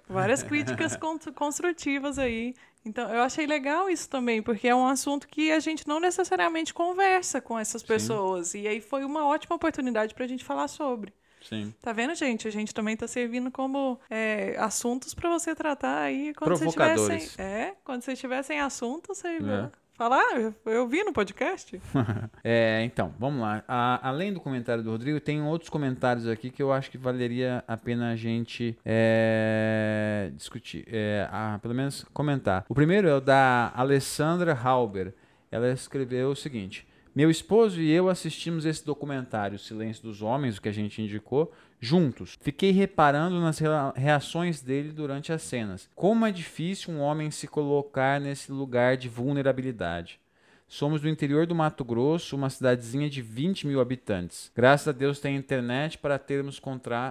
Várias 0.08 0.42
críticas 0.44 0.96
con- 0.96 1.18
construtivas 1.34 2.18
aí. 2.18 2.54
Então, 2.84 3.08
eu 3.12 3.22
achei 3.22 3.46
legal 3.46 3.88
isso 3.88 4.08
também, 4.08 4.42
porque 4.42 4.68
é 4.68 4.74
um 4.74 4.86
assunto 4.86 5.26
que 5.26 5.50
a 5.50 5.58
gente 5.58 5.88
não 5.88 5.98
necessariamente 5.98 6.74
conversa 6.74 7.40
com 7.40 7.58
essas 7.58 7.82
pessoas. 7.82 8.54
E 8.54 8.68
aí 8.68 8.80
foi 8.80 9.04
uma 9.04 9.26
ótima 9.26 9.56
oportunidade 9.56 10.14
pra 10.14 10.26
gente 10.26 10.44
falar 10.44 10.68
sobre. 10.68 11.12
Sim. 11.40 11.74
Tá 11.80 11.92
vendo, 11.92 12.14
gente? 12.14 12.48
A 12.48 12.50
gente 12.50 12.72
também 12.74 12.96
tá 12.96 13.06
servindo 13.06 13.50
como 13.50 13.98
é, 14.08 14.56
assuntos 14.58 15.14
pra 15.14 15.28
você 15.30 15.54
tratar 15.54 15.98
aí 16.02 16.32
quando 16.34 16.56
você 16.56 16.66
estiver 16.66 16.84
sem. 16.86 16.96
Provocadores. 16.96 17.38
É, 17.38 17.74
quando 17.84 18.02
você 18.02 18.12
estiver 18.12 18.42
sem 18.42 18.60
assunto, 18.60 19.14
você 19.14 19.28
É. 19.28 19.70
fala, 19.94 20.16
ah, 20.18 20.52
eu, 20.66 20.86
vi 20.88 21.02
no 21.04 21.12
podcast. 21.12 21.80
É, 22.46 22.82
então, 22.84 23.14
vamos 23.18 23.40
lá. 23.40 23.64
A- 23.66 24.06
além 24.08 24.32
do 24.32 24.38
comentário 24.40 24.82
do 24.82 24.90
Rodrigo, 24.90 25.18
tem 25.20 25.40
outros 25.42 25.70
comentários 25.70 26.28
aqui 26.28 26.50
que 26.50 26.62
eu 26.62 26.72
acho 26.72 26.90
que 26.90 26.98
valeria 26.98 27.64
a 27.66 27.76
pena 27.76 28.10
a 28.12 28.16
gente 28.16 28.76
é, 28.84 30.30
discutir, 30.34 30.84
é, 30.88 31.26
a- 31.30 31.58
pelo 31.62 31.74
menos 31.74 32.04
comentar. 32.12 32.64
O 32.68 32.74
primeiro 32.74 33.08
é 33.08 33.14
o 33.14 33.20
da 33.20 33.72
Alessandra 33.74 34.52
Halber. 34.54 35.14
Ela 35.50 35.70
escreveu 35.72 36.30
o 36.30 36.36
seguinte: 36.36 36.86
Meu 37.14 37.30
esposo 37.30 37.80
e 37.80 37.90
eu 37.90 38.08
assistimos 38.08 38.66
esse 38.66 38.84
documentário, 38.84 39.58
Silêncio 39.58 40.02
dos 40.02 40.20
Homens, 40.20 40.58
o 40.58 40.62
que 40.62 40.68
a 40.68 40.72
gente 40.72 41.00
indicou, 41.00 41.52
juntos. 41.84 42.38
Fiquei 42.40 42.70
reparando 42.70 43.40
nas 43.40 43.58
rea- 43.58 43.92
reações 43.94 44.60
dele 44.60 44.90
durante 44.90 45.32
as 45.32 45.42
cenas. 45.42 45.88
Como 45.94 46.24
é 46.26 46.32
difícil 46.32 46.92
um 46.94 47.00
homem 47.00 47.30
se 47.30 47.46
colocar 47.46 48.20
nesse 48.20 48.50
lugar 48.50 48.96
de 48.96 49.08
vulnerabilidade. 49.08 50.18
Somos 50.66 51.00
do 51.02 51.08
interior 51.08 51.46
do 51.46 51.54
Mato 51.54 51.84
Grosso, 51.84 52.34
uma 52.34 52.48
cidadezinha 52.50 53.08
de 53.08 53.20
20 53.22 53.66
mil 53.66 53.80
habitantes. 53.80 54.50
Graças 54.56 54.88
a 54.88 54.92
Deus 54.92 55.20
tem 55.20 55.36
internet 55.36 55.98
para 55.98 56.18
termos 56.18 56.60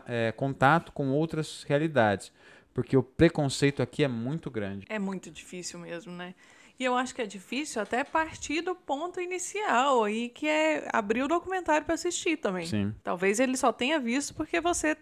eh, 0.07 0.33
contato 0.35 0.91
com 0.91 1.11
outras 1.11 1.63
realidades, 1.63 2.31
porque 2.73 2.97
o 2.97 3.03
preconceito 3.03 3.81
aqui 3.81 4.03
é 4.03 4.07
muito 4.07 4.49
grande. 4.49 4.85
É 4.89 4.97
muito 4.97 5.29
difícil 5.29 5.79
mesmo, 5.79 6.11
né? 6.11 6.33
E 6.79 6.83
eu 6.83 6.95
acho 6.95 7.13
que 7.13 7.21
é 7.21 7.25
difícil 7.25 7.81
até 7.81 8.03
partir 8.03 8.61
do 8.61 8.73
ponto 8.75 9.21
inicial 9.21 10.03
aí, 10.03 10.29
que 10.29 10.47
é 10.47 10.87
abrir 10.91 11.21
o 11.23 11.27
documentário 11.27 11.85
pra 11.85 11.95
assistir 11.95 12.37
também. 12.37 12.65
Sim. 12.65 12.93
Talvez 13.03 13.39
ele 13.39 13.55
só 13.55 13.71
tenha 13.71 13.99
visto 13.99 14.33
porque 14.33 14.59
você 14.59 14.97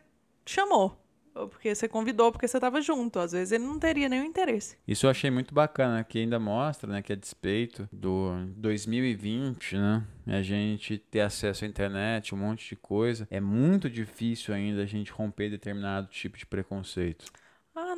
chamou. 0.45 0.97
ou 1.33 1.47
porque 1.47 1.73
você 1.73 1.87
convidou, 1.87 2.31
porque 2.31 2.47
você 2.47 2.57
estava 2.57 2.81
junto. 2.81 3.19
Às 3.19 3.31
vezes 3.31 3.53
ele 3.53 3.63
não 3.63 3.79
teria 3.79 4.09
nenhum 4.09 4.25
interesse. 4.25 4.77
Isso 4.87 5.05
eu 5.05 5.09
achei 5.09 5.31
muito 5.31 5.53
bacana, 5.53 6.03
que 6.03 6.19
ainda 6.19 6.37
mostra, 6.39 6.91
né, 6.91 7.01
que 7.01 7.13
a 7.13 7.15
despeito 7.15 7.87
do 7.91 8.31
2020, 8.57 9.77
né, 9.77 10.03
a 10.27 10.41
gente 10.41 10.97
ter 10.97 11.21
acesso 11.21 11.63
à 11.63 11.67
internet, 11.67 12.35
um 12.35 12.37
monte 12.37 12.67
de 12.69 12.75
coisa, 12.75 13.27
é 13.31 13.39
muito 13.39 13.89
difícil 13.89 14.53
ainda 14.53 14.83
a 14.83 14.85
gente 14.85 15.11
romper 15.11 15.49
determinado 15.49 16.07
tipo 16.07 16.37
de 16.37 16.45
preconceito. 16.45 17.25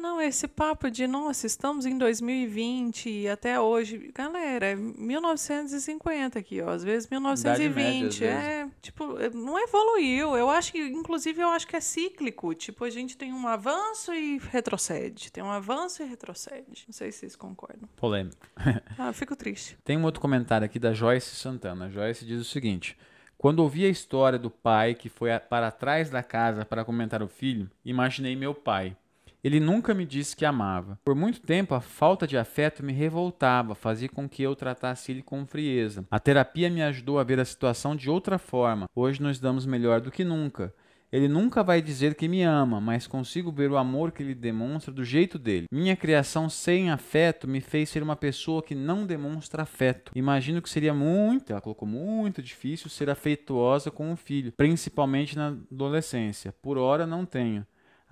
Não, 0.04 0.20
esse 0.20 0.50
papo 0.50 0.92
de, 0.92 1.08
nossa, 1.08 1.48
estamos 1.48 1.86
em 1.86 1.98
2020 1.98 3.10
e 3.10 3.30
até 3.30 3.58
hoje. 3.58 4.12
Galera, 4.14 4.66
é 4.66 4.76
1950 4.76 6.38
aqui, 6.38 6.62
ó. 6.62 6.72
Às 6.72 6.84
vezes 6.84 7.10
1920. 7.10 7.74
Média, 7.74 8.08
às 8.10 8.18
vezes. 8.18 8.22
É, 8.22 8.70
tipo, 8.82 9.18
não 9.34 9.58
evoluiu. 9.58 10.36
Eu 10.36 10.50
acho 10.50 10.74
que, 10.74 10.80
inclusive, 10.80 11.42
eu 11.42 11.48
acho 11.48 11.66
que 11.66 11.78
é 11.78 11.80
cíclico. 11.80 12.54
Tipo, 12.54 12.84
a 12.84 12.90
gente 12.90 13.16
tem 13.16 13.32
um 13.32 13.48
avanço 13.48 14.14
e 14.14 14.40
retrocede. 14.40 15.32
Tem 15.32 15.42
um 15.42 15.50
avanço 15.50 16.04
e 16.04 16.06
retrocede. 16.06 16.84
Não 16.86 16.94
sei 16.94 17.10
se 17.10 17.20
vocês 17.20 17.38
concordam. 17.38 17.88
Polêmico. 17.96 18.46
ah, 19.00 19.08
eu 19.08 19.14
fico 19.14 19.38
triste. 19.38 19.78
Tem 19.86 19.96
um 19.98 20.04
outro 20.04 20.20
comentário 20.20 20.66
aqui 20.66 20.80
da 20.80 20.94
Joyce 20.94 21.34
Santana. 21.34 21.86
A 21.86 21.90
Joyce 21.90 22.26
diz 22.26 22.42
o 22.42 22.44
seguinte. 22.44 22.98
Quando 23.38 23.60
ouvi 23.60 23.86
a 23.86 23.90
história 23.90 24.38
do 24.38 24.50
pai 24.50 24.96
que 24.96 25.08
foi 25.08 25.30
para 25.40 25.72
trás 25.72 26.10
da 26.10 26.22
casa 26.22 26.66
para 26.66 26.84
comentar 26.84 27.24
o 27.24 27.28
filho, 27.30 27.72
imaginei 27.86 28.36
meu 28.36 28.54
pai. 28.54 28.98
Ele 29.44 29.60
nunca 29.60 29.94
me 29.94 30.06
disse 30.06 30.38
que 30.38 30.46
amava. 30.46 30.98
Por 31.04 31.14
muito 31.14 31.42
tempo, 31.42 31.76
a 31.76 31.82
falta 31.82 32.26
de 32.26 32.38
afeto 32.38 32.82
me 32.82 32.94
revoltava, 32.94 33.76
fazia 33.76 34.08
com 34.08 34.30
que 34.30 34.42
eu 34.42 34.56
tratasse 34.56 35.12
ele 35.12 35.22
com 35.22 35.46
frieza. 35.46 36.06
A 36.10 36.18
terapia 36.18 36.70
me 36.70 36.82
ajudou 36.82 37.20
a 37.20 37.24
ver 37.26 37.42
a 37.42 37.46
situação 37.46 37.94
de 37.94 38.10
outra 38.10 38.38
forma. 38.38 38.90
Hoje 38.96 39.22
nos 39.22 39.42
damos 39.42 39.66
melhor 39.66 40.00
do 40.00 40.12
que 40.12 40.24
nunca. 40.24 40.74
Ele 41.12 41.28
nunca 41.28 41.62
vai 41.62 41.80
dizer 41.80 42.16
que 42.16 42.28
me 42.28 42.42
ama, 42.42 42.82
mas 42.82 43.06
consigo 43.06 43.52
ver 43.52 43.70
o 43.70 43.78
amor 43.78 44.12
que 44.12 44.24
ele 44.24 44.34
demonstra 44.34 44.92
do 44.92 45.04
jeito 45.04 45.38
dele. 45.38 45.68
Minha 45.72 45.96
criação 45.96 46.50
sem 46.50 46.90
afeto 46.90 47.48
me 47.48 47.62
fez 47.62 47.90
ser 47.90 48.02
uma 48.02 48.16
pessoa 48.16 48.64
que 48.64 48.74
não 48.74 49.06
demonstra 49.06 49.62
afeto. 49.62 50.12
Imagino 50.16 50.60
que 50.60 50.70
seria 50.70 50.92
muito, 50.92 51.52
ela 51.52 51.62
colocou 51.62 51.88
muito 51.88 52.42
difícil 52.42 52.90
ser 52.90 53.12
afetuosa 53.12 53.92
com 53.92 54.12
o 54.12 54.16
filho, 54.16 54.54
principalmente 54.54 55.36
na 55.36 55.50
adolescência. 55.72 56.52
Por 56.64 56.80
hora 56.80 57.06
não 57.06 57.26
tenho 57.26 57.64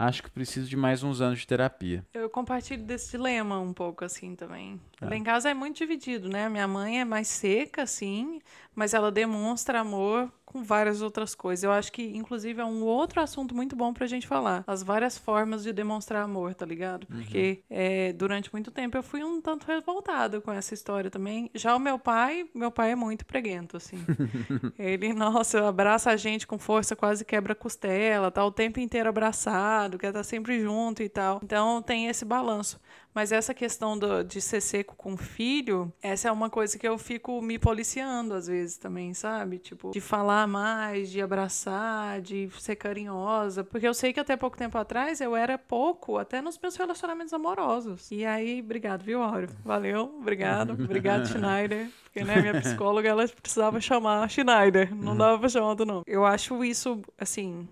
acho 0.06 0.24
que 0.24 0.30
preciso 0.30 0.68
de 0.68 0.76
mais 0.76 1.04
uns 1.04 1.22
anos 1.22 1.40
de 1.40 1.48
terapia. 1.48 2.06
Eu 2.14 2.30
compartilho 2.30 2.84
desse 2.84 3.12
dilema 3.12 3.60
um 3.60 3.74
pouco 3.74 4.04
assim 4.04 4.36
também. 4.36 4.80
É. 5.02 5.06
Lá 5.06 5.16
em 5.16 5.24
casa 5.24 5.50
é 5.50 5.54
muito 5.54 5.78
dividido, 5.78 6.30
né? 6.30 6.48
Minha 6.48 6.68
mãe 6.68 7.02
é 7.02 7.06
mais 7.06 7.28
seca, 7.28 7.84
assim, 7.84 8.40
mas 8.76 8.94
ela 8.94 9.12
demonstra 9.12 9.80
amor 9.80 10.32
com 10.52 10.64
várias 10.64 11.02
outras 11.02 11.34
coisas. 11.34 11.64
Eu 11.64 11.72
acho 11.72 11.92
que, 11.92 12.04
inclusive, 12.16 12.60
é 12.60 12.66
um 12.66 12.84
outro 12.84 13.22
assunto 13.22 13.56
muito 13.56 13.74
bom 13.74 13.94
pra 13.94 14.06
gente 14.06 14.28
falar. 14.28 14.66
As 14.68 14.84
várias 14.84 15.18
formas 15.18 15.64
de 15.64 15.72
demonstrar 15.72 16.24
amor, 16.24 16.54
tá 16.54 16.66
ligado? 16.66 17.08
Uhum. 17.10 17.18
Porque 17.18 17.64
uhum. 17.70 17.78
é, 17.78 18.14
durante 18.14 18.52
muito 18.52 18.70
tempo 18.70 18.98
eu 18.98 19.04
fui 19.04 19.24
um 19.24 19.42
tanto 19.42 19.66
revoltada 19.66 20.42
com 20.42 20.52
essa 20.52 20.74
história 20.74 21.10
também. 21.10 21.50
Já 21.56 21.74
o 21.74 21.80
meu 21.80 21.98
pai, 21.98 22.46
meu 22.54 22.70
pai 22.70 22.92
é 22.92 22.96
muito 22.96 23.26
preguento, 23.26 23.78
assim. 23.78 23.98
Ele, 24.78 25.14
nossa, 25.14 25.70
abraça 25.70 26.12
a 26.12 26.18
gente 26.18 26.46
com 26.46 26.60
força, 26.60 26.96
quase 26.96 27.24
quebra 27.24 27.54
a 27.54 27.56
costela, 27.56 28.30
tá 28.30 28.44
o 28.46 28.52
tempo 28.52 28.80
inteiro 28.80 29.08
abraçado, 29.08 29.98
quer 29.98 30.08
estar 30.08 30.20
tá 30.20 30.24
sempre 30.24 30.60
junto 30.60 31.02
e 31.02 31.08
tal. 31.08 31.40
Então 31.42 31.82
tem 31.82 32.08
esse 32.08 32.26
balanço. 32.26 32.80
Mas 33.14 33.32
essa 33.32 33.54
questão 33.54 33.98
do, 33.98 34.24
de 34.24 34.40
ser 34.40 34.62
seco 34.62 34.96
com 34.96 35.18
filho, 35.18 35.92
essa 36.02 36.30
é 36.30 36.32
uma 36.32 36.50
coisa 36.50 36.78
que 36.78 36.88
eu 36.88 36.98
fico 36.98 37.42
me 37.42 37.60
policiando 37.60 38.34
às 38.34 38.48
vezes 38.48 38.78
também, 38.78 39.14
sabe? 39.14 39.58
Tipo, 39.58 39.92
de 39.92 40.00
falar 40.00 40.48
mais, 40.48 41.10
de 41.10 41.22
abraçar, 41.22 42.22
de 42.22 42.50
ser 42.60 42.76
carinhosa. 42.76 43.64
Porque 43.64 43.88
eu 43.88 43.94
sei 43.94 44.14
que 44.14 44.20
até 44.20 44.38
pouco 44.38 44.58
tempo 44.58 44.78
atrás 44.78 45.20
eu 45.20 45.36
era 45.36 45.58
pouco, 45.58 46.18
até 46.18 46.42
nos 46.42 46.58
meus 46.58 46.76
relacionamentos 46.76 47.34
amorosos. 47.34 48.10
E 48.12 48.26
aí, 48.26 48.62
obrigado, 48.62 49.04
viu, 49.04 49.22
Áureo? 49.22 49.50
Valeu, 49.64 50.16
obrigado. 50.20 50.74
Obrigado, 50.74 51.28
Schneider. 51.30 51.90
Porque, 52.04 52.24
né, 52.24 52.42
minha 52.42 52.60
psicóloga, 52.62 53.08
ela 53.08 53.28
precisava 53.28 53.80
chamar 53.80 54.30
Schneider. 54.30 54.94
Não 54.96 55.12
uhum. 55.12 55.18
dava 55.18 55.40
pra 55.40 55.50
chamar 55.50 55.70
outro 55.70 55.86
nome. 55.86 56.04
Eu 56.08 56.26
acho 56.26 56.64
isso, 56.64 57.02
assim, 57.18 57.68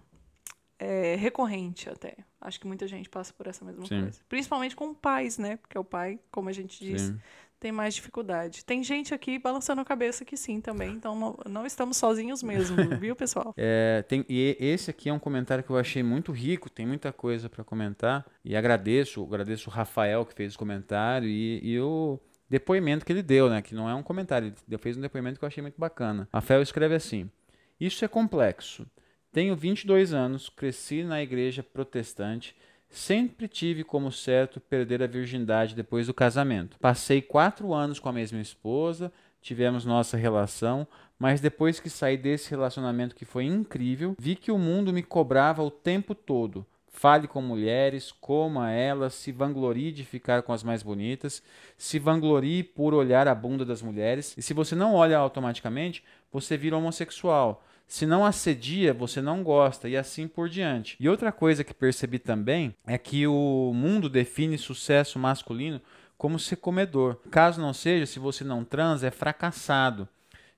é, 0.77 1.15
recorrente 1.15 1.89
até. 1.89 2.15
Acho 2.41 2.59
que 2.59 2.67
muita 2.67 2.87
gente 2.87 3.09
passa 3.09 3.33
por 3.33 3.47
essa 3.47 3.65
mesma 3.65 3.85
Sim. 3.85 4.01
coisa. 4.01 4.19
Principalmente 4.29 4.75
com 4.75 4.93
pais, 4.93 5.37
né? 5.37 5.57
Porque 5.57 5.77
o 5.77 5.83
pai, 5.83 6.19
como 6.31 6.47
a 6.47 6.53
gente 6.53 6.83
disse, 6.83 7.07
sim. 7.07 7.19
tem 7.59 7.71
mais 7.71 7.93
dificuldade. 7.93 8.63
Tem 8.63 8.81
gente 8.81 9.13
aqui 9.13 9.37
balançando 9.37 9.81
a 9.81 9.85
cabeça 9.85 10.23
que 10.23 10.37
sim 10.37 10.61
também. 10.61 10.91
Então 10.91 11.19
não, 11.19 11.37
não 11.45 11.65
estamos 11.65 11.97
sozinhos 11.97 12.41
mesmo, 12.41 12.77
viu, 12.97 13.15
pessoal? 13.15 13.53
É, 13.57 14.03
tem, 14.07 14.25
e 14.29 14.55
esse 14.59 14.89
aqui 14.89 15.09
é 15.09 15.13
um 15.13 15.19
comentário 15.19 15.63
que 15.63 15.69
eu 15.69 15.77
achei 15.77 16.01
muito 16.01 16.31
rico, 16.31 16.69
tem 16.69 16.87
muita 16.87 17.11
coisa 17.11 17.49
para 17.49 17.63
comentar. 17.63 18.25
E 18.43 18.55
agradeço, 18.55 19.21
agradeço 19.23 19.69
o 19.69 19.73
Rafael 19.73 20.25
que 20.25 20.33
fez 20.33 20.55
o 20.55 20.57
comentário 20.57 21.27
e, 21.27 21.59
e 21.61 21.79
o 21.79 22.17
depoimento 22.49 23.05
que 23.05 23.11
ele 23.11 23.21
deu, 23.21 23.49
né? 23.49 23.61
Que 23.61 23.75
não 23.75 23.89
é 23.89 23.93
um 23.93 24.03
comentário, 24.03 24.53
ele 24.67 24.77
fez 24.77 24.97
um 24.97 25.01
depoimento 25.01 25.37
que 25.37 25.43
eu 25.43 25.47
achei 25.47 25.61
muito 25.61 25.77
bacana. 25.77 26.27
Rafael 26.33 26.61
escreve 26.61 26.95
assim: 26.95 27.29
Isso 27.79 28.03
é 28.03 28.07
complexo. 28.07 28.87
Tenho 29.31 29.55
22 29.55 30.11
anos, 30.11 30.49
cresci 30.49 31.03
na 31.03 31.21
igreja 31.21 31.61
protestante, 31.61 32.55
sempre 32.89 33.47
tive 33.47 33.83
como 33.83 34.11
certo 34.11 34.59
perder 34.59 35.03
a 35.03 35.07
virgindade 35.07 35.75
depois 35.75 36.07
do 36.07 36.15
casamento. 36.15 36.79
Passei 36.79 37.21
quatro 37.21 37.71
anos 37.71 37.99
com 37.99 38.09
a 38.09 38.13
mesma 38.13 38.41
esposa, 38.41 39.11
tivemos 39.39 39.85
nossa 39.85 40.17
relação, 40.17 40.87
mas 41.19 41.39
depois 41.39 41.79
que 41.79 41.91
saí 41.91 42.17
desse 42.17 42.49
relacionamento 42.49 43.15
que 43.15 43.23
foi 43.23 43.45
incrível, 43.45 44.15
vi 44.17 44.35
que 44.35 44.51
o 44.51 44.57
mundo 44.57 44.91
me 44.91 45.03
cobrava 45.03 45.61
o 45.61 45.69
tempo 45.69 46.15
todo. 46.15 46.65
Fale 46.87 47.27
com 47.27 47.39
mulheres, 47.39 48.11
coma 48.11 48.71
elas, 48.71 49.13
se 49.13 49.31
vanglorie 49.31 49.91
de 49.91 50.03
ficar 50.03 50.41
com 50.41 50.51
as 50.51 50.63
mais 50.63 50.81
bonitas, 50.81 51.43
se 51.77 51.99
vanglorie 51.99 52.63
por 52.63 52.95
olhar 52.95 53.27
a 53.27 53.35
bunda 53.35 53.63
das 53.63 53.83
mulheres. 53.83 54.35
E 54.35 54.41
se 54.41 54.55
você 54.55 54.73
não 54.73 54.95
olha 54.95 55.19
automaticamente, 55.19 56.03
você 56.31 56.57
vira 56.57 56.75
homossexual. 56.75 57.63
Se 57.89 58.05
não 58.05 58.23
assedia, 58.23 58.93
você 58.93 59.19
não 59.19 59.43
gosta 59.43 59.89
e 59.89 59.97
assim 59.97 60.27
por 60.27 60.47
diante. 60.47 60.95
E 60.99 61.09
outra 61.09 61.31
coisa 61.31 61.63
que 61.63 61.73
percebi 61.73 62.19
também 62.19 62.75
é 62.85 62.99
que 62.99 63.25
o 63.25 63.71
mundo 63.73 64.07
define 64.07 64.59
sucesso 64.59 65.17
masculino 65.17 65.81
como 66.15 66.37
ser 66.37 66.57
comedor. 66.57 67.17
Caso 67.31 67.59
não 67.59 67.73
seja, 67.73 68.05
se 68.05 68.19
você 68.19 68.43
não 68.43 68.63
transa, 68.63 69.07
é 69.07 69.11
fracassado. 69.11 70.07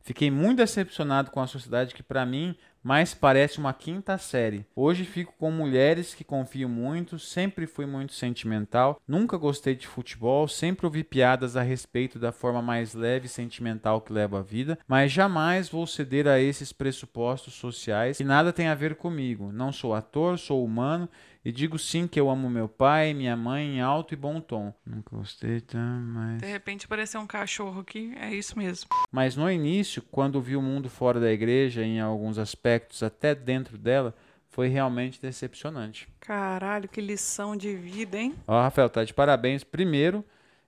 Fiquei 0.04 0.32
muito 0.32 0.58
decepcionado 0.58 1.32
com 1.32 1.40
a 1.40 1.48
sociedade 1.48 1.94
que, 1.94 2.04
para 2.04 2.26
mim, 2.26 2.56
mais 2.84 3.14
parece 3.14 3.60
uma 3.60 3.74
quinta 3.74 4.18
série. 4.18 4.66
Hoje 4.76 5.06
fico 5.06 5.34
com 5.38 5.52
mulheres 5.52 6.14
que 6.16 6.24
confio 6.24 6.68
muito, 6.68 7.20
sempre 7.20 7.68
fui 7.68 7.86
muito 7.86 8.14
sentimental, 8.14 9.00
nunca 9.08 9.38
gostei 9.38 9.76
de 9.76 9.88
futebol, 9.88 10.48
sempre 10.48 10.86
ouvi 10.86 11.04
piadas 11.04 11.56
a 11.56 11.62
respeito 11.62 12.18
da 12.18 12.32
forma 12.32 12.62
mais 12.62 12.94
leve 12.94 13.28
e 13.28 13.30
sentimental 13.30 14.02
que 14.02 14.14
levo 14.14 14.36
a 14.36 14.42
vida, 14.42 14.80
mas 14.88 15.12
jamais 15.12 15.70
vou 15.70 15.86
ceder 15.86 16.28
a 16.28 16.40
esses 16.40 16.74
pressupostos 16.74 17.54
sociais 17.54 18.18
que 18.18 18.24
nada 18.24 18.52
tem 18.52 18.68
a 18.68 18.76
ver 18.76 18.96
comigo. 18.96 19.52
Não 19.52 19.72
sou 19.72 19.94
ator, 19.94 20.40
sou 20.40 20.66
humano 20.66 21.08
e 21.44 21.52
digo 21.52 21.78
sim 21.80 22.08
que 22.08 22.20
eu 22.20 22.30
amo 22.30 22.50
meu 22.50 22.70
pai 22.70 23.10
e 23.10 23.14
minha 23.14 23.36
mãe 23.36 23.78
em 23.78 23.82
alto 23.82 24.14
e 24.14 24.18
bom 24.18 24.40
tom. 24.40 24.74
Nunca 24.86 25.16
gostei, 25.16 25.62
tá? 25.62 25.80
Mas. 25.80 26.42
De 26.42 26.48
repente 26.48 26.86
apareceu 26.86 27.20
um 27.20 27.28
cachorro 27.28 27.82
aqui, 27.82 28.14
é 28.16 28.34
isso 28.34 28.58
mesmo. 28.58 28.90
Mas 29.12 29.36
no 29.36 29.50
início, 29.50 30.02
quando 30.12 30.42
vi 30.42 30.56
o 30.56 30.62
mundo 30.62 30.90
fora 30.90 31.20
da 31.20 31.32
igreja, 31.32 31.84
em 31.84 32.00
alguns 32.00 32.38
aspectos, 32.38 33.02
até 33.02 33.34
dentro 33.34 33.78
dela, 33.78 34.16
foi 34.50 34.68
realmente 34.68 35.22
decepcionante. 35.22 36.08
Caralho, 36.20 36.88
que 36.88 37.02
lição 37.02 37.56
de 37.56 37.76
vida, 37.76 38.18
hein? 38.18 38.36
Ó, 38.48 38.62
Rafael, 38.62 38.90
tá 38.90 39.04
de 39.04 39.14
parabéns. 39.14 39.64
Primeiro, 39.64 40.24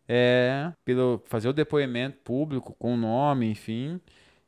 é 0.08 0.72
pelo 0.84 1.22
fazer 1.26 1.50
o 1.50 1.54
depoimento 1.54 2.18
público 2.24 2.74
com 2.80 2.94
o 2.96 2.98
nome, 2.98 3.50
enfim. 3.50 4.00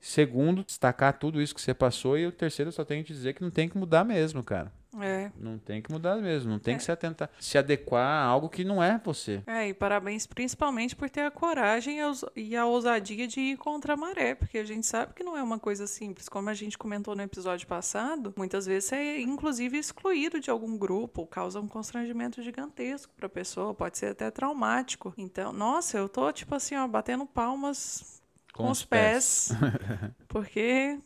Segundo, 0.05 0.63
destacar 0.63 1.17
tudo 1.17 1.41
isso 1.41 1.55
que 1.55 1.59
você 1.59 1.73
passou. 1.73 2.15
E 2.15 2.27
o 2.27 2.31
terceiro, 2.31 2.69
eu 2.69 2.71
só 2.71 2.85
tenho 2.85 3.03
que 3.03 3.11
dizer 3.11 3.33
que 3.33 3.41
não 3.41 3.49
tem 3.49 3.67
que 3.67 3.75
mudar 3.75 4.05
mesmo, 4.05 4.43
cara. 4.43 4.71
É. 5.01 5.31
Não 5.35 5.57
tem 5.57 5.81
que 5.81 5.91
mudar 5.91 6.15
mesmo, 6.17 6.51
não 6.51 6.59
tem 6.59 6.75
é. 6.75 6.77
que 6.77 6.83
se 6.83 6.91
atentar, 6.91 7.27
se 7.39 7.57
adequar 7.57 8.05
a 8.05 8.23
algo 8.23 8.47
que 8.47 8.63
não 8.63 8.81
é 8.81 9.01
você. 9.03 9.41
É, 9.47 9.67
e 9.67 9.73
parabéns 9.73 10.27
principalmente 10.27 10.95
por 10.95 11.09
ter 11.09 11.21
a 11.21 11.31
coragem 11.31 11.97
e 12.35 12.55
a 12.55 12.65
ousadia 12.65 13.27
de 13.27 13.39
ir 13.39 13.57
contra 13.57 13.95
a 13.95 13.97
maré, 13.97 14.35
porque 14.35 14.59
a 14.59 14.63
gente 14.63 14.85
sabe 14.85 15.13
que 15.15 15.23
não 15.23 15.35
é 15.35 15.41
uma 15.41 15.57
coisa 15.57 15.87
simples. 15.87 16.29
Como 16.29 16.49
a 16.49 16.53
gente 16.53 16.77
comentou 16.77 17.15
no 17.15 17.23
episódio 17.23 17.67
passado, 17.67 18.31
muitas 18.37 18.67
vezes 18.67 18.93
é 18.93 19.19
inclusive 19.19 19.75
excluído 19.75 20.39
de 20.39 20.51
algum 20.51 20.77
grupo, 20.77 21.25
causa 21.25 21.59
um 21.59 21.67
constrangimento 21.67 22.43
gigantesco 22.43 23.11
para 23.17 23.25
a 23.25 23.29
pessoa, 23.29 23.73
pode 23.73 23.97
ser 23.97 24.11
até 24.11 24.29
traumático. 24.29 25.13
Então, 25.17 25.51
nossa, 25.51 25.97
eu 25.97 26.07
tô 26.07 26.31
tipo 26.31 26.53
assim, 26.53 26.75
ó, 26.75 26.87
batendo 26.87 27.25
palmas 27.25 28.23
com, 28.55 28.63
com 28.63 28.71
os 28.71 28.85
pés, 28.85 29.49
pés 29.59 30.11
porque 30.29 30.97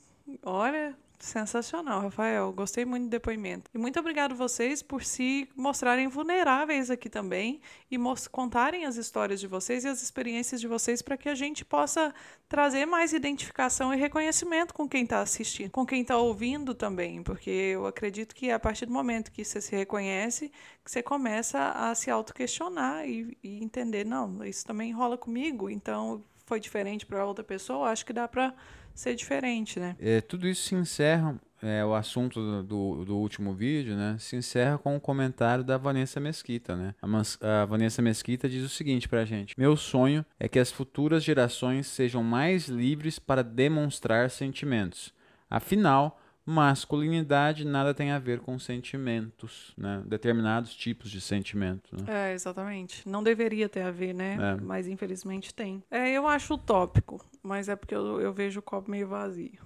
Olha, 0.44 0.96
Sensacional, 1.20 2.00
Rafael. 2.00 2.52
Gostei 2.54 2.86
muito 2.86 3.04
do 3.04 3.10
depoimento. 3.10 3.70
E 3.74 3.78
muito 3.78 4.00
obrigado 4.00 4.36
vocês 4.36 4.82
por 4.82 5.04
se 5.04 5.50
mostrarem 5.54 6.08
vulneráveis 6.08 6.90
aqui 6.90 7.10
também 7.10 7.60
e 7.92 7.98
contarem 8.32 8.86
as 8.86 8.96
histórias 8.96 9.42
de 9.42 9.46
vocês 9.46 9.84
e 9.84 9.90
as 9.90 10.02
experiências 10.02 10.62
de 10.62 10.68
vocês 10.68 11.02
para 11.02 11.18
que 11.18 11.28
a 11.28 11.36
gente 11.36 11.66
possa 11.66 12.14
trazer 12.48 12.86
mais 12.86 13.12
identificação 13.12 13.94
e 13.94 13.98
reconhecimento 13.98 14.74
com 14.74 14.88
quem 14.88 15.04
está 15.04 15.20
assistindo, 15.20 15.72
com 15.72 15.86
quem 15.86 16.04
está 16.04 16.18
ouvindo 16.18 16.74
também, 16.74 17.22
porque 17.22 17.50
eu 17.50 17.86
acredito 17.86 18.34
que 18.34 18.50
a 18.50 18.60
partir 18.60 18.86
do 18.86 18.94
momento 18.94 19.30
que 19.30 19.44
você 19.44 19.60
se 19.60 19.76
reconhece, 19.76 20.50
que 20.84 20.90
você 20.90 21.04
começa 21.04 21.72
a 21.72 21.94
se 21.96 22.10
auto-questionar 22.10 23.06
e, 23.06 23.38
e 23.44 23.62
entender, 23.62 24.06
não, 24.06 24.44
isso 24.46 24.66
também 24.66 24.94
rola 24.94 25.18
comigo, 25.18 25.70
então 25.70 26.24
foi 26.50 26.60
diferente 26.60 27.06
para 27.06 27.24
outra 27.24 27.44
pessoa, 27.44 27.90
acho 27.90 28.04
que 28.04 28.12
dá 28.12 28.28
para 28.28 28.56
ser 28.92 29.14
diferente, 29.14 29.80
né? 29.80 29.96
É, 30.00 30.20
tudo 30.20 30.48
isso 30.48 30.64
se 30.64 30.74
encerra, 30.74 31.40
é, 31.62 31.86
o 31.86 31.94
assunto 31.94 32.64
do, 32.64 33.06
do 33.06 33.18
último 33.18 33.54
vídeo, 33.54 33.96
né? 33.96 34.16
Se 34.18 34.36
encerra 34.36 34.80
com 34.80 34.96
um 34.96 35.00
comentário 35.00 35.64
da 35.64 35.78
Vanessa 35.78 36.20
Mesquita, 36.20 36.76
né? 36.76 36.96
A, 37.00 37.62
a 37.62 37.66
Vanessa 37.66 38.02
Mesquita 38.02 38.50
diz 38.50 38.66
o 38.66 38.70
seguinte 38.70 39.08
pra 39.08 39.26
gente: 39.26 39.54
Meu 39.60 39.78
sonho 39.78 40.26
é 40.40 40.48
que 40.48 40.58
as 40.58 40.72
futuras 40.72 41.24
gerações 41.24 41.86
sejam 41.86 42.24
mais 42.24 42.68
livres 42.68 43.20
para 43.20 43.44
demonstrar 43.44 44.32
sentimentos. 44.32 45.14
Afinal, 45.48 46.20
masculinidade 46.50 47.64
nada 47.64 47.94
tem 47.94 48.12
a 48.12 48.18
ver 48.18 48.40
com 48.40 48.58
sentimentos, 48.58 49.72
né? 49.78 50.02
Determinados 50.06 50.74
tipos 50.74 51.12
de 51.12 51.22
sentimentos. 51.22 51.92
Né? 51.92 52.32
É, 52.32 52.34
exatamente. 52.34 53.08
Não 53.08 53.22
deveria 53.22 53.70
ter 53.70 53.82
a 53.82 53.92
ver, 53.92 54.14
né? 54.14 54.38
É. 54.42 54.62
Mas 54.62 54.88
infelizmente 54.88 55.54
tem. 55.54 55.84
É, 55.92 56.10
eu 56.10 56.28
acho 56.28 56.56
utópico, 56.56 57.24
mas 57.44 57.70
é 57.70 57.76
porque 57.76 57.94
eu, 57.94 58.20
eu 58.20 58.34
vejo 58.34 58.60
o 58.60 58.64
copo 58.64 58.90
meio 58.90 59.08
vazio. 59.08 59.60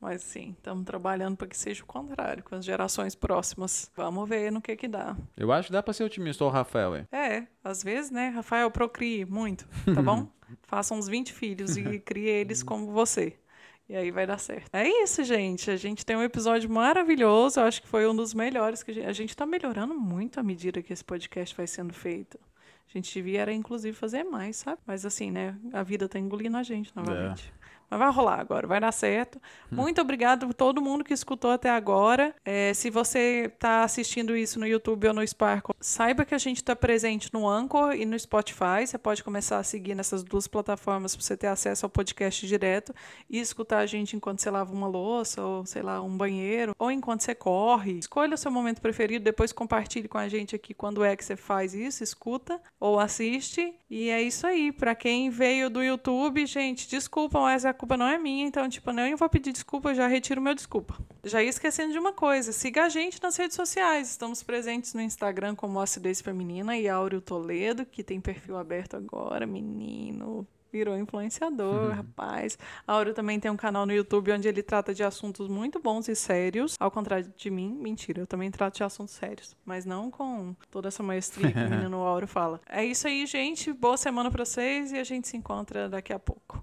Mas 0.00 0.22
sim, 0.22 0.54
estamos 0.56 0.84
trabalhando 0.84 1.36
para 1.36 1.48
que 1.48 1.56
seja 1.56 1.82
o 1.82 1.86
contrário, 1.86 2.42
com 2.44 2.54
as 2.54 2.64
gerações 2.64 3.14
próximas. 3.14 3.90
Vamos 3.96 4.28
ver 4.28 4.52
no 4.52 4.60
que 4.60 4.76
que 4.76 4.88
dá. 4.88 5.16
Eu 5.36 5.50
acho 5.52 5.68
que 5.68 5.72
dá 5.72 5.82
para 5.82 5.92
ser 5.92 6.04
otimista, 6.04 6.44
o 6.44 6.48
Rafael. 6.48 6.96
Hein? 6.96 7.08
É, 7.12 7.46
às 7.64 7.82
vezes, 7.82 8.10
né? 8.10 8.28
Rafael, 8.28 8.70
procrie 8.70 9.24
muito, 9.24 9.66
tá 9.94 10.02
bom? 10.02 10.28
Faça 10.62 10.94
uns 10.94 11.08
20 11.08 11.32
filhos 11.32 11.76
e 11.76 11.98
crie 11.98 12.28
eles 12.28 12.62
como 12.64 12.92
você. 12.92 13.38
E 13.88 13.94
aí 13.94 14.10
vai 14.10 14.26
dar 14.26 14.38
certo. 14.38 14.74
É 14.74 14.88
isso, 14.88 15.22
gente. 15.22 15.70
A 15.70 15.76
gente 15.76 16.04
tem 16.04 16.16
um 16.16 16.22
episódio 16.22 16.68
maravilhoso. 16.68 17.60
Eu 17.60 17.64
acho 17.64 17.80
que 17.80 17.86
foi 17.88 18.06
um 18.06 18.16
dos 18.16 18.34
melhores 18.34 18.82
que 18.82 18.90
a 18.90 18.94
gente... 18.94 19.06
a 19.06 19.12
gente 19.12 19.36
tá 19.36 19.46
melhorando 19.46 19.94
muito 19.94 20.40
à 20.40 20.42
medida 20.42 20.82
que 20.82 20.92
esse 20.92 21.04
podcast 21.04 21.54
vai 21.56 21.66
sendo 21.66 21.94
feito. 21.94 22.38
A 22.88 22.92
gente 22.92 23.12
devia, 23.12 23.42
era, 23.42 23.52
inclusive, 23.52 23.96
fazer 23.96 24.24
mais, 24.24 24.56
sabe? 24.56 24.80
Mas 24.86 25.04
assim, 25.06 25.30
né? 25.30 25.56
A 25.72 25.82
vida 25.82 26.08
tá 26.08 26.18
engolindo 26.18 26.56
a 26.56 26.62
gente 26.62 26.94
novamente. 26.96 27.52
É. 27.62 27.65
Mas 27.90 27.98
vai 27.98 28.10
rolar 28.10 28.40
agora, 28.40 28.66
vai 28.66 28.80
dar 28.80 28.92
certo. 28.92 29.40
Hum. 29.70 29.76
Muito 29.76 30.00
obrigado 30.00 30.46
a 30.46 30.52
todo 30.52 30.82
mundo 30.82 31.04
que 31.04 31.14
escutou 31.14 31.50
até 31.50 31.70
agora. 31.70 32.34
É, 32.44 32.74
se 32.74 32.90
você 32.90 33.50
está 33.52 33.84
assistindo 33.84 34.36
isso 34.36 34.58
no 34.58 34.66
YouTube 34.66 35.08
ou 35.08 35.14
no 35.14 35.26
Sparkle, 35.26 35.74
saiba 35.80 36.24
que 36.24 36.34
a 36.34 36.38
gente 36.38 36.58
está 36.58 36.74
presente 36.74 37.30
no 37.32 37.48
Anchor 37.48 37.94
e 37.94 38.04
no 38.04 38.18
Spotify. 38.18 38.86
Você 38.86 38.98
pode 38.98 39.22
começar 39.22 39.58
a 39.58 39.62
seguir 39.62 39.94
nessas 39.94 40.22
duas 40.22 40.46
plataformas 40.46 41.14
para 41.14 41.24
você 41.24 41.36
ter 41.36 41.46
acesso 41.46 41.86
ao 41.86 41.90
podcast 41.90 42.46
direto 42.46 42.94
e 43.30 43.38
escutar 43.38 43.78
a 43.78 43.86
gente 43.86 44.16
enquanto 44.16 44.40
você 44.40 44.50
lava 44.50 44.72
uma 44.72 44.88
louça 44.88 45.42
ou, 45.42 45.64
sei 45.64 45.82
lá, 45.82 46.02
um 46.02 46.16
banheiro, 46.16 46.74
ou 46.78 46.90
enquanto 46.90 47.20
você 47.20 47.34
corre. 47.34 47.98
Escolha 47.98 48.34
o 48.34 48.38
seu 48.38 48.50
momento 48.50 48.80
preferido, 48.80 49.24
depois 49.24 49.52
compartilhe 49.52 50.08
com 50.08 50.18
a 50.18 50.28
gente 50.28 50.56
aqui 50.56 50.74
quando 50.74 51.04
é 51.04 51.16
que 51.16 51.24
você 51.24 51.36
faz 51.36 51.74
isso, 51.74 52.02
escuta 52.02 52.60
ou 52.80 52.98
assiste. 52.98 53.74
E 53.88 54.10
é 54.10 54.20
isso 54.20 54.46
aí. 54.46 54.72
Para 54.72 54.94
quem 54.94 55.30
veio 55.30 55.70
do 55.70 55.82
YouTube, 55.82 56.44
gente, 56.46 56.88
desculpa, 56.88 57.40
mas 57.40 57.64
a 57.64 57.72
culpa 57.76 57.96
não 57.96 58.06
é 58.06 58.18
minha, 58.18 58.44
então, 58.44 58.68
tipo, 58.68 58.90
nem 58.90 59.14
vou 59.14 59.28
pedir 59.28 59.52
desculpa, 59.52 59.90
eu 59.90 59.94
já 59.94 60.06
retiro 60.06 60.40
meu 60.40 60.54
desculpa. 60.54 60.96
Já 61.24 61.42
ia 61.42 61.48
esquecendo 61.48 61.92
de 61.92 61.98
uma 61.98 62.12
coisa, 62.12 62.52
siga 62.52 62.84
a 62.84 62.88
gente 62.88 63.22
nas 63.22 63.36
redes 63.36 63.54
sociais. 63.54 64.10
Estamos 64.10 64.42
presentes 64.42 64.94
no 64.94 65.00
Instagram 65.00 65.54
como 65.54 65.80
Acidez 65.80 66.20
Feminina 66.20 66.76
e 66.76 66.88
Áureo 66.88 67.20
Toledo, 67.20 67.86
que 67.86 68.02
tem 68.02 68.20
perfil 68.20 68.56
aberto 68.56 68.96
agora, 68.96 69.46
menino 69.46 70.46
virou 70.76 70.96
influenciador, 70.98 71.88
uhum. 71.88 71.94
rapaz. 71.94 72.58
Auro 72.86 73.14
também 73.14 73.40
tem 73.40 73.50
um 73.50 73.56
canal 73.56 73.86
no 73.86 73.92
YouTube 73.92 74.32
onde 74.32 74.46
ele 74.46 74.62
trata 74.62 74.92
de 74.92 75.02
assuntos 75.02 75.48
muito 75.48 75.80
bons 75.80 76.08
e 76.08 76.14
sérios. 76.14 76.76
Ao 76.78 76.90
contrário 76.90 77.32
de 77.36 77.50
mim, 77.50 77.74
mentira, 77.74 78.20
eu 78.20 78.26
também 78.26 78.50
trato 78.50 78.76
de 78.76 78.84
assuntos 78.84 79.14
sérios. 79.14 79.56
Mas 79.64 79.84
não 79.84 80.10
com 80.10 80.54
toda 80.70 80.88
essa 80.88 81.02
maestria 81.02 81.52
que 81.52 81.58
o 81.58 81.70
menino 81.70 82.02
Auro 82.02 82.26
fala. 82.26 82.60
É 82.68 82.84
isso 82.84 83.06
aí, 83.06 83.24
gente. 83.26 83.72
Boa 83.72 83.96
semana 83.96 84.30
pra 84.30 84.44
vocês 84.44 84.92
e 84.92 84.98
a 84.98 85.04
gente 85.04 85.28
se 85.28 85.36
encontra 85.36 85.88
daqui 85.88 86.12
a 86.12 86.18
pouco. 86.18 86.62